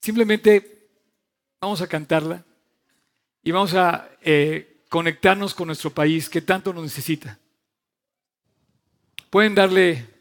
Simplemente 0.00 0.88
vamos 1.60 1.80
a 1.82 1.86
cantarla 1.86 2.44
y 3.42 3.50
vamos 3.50 3.74
a 3.74 4.08
eh, 4.22 4.84
conectarnos 4.88 5.54
con 5.54 5.66
nuestro 5.66 5.90
país 5.90 6.28
que 6.30 6.40
tanto 6.40 6.72
nos 6.72 6.82
necesita. 6.82 7.38
Pueden 9.28 9.54
darle 9.54 10.13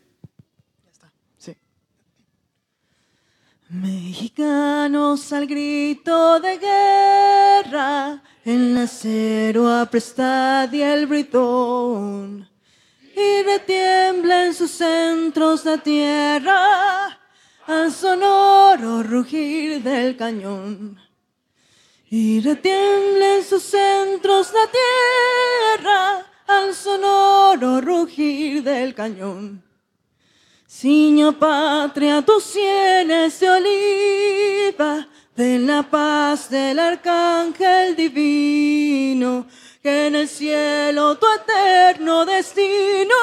Mexicanos 3.74 5.34
al 5.34 5.47
grito 5.47 6.39
de 6.39 6.59
guerra, 6.59 8.21
el 8.45 8.78
acero 8.78 9.67
apresta 9.67 10.69
y 10.71 10.80
el 10.80 11.07
britón, 11.07 12.47
y 13.15 13.41
retiembla 13.41 14.45
en 14.45 14.53
sus 14.53 14.69
centros 14.69 15.65
la 15.65 15.80
tierra 15.80 17.19
al 17.65 17.91
sonoro 17.91 19.01
rugir 19.01 19.82
del 19.82 20.17
cañón. 20.17 20.99
Y 22.11 22.41
retiembla 22.41 23.38
en 23.38 23.43
sus 23.43 23.63
centros 23.63 24.53
la 24.53 24.69
tierra 25.80 26.28
al 26.45 26.76
sonoro 26.76 27.82
rugir 27.82 28.61
del 28.61 28.93
cañón. 28.93 29.63
Ciño 30.76 31.34
patria, 31.34 32.24
tus 32.24 32.43
sienes 32.43 33.39
de 33.39 33.47
oliva, 33.47 35.07
de 35.36 35.59
la 35.59 35.84
paz 35.84 36.49
del 36.49 36.80
arcángel 36.80 37.95
divino, 37.95 39.45
que 39.84 40.07
en 40.07 40.15
el 40.15 40.28
cielo 40.28 41.15
tu 41.19 41.28
eterno 41.28 42.26
destino 42.26 43.15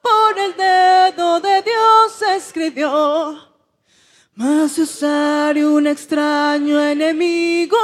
por 0.00 0.38
el 0.38 0.56
dedo 0.56 1.40
de 1.40 1.60
Dios 1.60 2.22
escribió. 2.34 3.38
Mas 4.34 4.78
usar 4.78 5.58
un 5.58 5.86
extraño 5.86 6.80
enemigo 6.80 7.76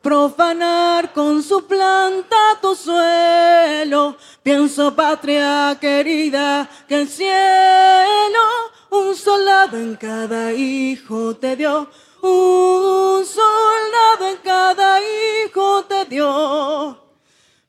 profanar 0.00 1.12
con 1.12 1.42
su 1.42 1.66
planta 1.66 2.58
tu 2.60 2.74
suelo. 2.74 4.16
Pienso, 4.42 4.94
patria 4.94 5.76
querida, 5.80 6.68
que 6.88 7.02
el 7.02 7.08
cielo 7.08 8.40
un 8.90 9.14
soldado 9.14 9.76
en 9.76 9.96
cada 9.96 10.52
hijo 10.52 11.36
te 11.36 11.56
dio. 11.56 11.88
Un 12.22 13.24
soldado 13.24 14.28
en 14.30 14.36
cada 14.42 14.98
hijo 15.00 15.84
te 15.84 16.04
dio. 16.06 16.98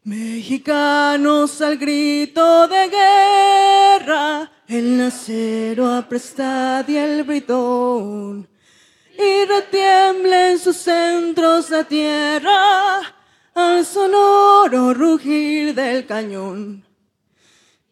Mexicanos 0.03 1.61
al 1.61 1.77
grito 1.77 2.67
de 2.67 2.89
guerra, 2.89 4.51
el 4.67 4.99
acero 4.99 5.93
aprestad 5.93 6.88
y 6.88 6.97
el 6.97 7.23
britón 7.23 8.49
y 9.22 9.45
retiemble 9.45 10.51
en 10.51 10.59
sus 10.59 10.78
centros 10.78 11.69
la 11.69 11.84
tierra 11.84 13.01
al 13.53 13.86
sonoro 13.86 14.93
rugir 14.93 15.76
del 15.76 16.05
cañón. 16.05 16.84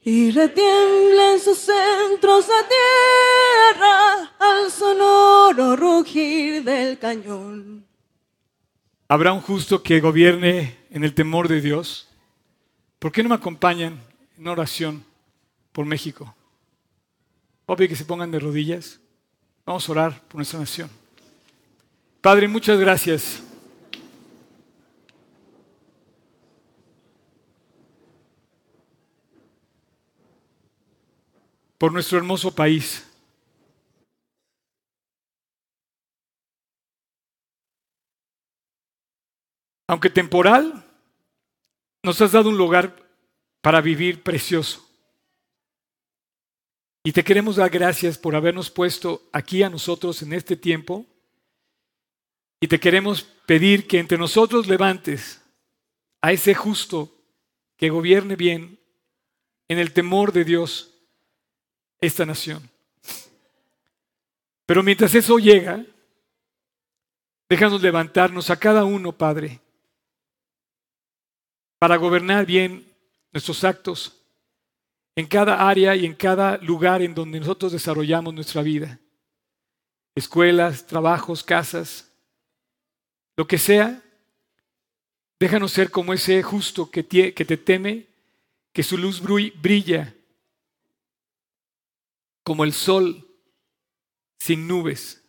Y 0.03 0.31
retiemble 0.31 1.33
en 1.33 1.39
sus 1.39 1.57
centros 1.57 2.47
la 2.47 2.67
tierra 2.67 4.33
al 4.39 4.71
sonoro 4.71 5.75
rugir 5.75 6.63
del 6.63 6.97
cañón. 6.97 7.85
¿Habrá 9.07 9.33
un 9.33 9.41
justo 9.41 9.83
que 9.83 9.99
gobierne 9.99 10.77
en 10.89 11.03
el 11.03 11.13
temor 11.13 11.47
de 11.47 11.61
Dios? 11.61 12.07
¿Por 12.97 13.11
qué 13.11 13.23
no 13.23 13.29
me 13.29 13.35
acompañan 13.35 13.99
en 14.37 14.47
oración 14.47 15.03
por 15.71 15.85
México? 15.85 16.33
Obvio 17.65 17.87
que 17.87 17.95
se 17.95 18.05
pongan 18.05 18.31
de 18.31 18.39
rodillas. 18.39 18.99
Vamos 19.65 19.87
a 19.87 19.91
orar 19.91 20.21
por 20.27 20.37
nuestra 20.37 20.59
nación. 20.59 20.89
Padre, 22.21 22.47
muchas 22.47 22.79
gracias. 22.79 23.43
por 31.79 31.93
nuestro 31.93 32.17
hermoso 32.17 32.53
país. 32.53 33.07
Aunque 39.87 40.11
temporal, 40.11 40.85
nos 42.03 42.21
has 42.21 42.33
dado 42.33 42.49
un 42.49 42.57
lugar 42.57 42.95
para 43.61 43.81
vivir 43.81 44.21
precioso. 44.21 44.85
Y 47.03 47.13
te 47.13 47.23
queremos 47.23 47.55
dar 47.55 47.69
gracias 47.71 48.17
por 48.17 48.35
habernos 48.35 48.69
puesto 48.69 49.29
aquí 49.31 49.63
a 49.63 49.69
nosotros 49.69 50.21
en 50.21 50.33
este 50.33 50.57
tiempo 50.57 51.07
y 52.59 52.67
te 52.67 52.79
queremos 52.79 53.23
pedir 53.23 53.87
que 53.87 53.99
entre 53.99 54.17
nosotros 54.17 54.67
levantes 54.67 55.41
a 56.21 56.31
ese 56.31 56.53
justo 56.53 57.15
que 57.77 57.89
gobierne 57.89 58.35
bien 58.35 58.79
en 59.67 59.79
el 59.79 59.93
temor 59.93 60.33
de 60.33 60.43
Dios 60.43 60.93
esta 62.01 62.25
nación. 62.25 62.69
Pero 64.65 64.83
mientras 64.83 65.15
eso 65.15 65.39
llega, 65.39 65.85
déjanos 67.47 67.81
levantarnos 67.81 68.49
a 68.49 68.59
cada 68.59 68.83
uno, 68.83 69.17
Padre, 69.17 69.61
para 71.79 71.95
gobernar 71.95 72.45
bien 72.45 72.85
nuestros 73.31 73.63
actos 73.63 74.15
en 75.15 75.27
cada 75.27 75.67
área 75.67 75.95
y 75.95 76.05
en 76.05 76.13
cada 76.13 76.57
lugar 76.57 77.01
en 77.01 77.15
donde 77.15 77.39
nosotros 77.39 77.71
desarrollamos 77.71 78.33
nuestra 78.33 78.61
vida. 78.61 78.99
Escuelas, 80.15 80.85
trabajos, 80.85 81.43
casas, 81.43 82.08
lo 83.39 83.47
que 83.47 83.57
sea, 83.57 84.03
déjanos 85.39 85.71
ser 85.71 85.91
como 85.91 86.13
ese 86.13 86.43
justo 86.43 86.91
que 86.91 87.03
te, 87.03 87.33
que 87.33 87.45
te 87.45 87.55
teme, 87.55 88.07
que 88.73 88.83
su 88.83 88.97
luz 88.97 89.21
brilla 89.21 90.13
como 92.43 92.65
el 92.65 92.73
sol 92.73 93.25
sin 94.41 94.67
nubes, 94.67 95.23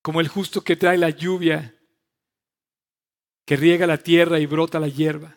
como 0.00 0.22
el 0.22 0.28
justo 0.28 0.64
que 0.64 0.76
trae 0.76 0.96
la 0.96 1.10
lluvia, 1.10 1.78
que 3.44 3.56
riega 3.56 3.86
la 3.86 3.98
tierra 3.98 4.40
y 4.40 4.46
brota 4.46 4.80
la 4.80 4.88
hierba. 4.88 5.36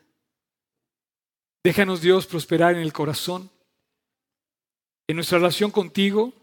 Déjanos 1.65 1.99
Dios 1.99 2.27
prosperar 2.27 2.75
en 2.75 2.81
el 2.81 2.93
corazón, 2.93 3.51
en 5.05 5.17
nuestra 5.17 5.37
relación 5.37 5.69
contigo 5.69 6.33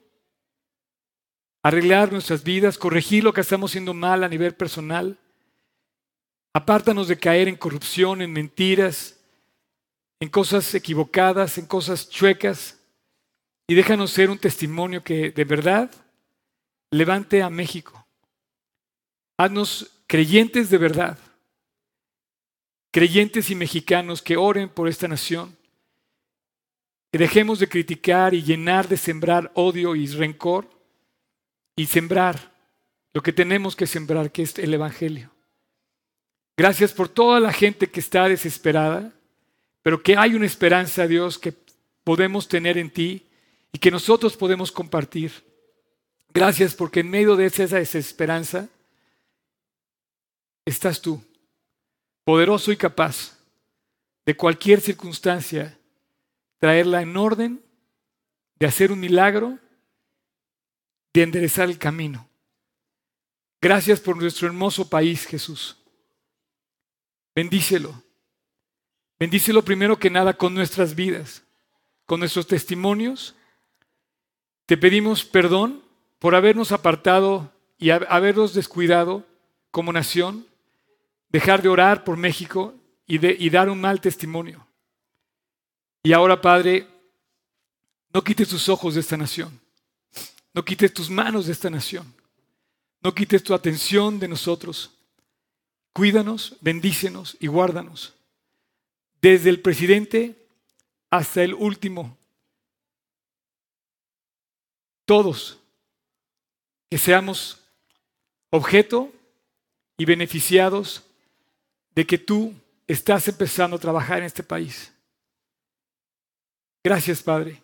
arreglar 1.64 2.12
nuestras 2.12 2.44
vidas, 2.44 2.76
corregir 2.76 3.24
lo 3.24 3.32
que 3.32 3.40
estamos 3.40 3.70
haciendo 3.70 3.94
mal 3.94 4.22
a 4.22 4.28
nivel 4.28 4.54
personal. 4.54 5.18
Apártanos 6.52 7.08
de 7.08 7.18
caer 7.18 7.48
en 7.48 7.56
corrupción, 7.56 8.20
en 8.20 8.32
mentiras, 8.32 9.18
en 10.20 10.28
cosas 10.28 10.74
equivocadas, 10.74 11.56
en 11.56 11.66
cosas 11.66 12.08
chuecas, 12.10 12.78
y 13.66 13.74
déjanos 13.74 14.10
ser 14.10 14.28
un 14.28 14.38
testimonio 14.38 15.02
que 15.02 15.30
de 15.30 15.44
verdad 15.44 15.90
levante 16.90 17.42
a 17.42 17.48
México. 17.48 18.06
Haznos 19.38 20.02
creyentes 20.06 20.68
de 20.68 20.76
verdad, 20.76 21.18
creyentes 22.92 23.48
y 23.48 23.54
mexicanos 23.54 24.20
que 24.20 24.36
oren 24.36 24.68
por 24.68 24.86
esta 24.86 25.08
nación, 25.08 25.56
que 27.10 27.18
dejemos 27.18 27.58
de 27.58 27.70
criticar 27.70 28.34
y 28.34 28.42
llenar 28.42 28.86
de 28.86 28.98
sembrar 28.98 29.50
odio 29.54 29.96
y 29.96 30.06
rencor 30.08 30.73
y 31.76 31.86
sembrar 31.86 32.52
lo 33.12 33.22
que 33.22 33.32
tenemos 33.32 33.76
que 33.76 33.86
sembrar, 33.86 34.32
que 34.32 34.42
es 34.42 34.58
el 34.58 34.74
Evangelio. 34.74 35.30
Gracias 36.56 36.92
por 36.92 37.08
toda 37.08 37.40
la 37.40 37.52
gente 37.52 37.88
que 37.90 38.00
está 38.00 38.28
desesperada, 38.28 39.12
pero 39.82 40.02
que 40.02 40.16
hay 40.16 40.34
una 40.34 40.46
esperanza, 40.46 41.06
Dios, 41.06 41.38
que 41.38 41.54
podemos 42.02 42.48
tener 42.48 42.78
en 42.78 42.90
ti 42.90 43.26
y 43.72 43.78
que 43.78 43.90
nosotros 43.90 44.36
podemos 44.36 44.70
compartir. 44.70 45.32
Gracias 46.32 46.74
porque 46.74 47.00
en 47.00 47.10
medio 47.10 47.36
de 47.36 47.46
esa 47.46 47.66
desesperanza 47.66 48.68
estás 50.64 51.00
tú, 51.00 51.22
poderoso 52.24 52.72
y 52.72 52.76
capaz 52.76 53.38
de 54.26 54.36
cualquier 54.36 54.80
circunstancia, 54.80 55.78
traerla 56.58 57.02
en 57.02 57.16
orden, 57.16 57.62
de 58.58 58.66
hacer 58.66 58.90
un 58.90 59.00
milagro, 59.00 59.58
de 61.14 61.22
enderezar 61.22 61.70
el 61.70 61.78
camino. 61.78 62.28
Gracias 63.62 64.00
por 64.00 64.16
nuestro 64.18 64.46
hermoso 64.46 64.90
país, 64.90 65.24
Jesús. 65.24 65.78
Bendícelo. 67.34 68.02
Bendícelo 69.18 69.64
primero 69.64 69.98
que 69.98 70.10
nada 70.10 70.34
con 70.34 70.54
nuestras 70.54 70.94
vidas, 70.94 71.42
con 72.04 72.20
nuestros 72.20 72.46
testimonios. 72.46 73.34
Te 74.66 74.76
pedimos 74.76 75.24
perdón 75.24 75.82
por 76.18 76.34
habernos 76.34 76.72
apartado 76.72 77.52
y 77.78 77.90
habernos 77.90 78.52
descuidado 78.52 79.24
como 79.70 79.92
nación, 79.92 80.46
dejar 81.28 81.62
de 81.62 81.68
orar 81.68 82.04
por 82.04 82.16
México 82.16 82.74
y, 83.06 83.50
dar 83.50 83.68
un 83.68 83.80
mal 83.80 84.00
testimonio. 84.00 84.66
Y 86.02 86.12
ahora, 86.12 86.40
Padre, 86.40 86.86
no 88.12 88.22
quites 88.22 88.48
tus 88.48 88.68
ojos 88.68 88.94
de 88.94 89.00
esta 89.00 89.16
nación, 89.16 89.60
no 90.54 90.64
quites 90.64 90.94
tus 90.94 91.10
manos 91.10 91.46
de 91.46 91.52
esta 91.52 91.68
nación. 91.68 92.14
No 93.02 93.14
quites 93.14 93.42
tu 93.42 93.52
atención 93.52 94.18
de 94.18 94.28
nosotros. 94.28 94.92
Cuídanos, 95.92 96.56
bendícenos 96.60 97.36
y 97.40 97.48
guárdanos. 97.48 98.14
Desde 99.20 99.50
el 99.50 99.60
presidente 99.60 100.46
hasta 101.10 101.42
el 101.42 101.54
último. 101.54 102.16
Todos. 105.04 105.58
Que 106.88 106.98
seamos 106.98 107.60
objeto 108.50 109.12
y 109.96 110.04
beneficiados 110.04 111.02
de 111.94 112.06
que 112.06 112.18
tú 112.18 112.54
estás 112.86 113.26
empezando 113.28 113.76
a 113.76 113.80
trabajar 113.80 114.18
en 114.18 114.24
este 114.24 114.42
país. 114.42 114.92
Gracias, 116.82 117.22
Padre, 117.22 117.62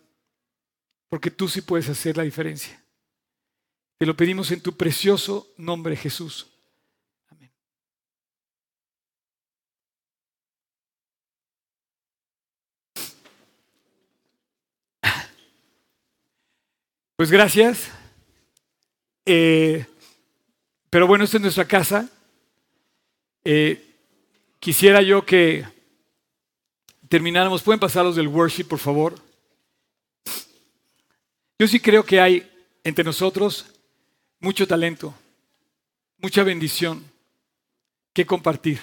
porque 1.08 1.30
tú 1.30 1.46
sí 1.46 1.60
puedes 1.60 1.88
hacer 1.88 2.16
la 2.16 2.22
diferencia. 2.22 2.79
Te 4.00 4.06
lo 4.06 4.16
pedimos 4.16 4.50
en 4.50 4.62
tu 4.62 4.74
precioso 4.74 5.52
nombre, 5.58 5.94
Jesús. 5.94 6.46
Amén. 7.28 7.52
Pues 17.14 17.30
gracias. 17.30 17.90
Eh, 19.26 19.84
pero 20.88 21.06
bueno, 21.06 21.24
esta 21.24 21.36
es 21.36 21.42
nuestra 21.42 21.66
casa. 21.66 22.08
Eh, 23.44 23.98
quisiera 24.60 25.02
yo 25.02 25.26
que 25.26 25.66
termináramos. 27.10 27.62
¿Pueden 27.62 27.80
pasar 27.80 28.06
los 28.06 28.16
del 28.16 28.28
worship, 28.28 28.64
por 28.64 28.78
favor? 28.78 29.20
Yo 31.58 31.68
sí 31.68 31.78
creo 31.78 32.02
que 32.02 32.18
hay 32.18 32.50
entre 32.82 33.04
nosotros 33.04 33.66
mucho 34.40 34.66
talento, 34.66 35.14
mucha 36.18 36.42
bendición 36.42 37.04
que 38.12 38.26
compartir. 38.26 38.80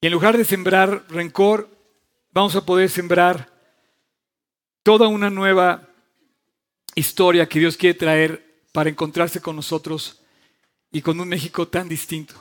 Y 0.00 0.06
en 0.06 0.12
lugar 0.12 0.36
de 0.36 0.44
sembrar 0.44 1.04
rencor, 1.08 1.68
vamos 2.32 2.56
a 2.56 2.66
poder 2.66 2.90
sembrar 2.90 3.48
toda 4.82 5.06
una 5.08 5.30
nueva 5.30 5.88
historia 6.94 7.48
que 7.48 7.60
Dios 7.60 7.76
quiere 7.76 7.98
traer 7.98 8.44
para 8.72 8.90
encontrarse 8.90 9.40
con 9.40 9.56
nosotros 9.56 10.20
y 10.90 11.00
con 11.00 11.20
un 11.20 11.28
México 11.28 11.68
tan 11.68 11.88
distinto. 11.88 12.34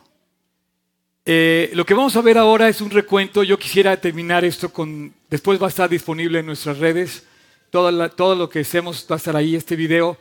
Eh, 1.23 1.69
lo 1.73 1.85
que 1.85 1.93
vamos 1.93 2.15
a 2.15 2.21
ver 2.21 2.37
ahora 2.37 2.67
es 2.67 2.81
un 2.81 2.89
recuento. 2.89 3.43
Yo 3.43 3.59
quisiera 3.59 3.95
terminar 4.01 4.43
esto 4.43 4.73
con, 4.73 5.13
después 5.29 5.61
va 5.61 5.67
a 5.67 5.69
estar 5.69 5.89
disponible 5.89 6.39
en 6.39 6.47
nuestras 6.47 6.79
redes, 6.79 7.25
todo, 7.69 8.09
todo 8.09 8.35
lo 8.35 8.49
que 8.49 8.61
hacemos 8.61 9.05
va 9.09 9.15
a 9.15 9.17
estar 9.17 9.35
ahí, 9.35 9.55
este 9.55 9.75
video 9.75 10.17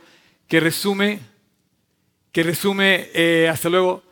que 0.47 0.59
resume 0.59 1.30
que 2.31 2.43
resume, 2.43 3.09
eh, 3.13 3.49
hasta 3.49 3.69
luego, 3.69 4.03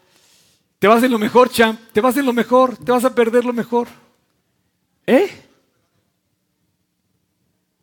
te 0.78 0.88
vas 0.88 1.04
en 1.04 1.12
lo 1.12 1.20
mejor, 1.20 1.50
champ, 1.50 1.80
te 1.94 2.02
vas 2.02 2.18
en 2.18 2.26
lo 2.26 2.34
mejor, 2.34 2.78
te 2.78 2.92
vas 2.92 3.06
a 3.06 3.16
perder 3.16 3.46
lo 3.46 3.54
mejor. 3.54 3.88
¿Eh? 5.06 5.30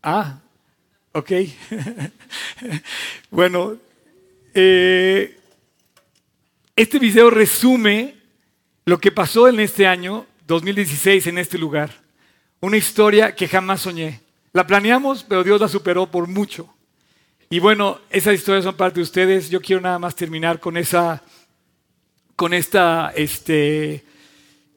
Ah, 0.03 0.39
ok. 1.13 1.31
bueno, 3.31 3.77
eh, 4.55 5.39
este 6.77 6.99
video 6.99 7.31
resume 7.31 8.15
lo 8.85 8.99
que 8.99 9.11
pasó 9.11 9.49
en 9.49 9.61
este 9.61 9.87
año 9.87 10.27
2016 10.47 11.27
en 11.27 11.39
este 11.39 11.59
lugar. 11.59 11.91
Una 12.61 12.77
historia 12.77 13.35
que 13.35 13.49
jamás 13.49 13.81
soñé. 13.81 14.21
La 14.53 14.67
planeamos, 14.67 15.25
pero 15.25 15.43
Dios 15.43 15.61
la 15.61 15.69
superó 15.69 16.11
por 16.11 16.29
mucho. 16.29 16.76
Y 17.49 17.61
bueno, 17.61 17.99
esas 18.11 18.35
historias 18.35 18.65
son 18.65 18.75
parte 18.75 18.97
de 18.97 19.05
ustedes. 19.05 19.51
Yo 19.51 19.61
quiero 19.61 19.81
nada 19.81 19.99
más 19.99 20.17
terminar 20.17 20.59
con 20.59 20.77
esa, 20.77 21.23
con 22.35 22.53
esta 22.53 23.13
este, 23.15 24.05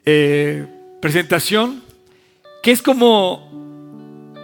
eh, 0.06 0.68
presentación, 1.02 1.84
que 2.62 2.72
es 2.72 2.82
como 2.82 3.50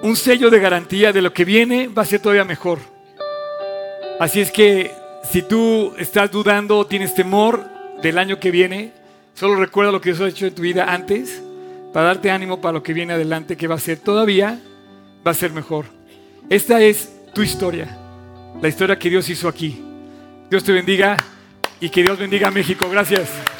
un 0.01 0.15
sello 0.15 0.49
de 0.49 0.59
garantía 0.59 1.13
de 1.13 1.21
lo 1.21 1.33
que 1.33 1.45
viene 1.45 1.87
va 1.87 2.01
a 2.01 2.05
ser 2.05 2.19
todavía 2.19 2.45
mejor. 2.45 2.79
Así 4.19 4.41
es 4.41 4.51
que 4.51 4.91
si 5.31 5.43
tú 5.43 5.93
estás 5.99 6.31
dudando, 6.31 6.85
tienes 6.87 7.13
temor 7.13 7.63
del 8.01 8.17
año 8.17 8.39
que 8.39 8.49
viene, 8.49 8.91
solo 9.35 9.55
recuerda 9.55 9.91
lo 9.91 10.01
que 10.01 10.09
Dios 10.09 10.21
ha 10.21 10.27
hecho 10.27 10.47
en 10.47 10.55
tu 10.55 10.63
vida 10.63 10.91
antes 10.91 11.43
para 11.93 12.07
darte 12.07 12.31
ánimo 12.31 12.59
para 12.59 12.73
lo 12.73 12.83
que 12.83 12.93
viene 12.93 13.13
adelante, 13.13 13.55
que 13.55 13.67
va 13.67 13.75
a 13.75 13.79
ser 13.79 13.99
todavía, 13.99 14.59
va 15.25 15.31
a 15.31 15.35
ser 15.35 15.51
mejor. 15.51 15.85
Esta 16.49 16.81
es 16.81 17.11
tu 17.33 17.41
historia 17.41 17.99
la 18.61 18.67
historia 18.67 18.97
que 18.97 19.09
Dios 19.09 19.29
hizo 19.29 19.47
aquí. 19.47 19.81
Dios 20.49 20.63
te 20.63 20.71
bendiga 20.71 21.17
y 21.79 21.89
que 21.89 22.03
Dios 22.03 22.17
bendiga 22.17 22.47
a 22.47 22.51
México. 22.51 22.89
Gracias. 22.89 23.54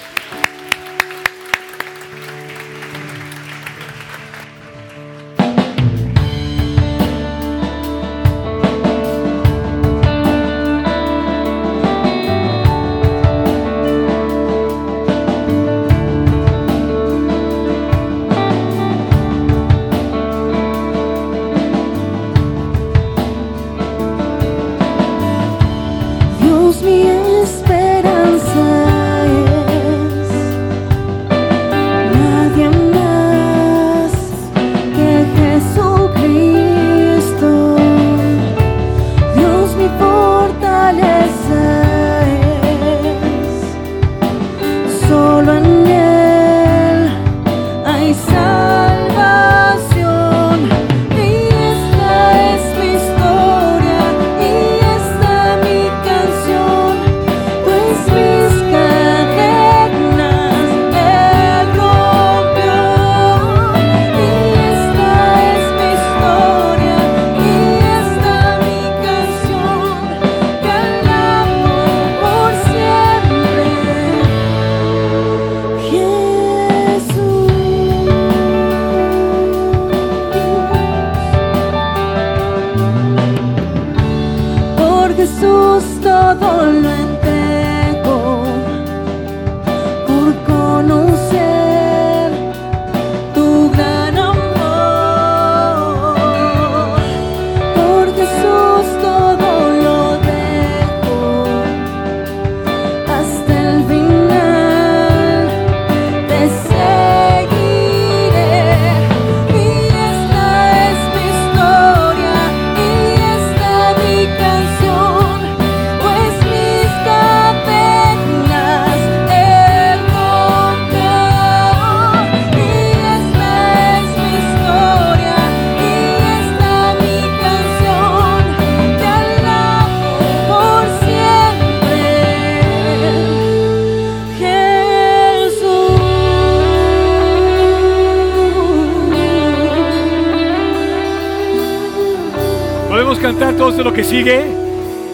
Cantar 143.19 143.55
todo 143.55 143.83
lo 143.83 143.91
que 143.91 144.03
sigue. 144.03 144.45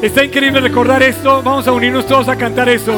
Está 0.02 0.24
increíble 0.24 0.62
recordar 0.62 1.02
esto. 1.02 1.42
Vamos 1.44 1.68
a 1.68 1.72
unirnos 1.72 2.06
todos 2.06 2.28
a 2.28 2.36
cantar 2.36 2.70
eso. 2.70 2.94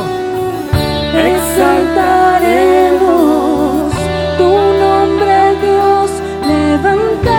Exaltaremos 1.16 3.94
tu 4.38 4.44
nombre, 4.44 5.56
Dios. 5.62 6.12
Levantamos 6.48 7.33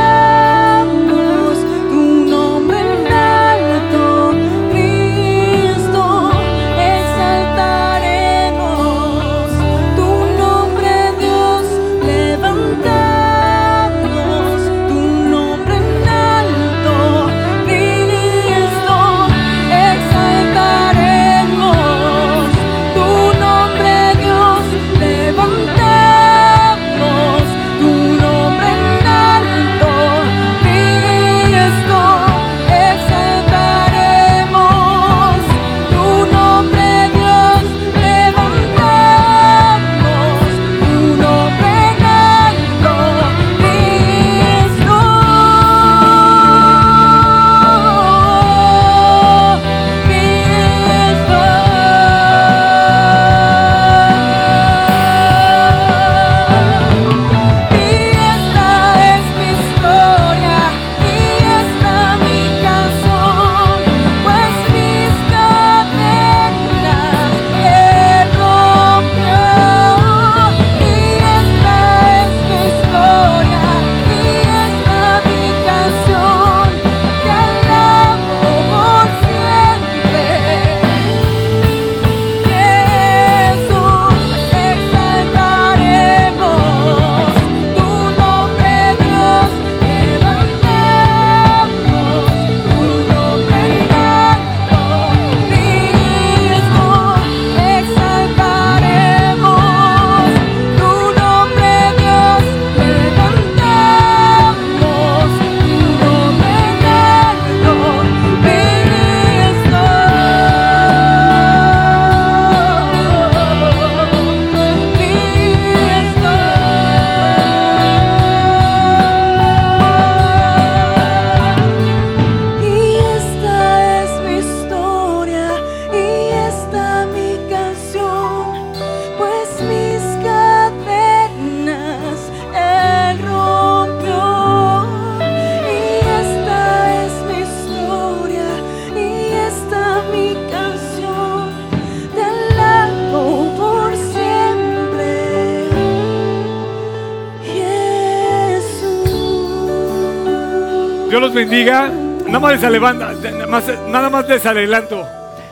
bendiga. 151.35 151.91
Nada 152.27 152.41
más 152.41 152.53
les 152.53 152.63
nada 152.63 153.67
nada 153.89 154.11
adelanto. 154.45 155.07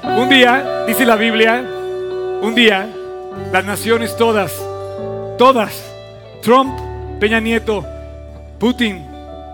Un 0.04 0.28
día, 0.28 0.84
dice 0.86 1.04
la 1.04 1.16
Biblia, 1.16 1.62
un 2.40 2.54
día, 2.54 2.88
las 3.52 3.64
naciones 3.64 4.16
todas, 4.16 4.52
todas, 5.38 5.84
Trump, 6.42 6.76
Peña 7.20 7.40
Nieto, 7.40 7.84
Putin, 8.58 9.06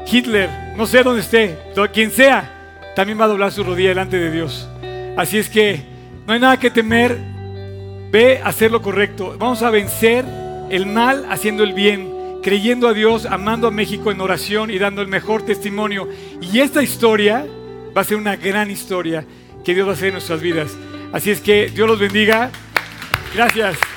Hitler, 0.06 0.48
no 0.76 0.86
sé 0.86 1.02
dónde 1.02 1.20
esté, 1.20 1.58
quien 1.92 2.10
sea, 2.10 2.50
también 2.94 3.20
va 3.20 3.24
a 3.24 3.28
doblar 3.28 3.52
su 3.52 3.62
rodilla 3.62 3.90
delante 3.90 4.18
de 4.18 4.30
Dios. 4.30 4.68
Así 5.16 5.38
es 5.38 5.48
que 5.50 5.82
no 6.26 6.32
hay 6.32 6.40
nada 6.40 6.56
que 6.56 6.70
temer, 6.70 7.18
ve 8.10 8.40
a 8.42 8.48
hacer 8.48 8.70
lo 8.70 8.80
correcto. 8.80 9.34
Vamos 9.38 9.62
a 9.62 9.70
vencer 9.70 10.24
el 10.70 10.86
mal 10.86 11.26
haciendo 11.30 11.62
el 11.62 11.74
bien, 11.74 12.10
creyendo 12.48 12.88
a 12.88 12.94
Dios, 12.94 13.26
amando 13.26 13.68
a 13.68 13.70
México 13.70 14.10
en 14.10 14.22
oración 14.22 14.70
y 14.70 14.78
dando 14.78 15.02
el 15.02 15.08
mejor 15.08 15.44
testimonio. 15.44 16.08
Y 16.40 16.60
esta 16.60 16.82
historia 16.82 17.46
va 17.94 18.00
a 18.00 18.04
ser 18.04 18.16
una 18.16 18.36
gran 18.36 18.70
historia 18.70 19.22
que 19.62 19.74
Dios 19.74 19.86
va 19.86 19.90
a 19.90 19.94
hacer 19.94 20.08
en 20.08 20.14
nuestras 20.14 20.40
vidas. 20.40 20.74
Así 21.12 21.30
es 21.30 21.42
que 21.42 21.68
Dios 21.68 21.86
los 21.86 21.98
bendiga. 21.98 22.50
Gracias. 23.34 23.87